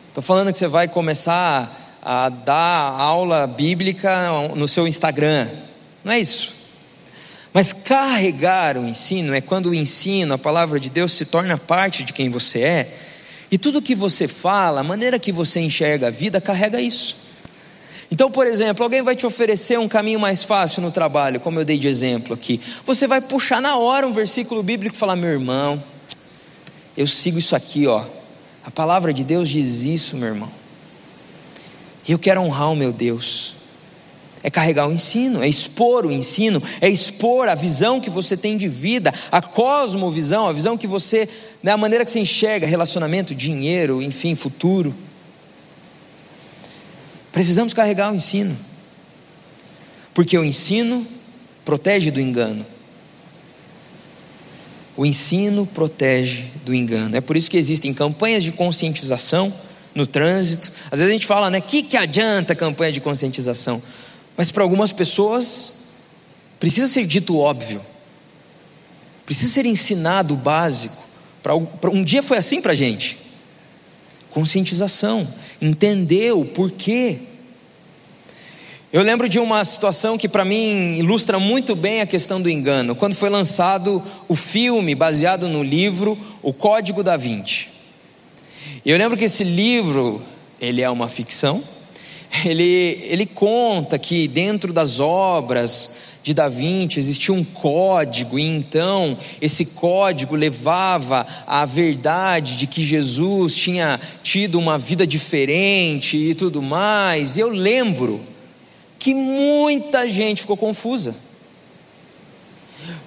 Estou 0.09 0.23
falando 0.23 0.53
que 0.53 0.59
você 0.59 0.69
vai 0.69 0.89
começar 0.89 2.01
a 2.03 2.29
dar 2.29 3.01
aula 3.01 3.47
bíblica 3.47 4.29
no 4.55 4.69
seu 4.69 4.87
Instagram. 4.87 5.49
Não 6.09 6.15
é 6.15 6.21
isso. 6.21 6.55
Mas 7.53 7.71
carregar 7.71 8.79
o 8.79 8.89
ensino 8.89 9.35
é 9.35 9.43
quando 9.43 9.67
o 9.67 9.75
ensino, 9.75 10.33
a 10.33 10.39
palavra 10.39 10.81
de 10.81 10.89
Deus, 10.89 11.13
se 11.13 11.27
torna 11.27 11.59
parte 11.59 12.03
de 12.03 12.15
quem 12.15 12.31
você 12.31 12.61
é, 12.61 12.95
e 13.51 13.59
tudo 13.59 13.83
que 13.83 13.95
você 13.95 14.27
fala, 14.27 14.81
a 14.81 14.83
maneira 14.83 15.19
que 15.19 15.31
você 15.31 15.61
enxerga 15.61 16.07
a 16.07 16.11
vida, 16.11 16.41
carrega 16.41 16.81
isso. 16.81 17.15
Então, 18.11 18.31
por 18.31 18.47
exemplo, 18.47 18.83
alguém 18.83 19.03
vai 19.03 19.15
te 19.15 19.27
oferecer 19.27 19.79
um 19.79 19.87
caminho 19.87 20.19
mais 20.19 20.43
fácil 20.43 20.81
no 20.81 20.91
trabalho, 20.91 21.41
como 21.41 21.61
eu 21.61 21.65
dei 21.65 21.77
de 21.77 21.89
exemplo 21.89 22.33
aqui. 22.33 22.59
Você 22.87 23.07
vai 23.07 23.21
puxar 23.21 23.61
na 23.61 23.77
hora 23.77 24.09
um 24.09 24.13
versículo 24.15 24.63
bíblico 24.63 24.97
e 24.97 24.99
falar: 24.99 25.15
meu 25.15 25.29
irmão, 25.29 25.83
eu 26.97 27.07
sigo 27.07 27.39
isso 27.39 27.55
aqui, 27.55 27.87
ó. 27.87 28.03
A 28.65 28.71
palavra 28.71 29.13
de 29.13 29.25
Deus 29.25 29.47
diz 29.47 29.85
isso, 29.85 30.17
meu 30.17 30.29
irmão. 30.29 30.51
E 32.07 32.13
eu 32.13 32.19
quero 32.19 32.41
honrar 32.41 32.73
o 32.73 32.77
meu 32.77 32.95
Deus 32.95 33.58
é 34.43 34.51
carregar 34.51 34.89
o 34.89 34.93
ensino, 34.93 35.43
é 35.43 35.49
expor 35.49 36.07
o 36.07 36.13
ensino, 36.13 36.63
é 36.81 36.89
expor 36.89 37.49
a 37.49 37.55
visão 37.55 38.01
que 38.01 38.11
você 38.11 38.37
tem 38.37 38.57
de 38.57 38.69
vida, 38.69 39.13
a 39.31 39.43
cosmovisão, 39.43 40.47
a 40.47 40.53
visão 40.53 40.79
que 40.79 40.87
você, 40.87 41.29
né, 41.63 41.73
a 41.73 41.77
maneira 41.77 42.05
que 42.05 42.11
você 42.11 42.21
enxerga 42.21 42.67
relacionamento, 42.67 43.35
dinheiro, 43.35 44.01
enfim, 44.01 44.35
futuro. 44.35 44.95
Precisamos 47.33 47.73
carregar 47.73 48.13
o 48.13 48.15
ensino, 48.15 48.57
porque 50.15 50.39
o 50.39 50.45
ensino 50.45 51.07
protege 51.65 52.11
do 52.11 52.21
engano. 52.21 52.65
O 54.97 55.07
ensino 55.07 55.65
protege 55.65 56.45
do 56.65 56.75
engano. 56.75 57.17
É 57.17 57.21
por 57.21 57.37
isso 57.37 57.49
que 57.49 57.57
existem 57.57 57.95
campanhas 57.95 58.43
de 58.43 58.51
conscientização 58.51 59.53
no 59.95 60.07
trânsito. 60.07 60.73
Às 60.91 60.99
vezes 60.99 61.11
a 61.11 61.13
gente 61.13 61.27
fala, 61.27 61.51
né? 61.51 61.61
Que 61.61 61.83
que 61.85 61.97
adianta 61.97 62.55
campanha 62.55 62.91
de 62.91 63.01
conscientização? 63.01 63.81
Mas 64.39 64.53
para 64.53 64.63
algumas 64.63 64.93
pessoas, 64.93 65.89
precisa 66.61 66.87
ser 66.87 67.05
dito 67.05 67.37
óbvio, 67.37 67.83
precisa 69.27 69.53
ser 69.53 69.67
ensinado 69.67 70.35
o 70.35 70.37
básico. 70.37 70.97
Para 71.43 71.91
um 71.91 72.05
dia 72.05 72.23
foi 72.23 72.39
assim 72.39 72.63
para 72.63 72.71
a 72.71 72.77
gente. 72.77 73.19
Conscientização, 74.31 75.27
entender 75.61 76.33
o 76.35 76.45
porquê. 76.45 77.19
Eu 78.93 79.03
lembro 79.03 79.29
de 79.29 79.41
uma 79.41 79.65
situação 79.65 80.17
que 80.17 80.29
para 80.29 80.45
mim 80.45 80.97
ilustra 80.99 81.41
muito 81.41 81.75
bem 81.75 82.01
a 82.01 82.07
questão 82.07 82.41
do 82.41 82.49
engano, 82.49 82.95
quando 82.95 83.17
foi 83.17 83.29
lançado 83.29 84.01
o 84.29 84.37
filme 84.37 84.95
baseado 84.95 85.49
no 85.49 85.65
livro 85.65 86.17
O 86.41 86.53
Código 86.53 87.03
da 87.03 87.17
Vinci. 87.17 87.67
Eu 88.87 88.97
lembro 88.97 89.19
que 89.19 89.25
esse 89.25 89.43
livro, 89.43 90.23
ele 90.61 90.81
é 90.81 90.89
uma 90.89 91.09
ficção, 91.09 91.61
ele, 92.45 93.01
ele 93.05 93.27
conta 93.27 93.99
que 93.99 94.29
dentro 94.29 94.73
das 94.73 95.01
obras 95.01 96.09
de 96.23 96.35
Da 96.35 96.49
Vinci 96.49 96.99
existia 96.99 97.33
um 97.33 97.43
código, 97.43 98.39
e 98.39 98.43
então 98.43 99.17
esse 99.41 99.65
código 99.65 100.37
levava 100.37 101.27
à 101.47 101.65
verdade 101.65 102.57
de 102.57 102.67
que 102.67 102.83
Jesus 102.83 103.55
tinha 103.55 103.99
tido 104.23 104.59
uma 104.59 104.79
vida 104.79 105.07
diferente 105.07 106.17
e 106.17 106.35
tudo 106.35 106.61
mais. 106.61 107.37
E 107.37 107.41
eu 107.41 107.49
lembro 107.49 108.21
que 108.99 109.15
muita 109.15 110.09
gente 110.09 110.43
ficou 110.43 110.57
confusa. 110.57 111.15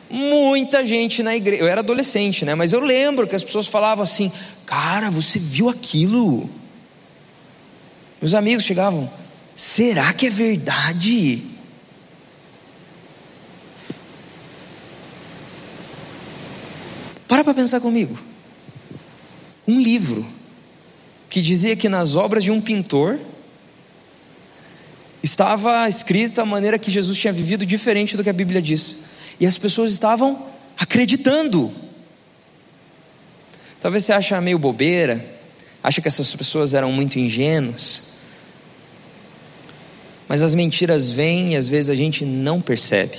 Muita 0.09 0.83
gente 0.83 1.23
na 1.23 1.35
igreja, 1.35 1.61
eu 1.61 1.67
era 1.67 1.79
adolescente, 1.79 2.43
né? 2.43 2.55
Mas 2.55 2.73
eu 2.73 2.79
lembro 2.79 3.27
que 3.27 3.35
as 3.35 3.43
pessoas 3.43 3.67
falavam 3.67 4.03
assim: 4.03 4.31
Cara, 4.65 5.09
você 5.09 5.39
viu 5.39 5.69
aquilo? 5.69 6.49
Meus 8.21 8.35
amigos 8.35 8.63
chegavam, 8.63 9.11
será 9.55 10.13
que 10.13 10.27
é 10.27 10.29
verdade? 10.29 11.41
Para 17.27 17.43
para 17.43 17.53
pensar 17.55 17.81
comigo. 17.81 18.15
Um 19.67 19.81
livro 19.81 20.23
que 21.29 21.41
dizia 21.41 21.75
que 21.75 21.89
nas 21.89 22.15
obras 22.15 22.43
de 22.43 22.51
um 22.51 22.61
pintor 22.61 23.17
estava 25.23 25.89
escrita 25.89 26.43
a 26.43 26.45
maneira 26.45 26.77
que 26.77 26.91
Jesus 26.91 27.17
tinha 27.17 27.33
vivido 27.33 27.65
diferente 27.65 28.15
do 28.15 28.23
que 28.23 28.29
a 28.29 28.33
Bíblia 28.33 28.61
diz. 28.61 29.11
E 29.39 29.47
as 29.47 29.57
pessoas 29.57 29.91
estavam 29.91 30.47
acreditando. 30.77 31.71
Talvez 33.79 34.05
você 34.05 34.13
ache 34.13 34.39
meio 34.41 34.59
bobeira, 34.59 35.40
acha 35.83 36.01
que 36.01 36.07
essas 36.07 36.35
pessoas 36.35 36.73
eram 36.73 36.91
muito 36.91 37.19
ingênuas. 37.19 38.19
Mas 40.27 40.41
as 40.41 40.55
mentiras 40.55 41.11
vêm 41.11 41.53
e 41.53 41.55
às 41.55 41.67
vezes 41.67 41.89
a 41.89 41.95
gente 41.95 42.23
não 42.23 42.61
percebe. 42.61 43.17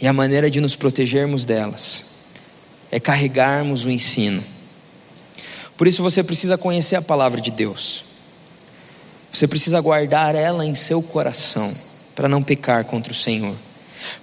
E 0.00 0.06
a 0.06 0.12
maneira 0.12 0.50
de 0.50 0.60
nos 0.60 0.74
protegermos 0.74 1.44
delas 1.44 2.26
é 2.90 2.98
carregarmos 2.98 3.84
o 3.84 3.90
ensino. 3.90 4.42
Por 5.76 5.86
isso 5.86 6.02
você 6.02 6.22
precisa 6.22 6.56
conhecer 6.56 6.96
a 6.96 7.02
palavra 7.02 7.40
de 7.40 7.50
Deus. 7.50 8.04
Você 9.32 9.48
precisa 9.48 9.80
guardar 9.80 10.34
ela 10.34 10.64
em 10.64 10.74
seu 10.74 11.02
coração 11.02 11.74
para 12.14 12.28
não 12.28 12.42
pecar 12.42 12.84
contra 12.84 13.12
o 13.12 13.16
Senhor. 13.16 13.54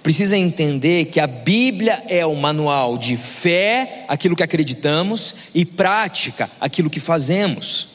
Precisa 0.02 0.36
entender 0.36 1.06
que 1.06 1.20
a 1.20 1.26
Bíblia 1.26 2.02
é 2.08 2.24
o 2.24 2.34
manual 2.34 2.98
de 2.98 3.16
fé, 3.16 4.04
aquilo 4.08 4.36
que 4.36 4.42
acreditamos, 4.42 5.34
e 5.54 5.64
prática, 5.64 6.48
aquilo 6.60 6.90
que 6.90 7.00
fazemos. 7.00 7.92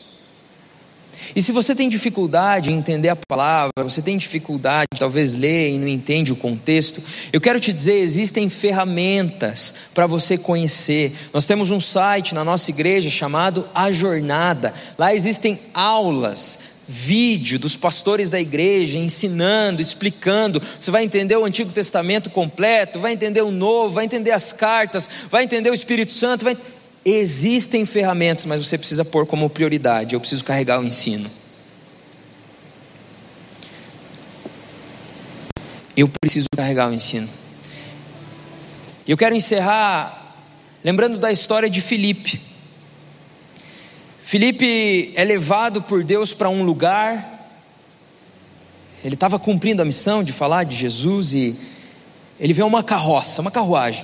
E 1.35 1.41
se 1.41 1.51
você 1.51 1.75
tem 1.75 1.89
dificuldade 1.89 2.71
em 2.71 2.77
entender 2.77 3.09
a 3.09 3.15
palavra, 3.15 3.71
você 3.83 4.01
tem 4.01 4.17
dificuldade, 4.17 4.87
talvez 4.97 5.33
ler 5.33 5.71
e 5.71 5.77
não 5.77 5.87
entende 5.87 6.31
o 6.31 6.35
contexto, 6.35 7.01
eu 7.31 7.41
quero 7.41 7.59
te 7.59 7.73
dizer, 7.73 7.99
existem 7.99 8.49
ferramentas 8.49 9.73
para 9.93 10.07
você 10.07 10.37
conhecer. 10.37 11.13
Nós 11.33 11.45
temos 11.45 11.69
um 11.69 11.79
site 11.79 12.33
na 12.33 12.43
nossa 12.43 12.71
igreja 12.71 13.09
chamado 13.09 13.67
A 13.75 13.91
Jornada. 13.91 14.73
Lá 14.97 15.13
existem 15.13 15.59
aulas, 15.73 16.76
vídeo 16.87 17.59
dos 17.59 17.75
pastores 17.75 18.29
da 18.29 18.39
igreja 18.39 18.97
ensinando, 18.97 19.81
explicando. 19.81 20.61
Você 20.79 20.89
vai 20.89 21.03
entender 21.03 21.35
o 21.35 21.43
Antigo 21.43 21.71
Testamento 21.71 22.29
completo, 22.29 22.99
vai 22.99 23.11
entender 23.11 23.41
o 23.41 23.51
Novo, 23.51 23.95
vai 23.95 24.05
entender 24.05 24.31
as 24.31 24.53
cartas, 24.53 25.09
vai 25.29 25.43
entender 25.43 25.69
o 25.69 25.73
Espírito 25.73 26.13
Santo. 26.13 26.45
Vai... 26.45 26.55
Existem 27.03 27.85
ferramentas, 27.85 28.45
mas 28.45 28.65
você 28.65 28.77
precisa 28.77 29.03
pôr 29.03 29.25
como 29.27 29.49
prioridade. 29.49 30.15
Eu 30.15 30.19
preciso 30.19 30.43
carregar 30.43 30.79
o 30.79 30.83
ensino. 30.85 31.29
Eu 35.95 36.07
preciso 36.21 36.47
carregar 36.55 36.89
o 36.89 36.93
ensino. 36.93 37.27
Eu 39.07 39.17
quero 39.17 39.35
encerrar 39.35 40.35
lembrando 40.83 41.17
da 41.17 41.31
história 41.31 41.69
de 41.69 41.81
Filipe. 41.81 42.46
Filipe 44.27 45.13
é 45.15 45.23
levado 45.23 45.81
por 45.81 46.03
Deus 46.03 46.33
para 46.33 46.49
um 46.49 46.61
lugar, 46.61 47.49
ele 49.01 49.13
estava 49.13 49.39
cumprindo 49.39 49.81
a 49.81 49.85
missão 49.85 50.21
de 50.21 50.33
falar 50.33 50.65
de 50.65 50.75
Jesus 50.75 51.33
e 51.33 51.57
ele 52.37 52.51
vê 52.51 52.61
uma 52.61 52.83
carroça, 52.83 53.39
uma 53.39 53.49
carruagem. 53.49 54.03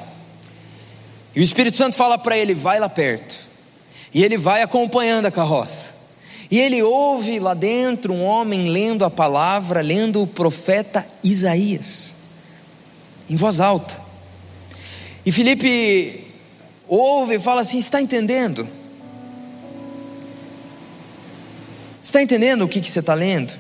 E 1.36 1.42
o 1.42 1.44
Espírito 1.44 1.76
Santo 1.76 1.98
fala 1.98 2.18
para 2.18 2.38
ele: 2.38 2.54
vai 2.54 2.80
lá 2.80 2.88
perto. 2.88 3.38
E 4.14 4.24
ele 4.24 4.38
vai 4.38 4.62
acompanhando 4.62 5.26
a 5.26 5.32
carroça. 5.32 5.94
E 6.50 6.58
ele 6.58 6.82
ouve 6.82 7.38
lá 7.38 7.54
dentro 7.54 8.14
um 8.14 8.24
homem 8.24 8.70
lendo 8.70 9.04
a 9.04 9.12
palavra, 9.12 9.82
lendo 9.82 10.22
o 10.22 10.28
profeta 10.28 11.06
Isaías, 11.22 12.16
em 13.30 13.36
voz 13.36 13.60
alta. 13.60 14.00
E 15.26 15.34
Felipe 15.34 16.26
ouve 16.88 17.36
e 17.36 17.40
fala 17.42 17.60
assim: 17.60 17.78
está 17.78 18.02
entendendo? 18.02 18.83
Está 22.04 22.22
entendendo 22.22 22.66
o 22.66 22.68
que, 22.68 22.82
que 22.82 22.92
você 22.92 23.00
está 23.00 23.14
lendo? 23.14 23.54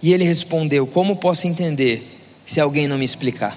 E 0.00 0.14
ele 0.14 0.24
respondeu: 0.24 0.86
Como 0.86 1.14
posso 1.14 1.46
entender 1.46 2.02
se 2.42 2.58
alguém 2.58 2.88
não 2.88 2.96
me 2.96 3.04
explicar? 3.04 3.56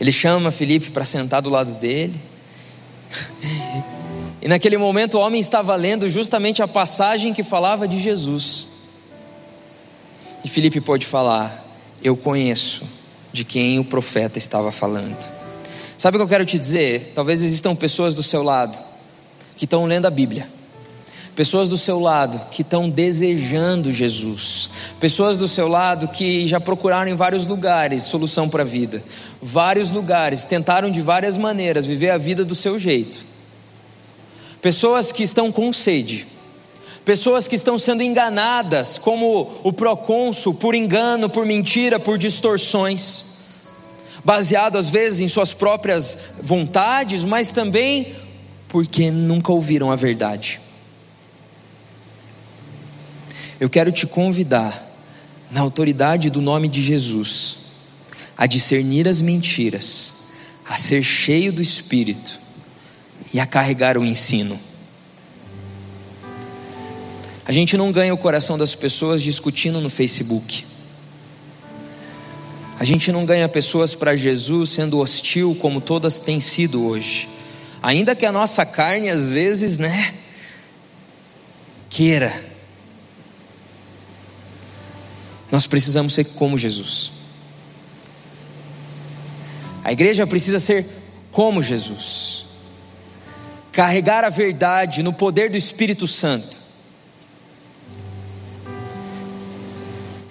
Ele 0.00 0.10
chama 0.10 0.50
Felipe 0.50 0.90
para 0.90 1.04
sentar 1.04 1.40
do 1.40 1.48
lado 1.48 1.76
dele. 1.76 2.20
E 4.40 4.48
naquele 4.48 4.76
momento 4.76 5.16
o 5.16 5.20
homem 5.20 5.40
estava 5.40 5.76
lendo 5.76 6.10
justamente 6.10 6.60
a 6.60 6.66
passagem 6.66 7.32
que 7.32 7.44
falava 7.44 7.86
de 7.86 7.96
Jesus. 7.96 8.66
E 10.44 10.48
Felipe 10.48 10.80
pôde 10.80 11.06
falar: 11.06 11.64
Eu 12.02 12.16
conheço 12.16 12.82
de 13.32 13.44
quem 13.44 13.78
o 13.78 13.84
profeta 13.84 14.38
estava 14.38 14.72
falando. 14.72 15.32
Sabe 15.96 16.16
o 16.16 16.18
que 16.18 16.24
eu 16.24 16.28
quero 16.28 16.44
te 16.44 16.58
dizer? 16.58 17.12
Talvez 17.14 17.40
existam 17.40 17.76
pessoas 17.76 18.12
do 18.12 18.24
seu 18.24 18.42
lado 18.42 18.91
que 19.62 19.66
estão 19.66 19.84
lendo 19.84 20.06
a 20.06 20.10
Bíblia, 20.10 20.48
pessoas 21.36 21.68
do 21.68 21.78
seu 21.78 22.00
lado 22.00 22.48
que 22.50 22.62
estão 22.62 22.90
desejando 22.90 23.92
Jesus, 23.92 24.68
pessoas 24.98 25.38
do 25.38 25.46
seu 25.46 25.68
lado 25.68 26.08
que 26.08 26.48
já 26.48 26.58
procuraram 26.58 27.08
em 27.08 27.14
vários 27.14 27.46
lugares 27.46 28.02
solução 28.02 28.48
para 28.48 28.62
a 28.62 28.66
vida, 28.66 29.00
vários 29.40 29.92
lugares, 29.92 30.44
tentaram 30.44 30.90
de 30.90 31.00
várias 31.00 31.36
maneiras 31.36 31.86
viver 31.86 32.10
a 32.10 32.18
vida 32.18 32.44
do 32.44 32.56
seu 32.56 32.76
jeito, 32.76 33.24
pessoas 34.60 35.12
que 35.12 35.22
estão 35.22 35.52
com 35.52 35.72
sede, 35.72 36.26
pessoas 37.04 37.46
que 37.46 37.54
estão 37.54 37.78
sendo 37.78 38.02
enganadas, 38.02 38.98
como 38.98 39.60
o 39.62 39.72
procônsul, 39.72 40.54
por 40.54 40.74
engano, 40.74 41.30
por 41.30 41.46
mentira, 41.46 42.00
por 42.00 42.18
distorções. 42.18 43.30
Baseado 44.24 44.76
às 44.76 44.90
vezes 44.90 45.20
em 45.20 45.28
suas 45.28 45.52
próprias 45.52 46.38
vontades, 46.42 47.24
mas 47.24 47.50
também 47.50 48.21
porque 48.72 49.10
nunca 49.10 49.52
ouviram 49.52 49.90
a 49.90 49.96
verdade. 49.96 50.58
Eu 53.60 53.68
quero 53.68 53.92
te 53.92 54.06
convidar, 54.06 54.90
na 55.50 55.60
autoridade 55.60 56.30
do 56.30 56.40
nome 56.40 56.70
de 56.70 56.80
Jesus, 56.80 57.56
a 58.34 58.46
discernir 58.46 59.06
as 59.06 59.20
mentiras, 59.20 60.28
a 60.66 60.78
ser 60.78 61.02
cheio 61.02 61.52
do 61.52 61.60
Espírito 61.60 62.40
e 63.34 63.38
a 63.38 63.44
carregar 63.44 63.98
o 63.98 64.06
ensino. 64.06 64.58
A 67.44 67.52
gente 67.52 67.76
não 67.76 67.92
ganha 67.92 68.14
o 68.14 68.18
coração 68.18 68.56
das 68.56 68.74
pessoas 68.74 69.22
discutindo 69.22 69.82
no 69.82 69.90
Facebook. 69.90 70.64
A 72.80 72.84
gente 72.84 73.12
não 73.12 73.26
ganha 73.26 73.46
pessoas 73.50 73.94
para 73.94 74.16
Jesus 74.16 74.70
sendo 74.70 74.98
hostil 74.98 75.54
como 75.60 75.78
todas 75.78 76.18
têm 76.18 76.40
sido 76.40 76.86
hoje. 76.86 77.41
Ainda 77.82 78.14
que 78.14 78.24
a 78.24 78.30
nossa 78.30 78.64
carne 78.64 79.10
às 79.10 79.28
vezes, 79.28 79.76
né, 79.76 80.14
queira. 81.90 82.32
Nós 85.50 85.66
precisamos 85.66 86.14
ser 86.14 86.24
como 86.24 86.56
Jesus. 86.56 87.10
A 89.82 89.90
igreja 89.90 90.26
precisa 90.26 90.60
ser 90.60 90.86
como 91.32 91.60
Jesus. 91.60 92.44
Carregar 93.72 94.24
a 94.24 94.30
verdade 94.30 95.02
no 95.02 95.12
poder 95.12 95.50
do 95.50 95.56
Espírito 95.56 96.06
Santo. 96.06 96.60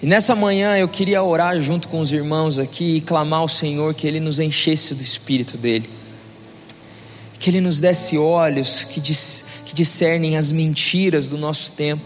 E 0.00 0.06
nessa 0.06 0.34
manhã 0.34 0.76
eu 0.76 0.88
queria 0.88 1.22
orar 1.22 1.60
junto 1.60 1.86
com 1.88 2.00
os 2.00 2.12
irmãos 2.12 2.58
aqui 2.58 2.96
e 2.96 3.00
clamar 3.02 3.40
ao 3.40 3.48
Senhor 3.48 3.94
que 3.94 4.06
Ele 4.06 4.18
nos 4.18 4.40
enchesse 4.40 4.94
do 4.94 5.02
Espírito 5.02 5.58
dEle 5.58 6.01
que 7.42 7.50
Ele 7.50 7.60
nos 7.60 7.80
desse 7.80 8.16
olhos 8.16 8.84
que, 8.84 9.00
dis, 9.00 9.62
que 9.66 9.74
discernem 9.74 10.36
as 10.36 10.52
mentiras 10.52 11.26
do 11.26 11.36
nosso 11.36 11.72
tempo, 11.72 12.04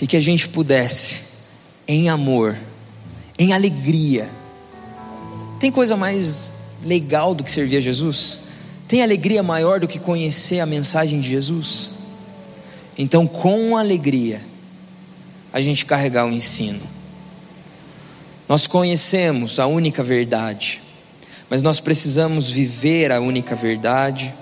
e 0.00 0.06
que 0.06 0.16
a 0.16 0.20
gente 0.20 0.48
pudesse, 0.48 1.20
em 1.86 2.08
amor, 2.08 2.58
em 3.38 3.52
alegria, 3.52 4.28
tem 5.60 5.70
coisa 5.70 5.96
mais 5.96 6.56
legal 6.82 7.36
do 7.36 7.44
que 7.44 7.52
servir 7.52 7.76
a 7.76 7.80
Jesus? 7.80 8.40
Tem 8.88 9.00
alegria 9.00 9.44
maior 9.44 9.78
do 9.78 9.86
que 9.86 10.00
conhecer 10.00 10.58
a 10.58 10.66
mensagem 10.66 11.20
de 11.20 11.30
Jesus? 11.30 11.90
Então, 12.98 13.28
com 13.28 13.76
alegria, 13.76 14.42
a 15.52 15.60
gente 15.60 15.86
carregar 15.86 16.26
o 16.26 16.32
ensino. 16.32 16.80
Nós 18.48 18.66
conhecemos 18.66 19.60
a 19.60 19.68
única 19.68 20.02
verdade 20.02 20.80
mas 21.50 21.64
nós 21.64 21.80
precisamos 21.80 22.48
viver 22.48 23.10
a 23.10 23.20
única 23.20 23.56
verdade. 23.56 24.32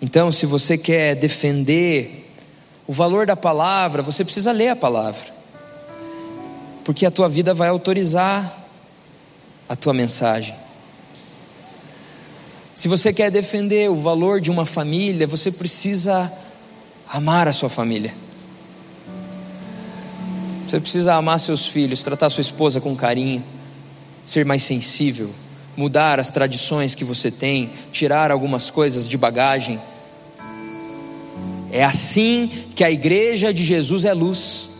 Então, 0.00 0.32
se 0.32 0.46
você 0.46 0.78
quer 0.78 1.14
defender 1.14 2.32
o 2.86 2.94
valor 2.94 3.26
da 3.26 3.36
palavra, 3.36 4.00
você 4.00 4.24
precisa 4.24 4.50
ler 4.50 4.70
a 4.70 4.76
palavra, 4.76 5.26
porque 6.82 7.04
a 7.04 7.10
tua 7.10 7.28
vida 7.28 7.52
vai 7.52 7.68
autorizar 7.68 8.50
a 9.68 9.76
tua 9.76 9.92
mensagem. 9.92 10.54
Se 12.74 12.88
você 12.88 13.12
quer 13.12 13.30
defender 13.30 13.90
o 13.90 13.96
valor 13.96 14.40
de 14.40 14.50
uma 14.50 14.64
família, 14.64 15.26
você 15.26 15.50
precisa 15.50 16.32
amar 17.06 17.46
a 17.46 17.52
sua 17.52 17.68
família. 17.68 18.14
Você 20.66 20.80
precisa 20.80 21.14
amar 21.16 21.38
seus 21.38 21.66
filhos, 21.66 22.02
tratar 22.02 22.30
sua 22.30 22.40
esposa 22.40 22.80
com 22.80 22.96
carinho, 22.96 23.44
ser 24.24 24.46
mais 24.46 24.62
sensível 24.62 25.30
mudar 25.78 26.18
as 26.18 26.32
tradições 26.32 26.96
que 26.96 27.04
você 27.04 27.30
tem, 27.30 27.70
tirar 27.92 28.32
algumas 28.32 28.68
coisas 28.68 29.06
de 29.06 29.16
bagagem. 29.16 29.78
É 31.70 31.84
assim 31.84 32.50
que 32.74 32.82
a 32.82 32.90
igreja 32.90 33.54
de 33.54 33.64
Jesus 33.64 34.04
é 34.04 34.12
luz, 34.12 34.70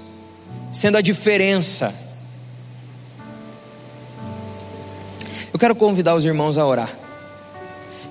sendo 0.72 0.98
a 0.98 1.00
diferença. 1.00 1.94
Eu 5.52 5.58
quero 5.60 5.76
convidar 5.76 6.16
os 6.16 6.24
irmãos 6.24 6.58
a 6.58 6.66
orar. 6.66 6.90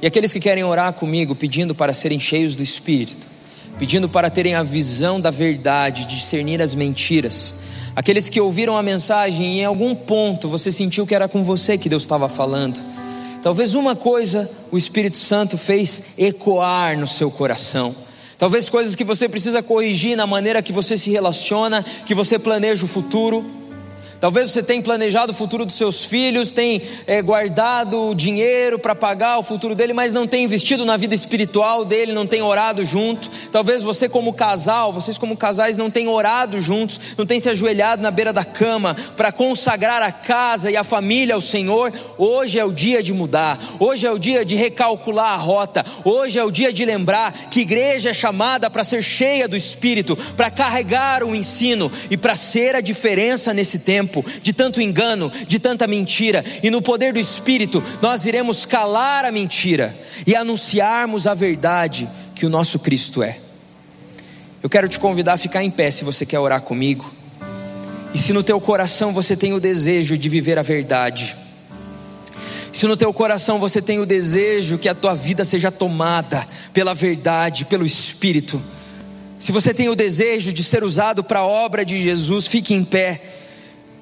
E 0.01 0.07
aqueles 0.07 0.31
que 0.31 0.39
querem 0.39 0.63
orar 0.63 0.93
comigo, 0.93 1.35
pedindo 1.35 1.75
para 1.75 1.91
serem 1.91 2.21
cheios 2.21 2.55
do 2.55 2.63
Espírito, 2.63 3.27
pedindo 3.77 4.07
para 4.07 4.29
terem 4.29 4.55
a 4.55 4.63
visão 4.63 5.19
da 5.19 5.29
verdade, 5.29 6.05
discernir 6.05 6.61
as 6.61 6.73
mentiras, 6.73 7.63
Aqueles 7.97 8.29
que 8.29 8.39
ouviram 8.39 8.77
a 8.77 8.83
mensagem 8.83 9.55
e 9.55 9.61
em 9.61 9.65
algum 9.65 9.95
ponto 9.95 10.47
você 10.47 10.71
sentiu 10.71 11.07
que 11.07 11.15
era 11.15 11.27
com 11.27 11.43
você 11.43 11.79
que 11.79 11.89
Deus 11.89 12.03
estava 12.03 12.29
falando. 12.29 12.79
Talvez 13.41 13.73
uma 13.73 13.95
coisa 13.95 14.47
o 14.71 14.77
Espírito 14.77 15.17
Santo 15.17 15.57
fez 15.57 16.13
ecoar 16.15 16.95
no 16.95 17.07
seu 17.07 17.31
coração. 17.31 17.95
Talvez 18.37 18.69
coisas 18.69 18.93
que 18.93 19.03
você 19.03 19.27
precisa 19.27 19.63
corrigir 19.63 20.15
na 20.15 20.27
maneira 20.27 20.61
que 20.61 20.71
você 20.71 20.95
se 20.95 21.09
relaciona, 21.09 21.83
que 22.05 22.13
você 22.13 22.37
planeja 22.37 22.85
o 22.85 22.87
futuro. 22.87 23.43
Talvez 24.19 24.49
você 24.49 24.63
tenha 24.63 24.81
planejado 24.81 25.31
o 25.31 25.35
futuro 25.35 25.63
dos 25.63 25.75
seus 25.75 26.03
filhos, 26.03 26.51
tenha 26.51 26.81
é, 27.05 27.21
guardado 27.21 28.15
dinheiro 28.15 28.79
para 28.79 28.95
pagar 28.95 29.37
o 29.37 29.43
futuro 29.43 29.75
dele, 29.75 29.93
mas 29.93 30.11
não 30.11 30.25
tem 30.25 30.43
investido 30.43 30.85
na 30.85 30.97
vida 30.97 31.13
espiritual 31.13 31.85
dele, 31.85 32.13
não 32.13 32.25
tem 32.25 32.41
orado 32.41 32.83
junto. 32.83 33.29
Talvez 33.51 33.83
você, 33.83 34.09
como 34.09 34.33
casal, 34.33 34.91
vocês, 34.91 35.19
como 35.19 35.37
casais, 35.37 35.77
não 35.77 35.91
tenham 35.91 36.11
orado 36.11 36.59
juntos, 36.59 36.99
não 37.15 37.27
tenham 37.27 37.41
se 37.41 37.49
ajoelhado 37.49 38.01
na 38.01 38.09
beira 38.09 38.33
da 38.33 38.43
cama 38.43 38.95
para 39.15 39.31
consagrar 39.31 40.01
a 40.01 40.11
casa 40.11 40.71
e 40.71 40.75
a 40.75 40.83
família 40.83 41.35
ao 41.35 41.41
Senhor. 41.41 41.93
Hoje 42.17 42.57
é 42.57 42.65
o 42.65 42.71
dia 42.71 43.03
de 43.03 43.13
mudar, 43.13 43.59
hoje 43.79 44.07
é 44.07 44.11
o 44.11 44.17
dia 44.17 44.43
de 44.43 44.55
recalcular 44.55 45.33
a 45.33 45.37
rota, 45.37 45.85
hoje 46.03 46.39
é 46.39 46.43
o 46.43 46.49
dia 46.49 46.73
de 46.73 46.83
lembrar 46.85 47.49
que 47.51 47.61
igreja 47.61 48.09
é 48.09 48.13
chamada 48.13 48.67
para 48.67 48.83
ser 48.83 49.03
cheia 49.03 49.47
do 49.47 49.55
Espírito, 49.55 50.17
para 50.35 50.49
carregar 50.49 51.23
o 51.23 51.35
ensino 51.35 51.91
e 52.09 52.17
para 52.17 52.35
ser 52.35 52.75
a 52.75 52.81
diferença 52.81 53.53
nesse 53.53 53.79
tempo 53.79 54.06
tempo, 54.07 54.25
de 54.41 54.53
tanto 54.53 54.81
engano, 54.81 55.31
de 55.47 55.59
tanta 55.59 55.85
mentira, 55.85 56.43
e 56.63 56.69
no 56.69 56.81
poder 56.81 57.13
do 57.13 57.19
Espírito 57.19 57.83
nós 58.01 58.25
iremos 58.25 58.65
calar 58.65 59.25
a 59.25 59.31
mentira 59.31 59.95
e 60.25 60.35
anunciarmos 60.35 61.27
a 61.27 61.33
verdade 61.33 62.09
que 62.33 62.45
o 62.45 62.49
nosso 62.49 62.79
Cristo 62.79 63.21
é. 63.21 63.37
Eu 64.63 64.69
quero 64.69 64.87
te 64.87 64.99
convidar 64.99 65.33
a 65.33 65.37
ficar 65.37 65.63
em 65.63 65.69
pé 65.69 65.91
se 65.91 66.03
você 66.03 66.25
quer 66.25 66.39
orar 66.39 66.61
comigo. 66.61 67.13
E 68.13 68.17
se 68.17 68.33
no 68.33 68.41
teu 68.41 68.59
coração 68.59 69.13
você 69.13 69.35
tem 69.35 69.53
o 69.53 69.59
desejo 69.59 70.17
de 70.17 70.29
viver 70.29 70.57
a 70.57 70.63
verdade, 70.63 71.35
se 72.71 72.87
no 72.87 72.97
teu 72.97 73.13
coração 73.13 73.59
você 73.59 73.81
tem 73.81 73.99
o 73.99 74.05
desejo 74.05 74.77
que 74.77 74.89
a 74.89 74.95
tua 74.95 75.13
vida 75.13 75.43
seja 75.43 75.71
tomada 75.71 76.47
pela 76.73 76.93
verdade, 76.93 77.65
pelo 77.65 77.85
Espírito, 77.85 78.61
se 79.37 79.51
você 79.51 79.73
tem 79.73 79.89
o 79.89 79.95
desejo 79.95 80.51
de 80.51 80.63
ser 80.63 80.83
usado 80.83 81.23
para 81.23 81.39
a 81.39 81.45
obra 81.45 81.85
de 81.85 82.01
Jesus, 82.01 82.47
fique 82.47 82.73
em 82.73 82.83
pé 82.83 83.21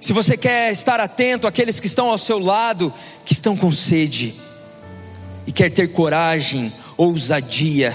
se 0.06 0.14
você 0.14 0.38
quer 0.38 0.72
estar 0.72 1.00
atento 1.00 1.48
àqueles 1.48 1.80
que 1.80 1.88
estão 1.88 2.12
ao 2.12 2.18
seu 2.20 2.38
lado, 2.38 2.94
que 3.26 3.34
estão 3.34 3.58
com 3.58 3.72
sede, 3.72 4.36
e 5.48 5.52
quer 5.52 5.72
ter 5.72 5.88
coragem, 5.88 6.72
ousadia. 6.96 7.92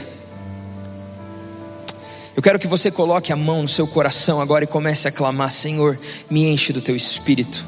Eu 2.35 2.43
quero 2.43 2.59
que 2.59 2.67
você 2.67 2.91
coloque 2.91 3.33
a 3.33 3.37
mão 3.37 3.63
no 3.63 3.69
seu 3.69 3.87
coração 3.87 4.41
agora 4.41 4.65
e 4.65 4.67
comece 4.67 5.07
a 5.07 5.13
clamar: 5.13 5.53
Senhor, 5.53 5.97
me 6.29 6.49
enche 6.53 6.73
do 6.73 6.81
teu 6.81 6.97
espírito. 6.97 7.65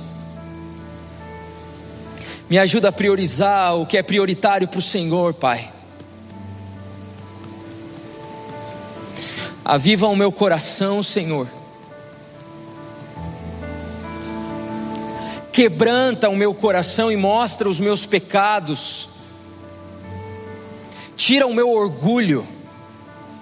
Me 2.50 2.58
ajuda 2.58 2.88
a 2.88 2.92
priorizar 2.92 3.76
o 3.76 3.86
que 3.86 3.96
é 3.96 4.02
prioritário 4.02 4.66
para 4.66 4.80
o 4.80 4.82
Senhor, 4.82 5.34
Pai. 5.34 5.70
Aviva 9.64 10.08
o 10.08 10.16
meu 10.16 10.32
coração, 10.32 11.00
Senhor. 11.00 11.61
Quebranta 15.52 16.30
o 16.30 16.36
meu 16.36 16.54
coração 16.54 17.12
e 17.12 17.16
mostra 17.16 17.68
os 17.68 17.78
meus 17.78 18.06
pecados. 18.06 19.10
Tira 21.14 21.46
o 21.46 21.52
meu 21.52 21.70
orgulho 21.70 22.48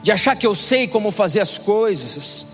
de 0.02 0.10
achar 0.10 0.34
que 0.34 0.46
eu 0.46 0.54
sei 0.54 0.88
como 0.88 1.12
fazer 1.12 1.38
as 1.38 1.56
coisas. 1.56 2.46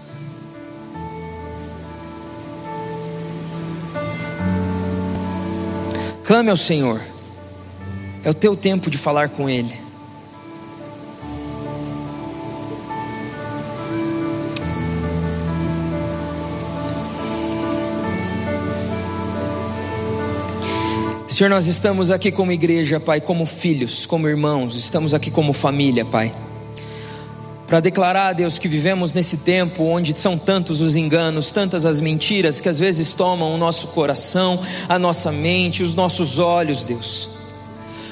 Clame 6.22 6.50
ao 6.50 6.56
Senhor, 6.56 7.00
é 8.24 8.30
o 8.30 8.34
teu 8.34 8.56
tempo 8.56 8.90
de 8.90 8.98
falar 8.98 9.28
com 9.28 9.48
Ele. 9.48 9.85
Senhor, 21.36 21.50
nós 21.50 21.66
estamos 21.66 22.10
aqui 22.10 22.32
como 22.32 22.50
igreja, 22.50 22.98
Pai, 22.98 23.20
como 23.20 23.44
filhos, 23.44 24.06
como 24.06 24.26
irmãos, 24.26 24.74
estamos 24.74 25.12
aqui 25.12 25.30
como 25.30 25.52
família, 25.52 26.02
Pai 26.02 26.34
para 27.66 27.78
declarar, 27.78 28.32
Deus, 28.32 28.58
que 28.58 28.66
vivemos 28.68 29.12
nesse 29.12 29.38
tempo 29.38 29.82
onde 29.82 30.18
são 30.18 30.38
tantos 30.38 30.80
os 30.80 30.96
enganos, 30.96 31.52
tantas 31.52 31.84
as 31.84 32.00
mentiras 32.00 32.58
que 32.58 32.70
às 32.70 32.78
vezes 32.78 33.12
tomam 33.12 33.54
o 33.54 33.58
nosso 33.58 33.88
coração, 33.88 34.58
a 34.88 34.98
nossa 34.98 35.30
mente, 35.30 35.82
os 35.82 35.94
nossos 35.94 36.38
olhos, 36.38 36.86
Deus. 36.86 37.28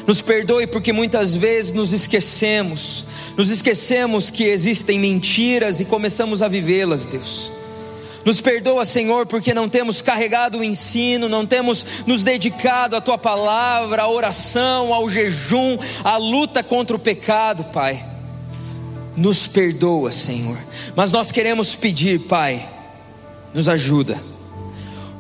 Nos 0.07 0.20
perdoe 0.20 0.66
porque 0.66 0.93
muitas 0.93 1.35
vezes 1.35 1.72
nos 1.72 1.95
esquecemos, 1.95 3.07
nos 3.39 3.49
esquecemos 3.49 4.29
que 4.29 4.45
existem 4.45 4.99
mentiras 4.99 5.81
e 5.81 5.87
começamos 5.87 6.43
a 6.43 6.49
vivê-las, 6.49 7.07
Deus. 7.07 7.63
Nos 8.25 8.41
perdoa, 8.41 8.85
Senhor, 8.85 9.27
porque 9.27 9.53
não 9.53 9.68
temos 9.68 10.01
carregado 10.01 10.59
o 10.59 10.64
ensino, 10.64 11.29
não 11.29 11.45
temos 11.45 12.05
nos 12.07 12.25
dedicado 12.25 12.97
à 12.97 13.01
tua 13.01 13.18
palavra, 13.18 14.03
à 14.03 14.09
oração, 14.09 14.95
ao 14.95 15.09
jejum, 15.11 15.79
à 16.03 16.16
luta 16.16 16.62
contra 16.62 16.97
o 16.97 16.99
pecado, 16.99 17.64
Pai 17.64 18.14
nos 19.16 19.47
perdoa, 19.47 20.11
Senhor. 20.11 20.59
Mas 20.95 21.12
nós 21.12 21.31
queremos 21.31 21.75
pedir, 21.75 22.20
Pai, 22.20 22.66
nos 23.53 23.68
ajuda. 23.68 24.20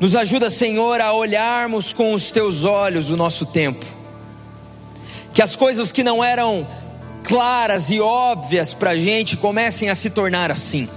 Nos 0.00 0.16
ajuda, 0.16 0.50
Senhor, 0.50 1.00
a 1.00 1.12
olharmos 1.12 1.92
com 1.92 2.12
os 2.12 2.30
teus 2.30 2.64
olhos 2.64 3.10
o 3.10 3.16
nosso 3.16 3.46
tempo. 3.46 3.84
Que 5.32 5.42
as 5.42 5.56
coisas 5.56 5.92
que 5.92 6.02
não 6.02 6.22
eram 6.22 6.66
claras 7.22 7.90
e 7.90 8.00
óbvias 8.00 8.74
para 8.74 8.90
a 8.90 8.98
gente 8.98 9.36
comecem 9.36 9.88
a 9.88 9.94
se 9.94 10.10
tornar 10.10 10.50
assim. 10.50 10.88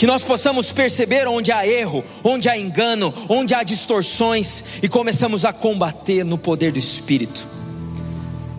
Que 0.00 0.06
nós 0.06 0.22
possamos 0.22 0.72
perceber 0.72 1.28
onde 1.28 1.52
há 1.52 1.68
erro, 1.68 2.02
onde 2.24 2.48
há 2.48 2.56
engano, 2.56 3.12
onde 3.28 3.52
há 3.52 3.62
distorções 3.62 4.64
e 4.82 4.88
começamos 4.88 5.44
a 5.44 5.52
combater 5.52 6.24
no 6.24 6.38
poder 6.38 6.72
do 6.72 6.78
Espírito. 6.78 7.46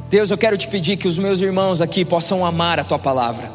Deus, 0.07 0.29
eu 0.29 0.37
quero 0.37 0.55
te 0.55 0.67
pedir 0.67 0.97
que 0.97 1.07
os 1.07 1.17
meus 1.17 1.41
irmãos 1.41 1.81
aqui 1.81 2.05
possam 2.05 2.45
amar 2.45 2.79
a 2.79 2.83
tua 2.83 2.99
palavra, 2.99 3.51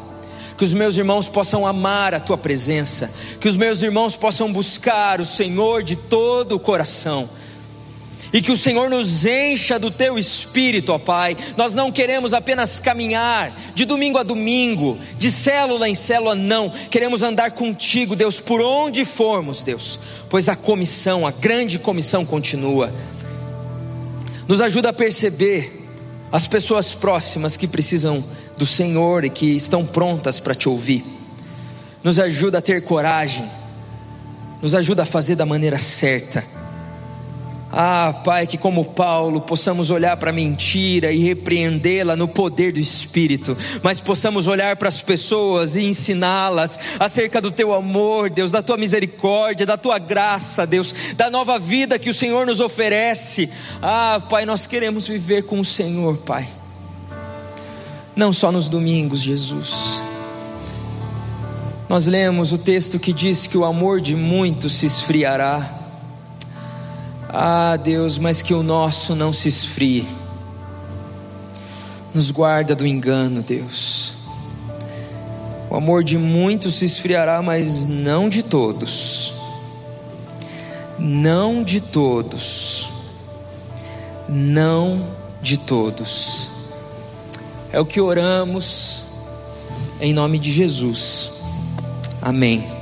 que 0.57 0.65
os 0.65 0.73
meus 0.73 0.97
irmãos 0.97 1.29
possam 1.29 1.65
amar 1.65 2.13
a 2.13 2.19
tua 2.19 2.37
presença, 2.37 3.09
que 3.39 3.47
os 3.47 3.55
meus 3.55 3.81
irmãos 3.81 4.17
possam 4.17 4.51
buscar 4.51 5.21
o 5.21 5.25
Senhor 5.25 5.81
de 5.81 5.95
todo 5.95 6.57
o 6.57 6.59
coração. 6.59 7.29
E 8.31 8.41
que 8.41 8.51
o 8.51 8.57
Senhor 8.57 8.89
nos 8.89 9.25
encha 9.25 9.79
do 9.79 9.89
teu 9.89 10.17
espírito, 10.17 10.91
ó 10.91 10.99
Pai. 10.99 11.37
Nós 11.55 11.73
não 11.73 11.91
queremos 11.91 12.33
apenas 12.33 12.79
caminhar 12.79 13.55
de 13.73 13.85
domingo 13.85 14.17
a 14.17 14.23
domingo, 14.23 14.97
de 15.17 15.31
célula 15.31 15.87
em 15.87 15.95
célula, 15.95 16.35
não. 16.35 16.69
Queremos 16.69 17.23
andar 17.23 17.51
contigo, 17.51 18.15
Deus, 18.15 18.39
por 18.39 18.59
onde 18.61 19.05
formos, 19.05 19.63
Deus. 19.63 19.99
Pois 20.29 20.49
a 20.49 20.55
comissão, 20.55 21.25
a 21.25 21.31
grande 21.31 21.79
comissão 21.79 22.25
continua. 22.25 22.93
Nos 24.47 24.61
ajuda 24.61 24.89
a 24.89 24.93
perceber 24.93 25.87
as 26.31 26.47
pessoas 26.47 26.93
próximas 26.93 27.55
que 27.55 27.67
precisam 27.67 28.21
do 28.57 28.65
Senhor 28.65 29.23
e 29.23 29.29
que 29.29 29.55
estão 29.55 29.85
prontas 29.85 30.39
para 30.39 30.53
te 30.53 30.67
ouvir. 30.67 31.05
Nos 32.03 32.19
ajuda 32.19 32.57
a 32.57 32.61
ter 32.61 32.83
coragem, 32.83 33.49
nos 34.61 34.75
ajuda 34.75 35.03
a 35.03 35.05
fazer 35.05 35.35
da 35.35 35.45
maneira 35.45 35.77
certa 35.77 36.56
ah, 37.71 38.13
Pai, 38.23 38.47
que 38.47 38.57
como 38.57 38.85
Paulo 38.85 39.41
possamos 39.41 39.89
olhar 39.89 40.15
para 40.15 40.29
a 40.29 40.33
mentira 40.33 41.11
e 41.11 41.19
repreendê-la 41.19 42.15
no 42.15 42.27
poder 42.27 42.71
do 42.71 42.79
Espírito, 42.79 43.57
mas 43.83 43.99
possamos 43.99 44.47
olhar 44.47 44.77
para 44.77 44.87
as 44.87 45.01
pessoas 45.01 45.75
e 45.75 45.83
ensiná-las 45.83 46.79
acerca 46.97 47.41
do 47.41 47.51
Teu 47.51 47.73
amor, 47.73 48.29
Deus, 48.29 48.51
da 48.51 48.61
Tua 48.61 48.77
misericórdia, 48.77 49.65
da 49.65 49.77
Tua 49.77 49.99
graça, 49.99 50.65
Deus, 50.65 50.93
da 51.15 51.29
nova 51.29 51.59
vida 51.59 51.99
que 51.99 52.09
o 52.09 52.13
Senhor 52.13 52.45
nos 52.45 52.61
oferece. 52.61 53.49
Ah, 53.81 54.21
Pai, 54.29 54.45
nós 54.45 54.65
queremos 54.65 55.07
viver 55.07 55.43
com 55.43 55.59
o 55.59 55.65
Senhor, 55.65 56.17
Pai, 56.19 56.47
não 58.15 58.31
só 58.31 58.49
nos 58.49 58.69
domingos, 58.69 59.21
Jesus. 59.21 60.01
Nós 61.89 62.05
lemos 62.05 62.51
o 62.53 62.57
texto 62.57 62.97
que 62.97 63.11
diz 63.11 63.45
que 63.45 63.57
o 63.57 63.65
amor 63.65 63.99
de 63.99 64.15
muitos 64.15 64.73
se 64.73 64.85
esfriará 64.85 65.76
ah, 67.29 67.75
Deus, 67.77 68.17
mas 68.17 68.41
que 68.41 68.53
o 68.53 68.63
nosso 68.63 69.15
não 69.15 69.33
se 69.33 69.49
esfrie. 69.49 70.07
Nos 72.13 72.31
guarda 72.31 72.75
do 72.75 72.87
engano, 72.87 73.43
Deus. 73.43 74.13
O 75.69 75.75
amor 75.75 76.03
de 76.03 76.17
muitos 76.17 76.75
se 76.75 76.85
esfriará, 76.85 77.41
mas 77.41 77.85
não 77.85 78.29
de 78.29 78.41
todos. 78.41 79.33
Não 80.97 81.63
de 81.63 81.81
todos. 81.81 82.89
Não 84.29 85.05
de 85.41 85.57
todos. 85.57 86.49
É 87.71 87.79
o 87.79 87.85
que 87.85 87.99
oramos 87.99 89.03
em 89.99 90.13
nome 90.13 90.39
de 90.39 90.51
Jesus. 90.51 91.41
Amém. 92.21 92.76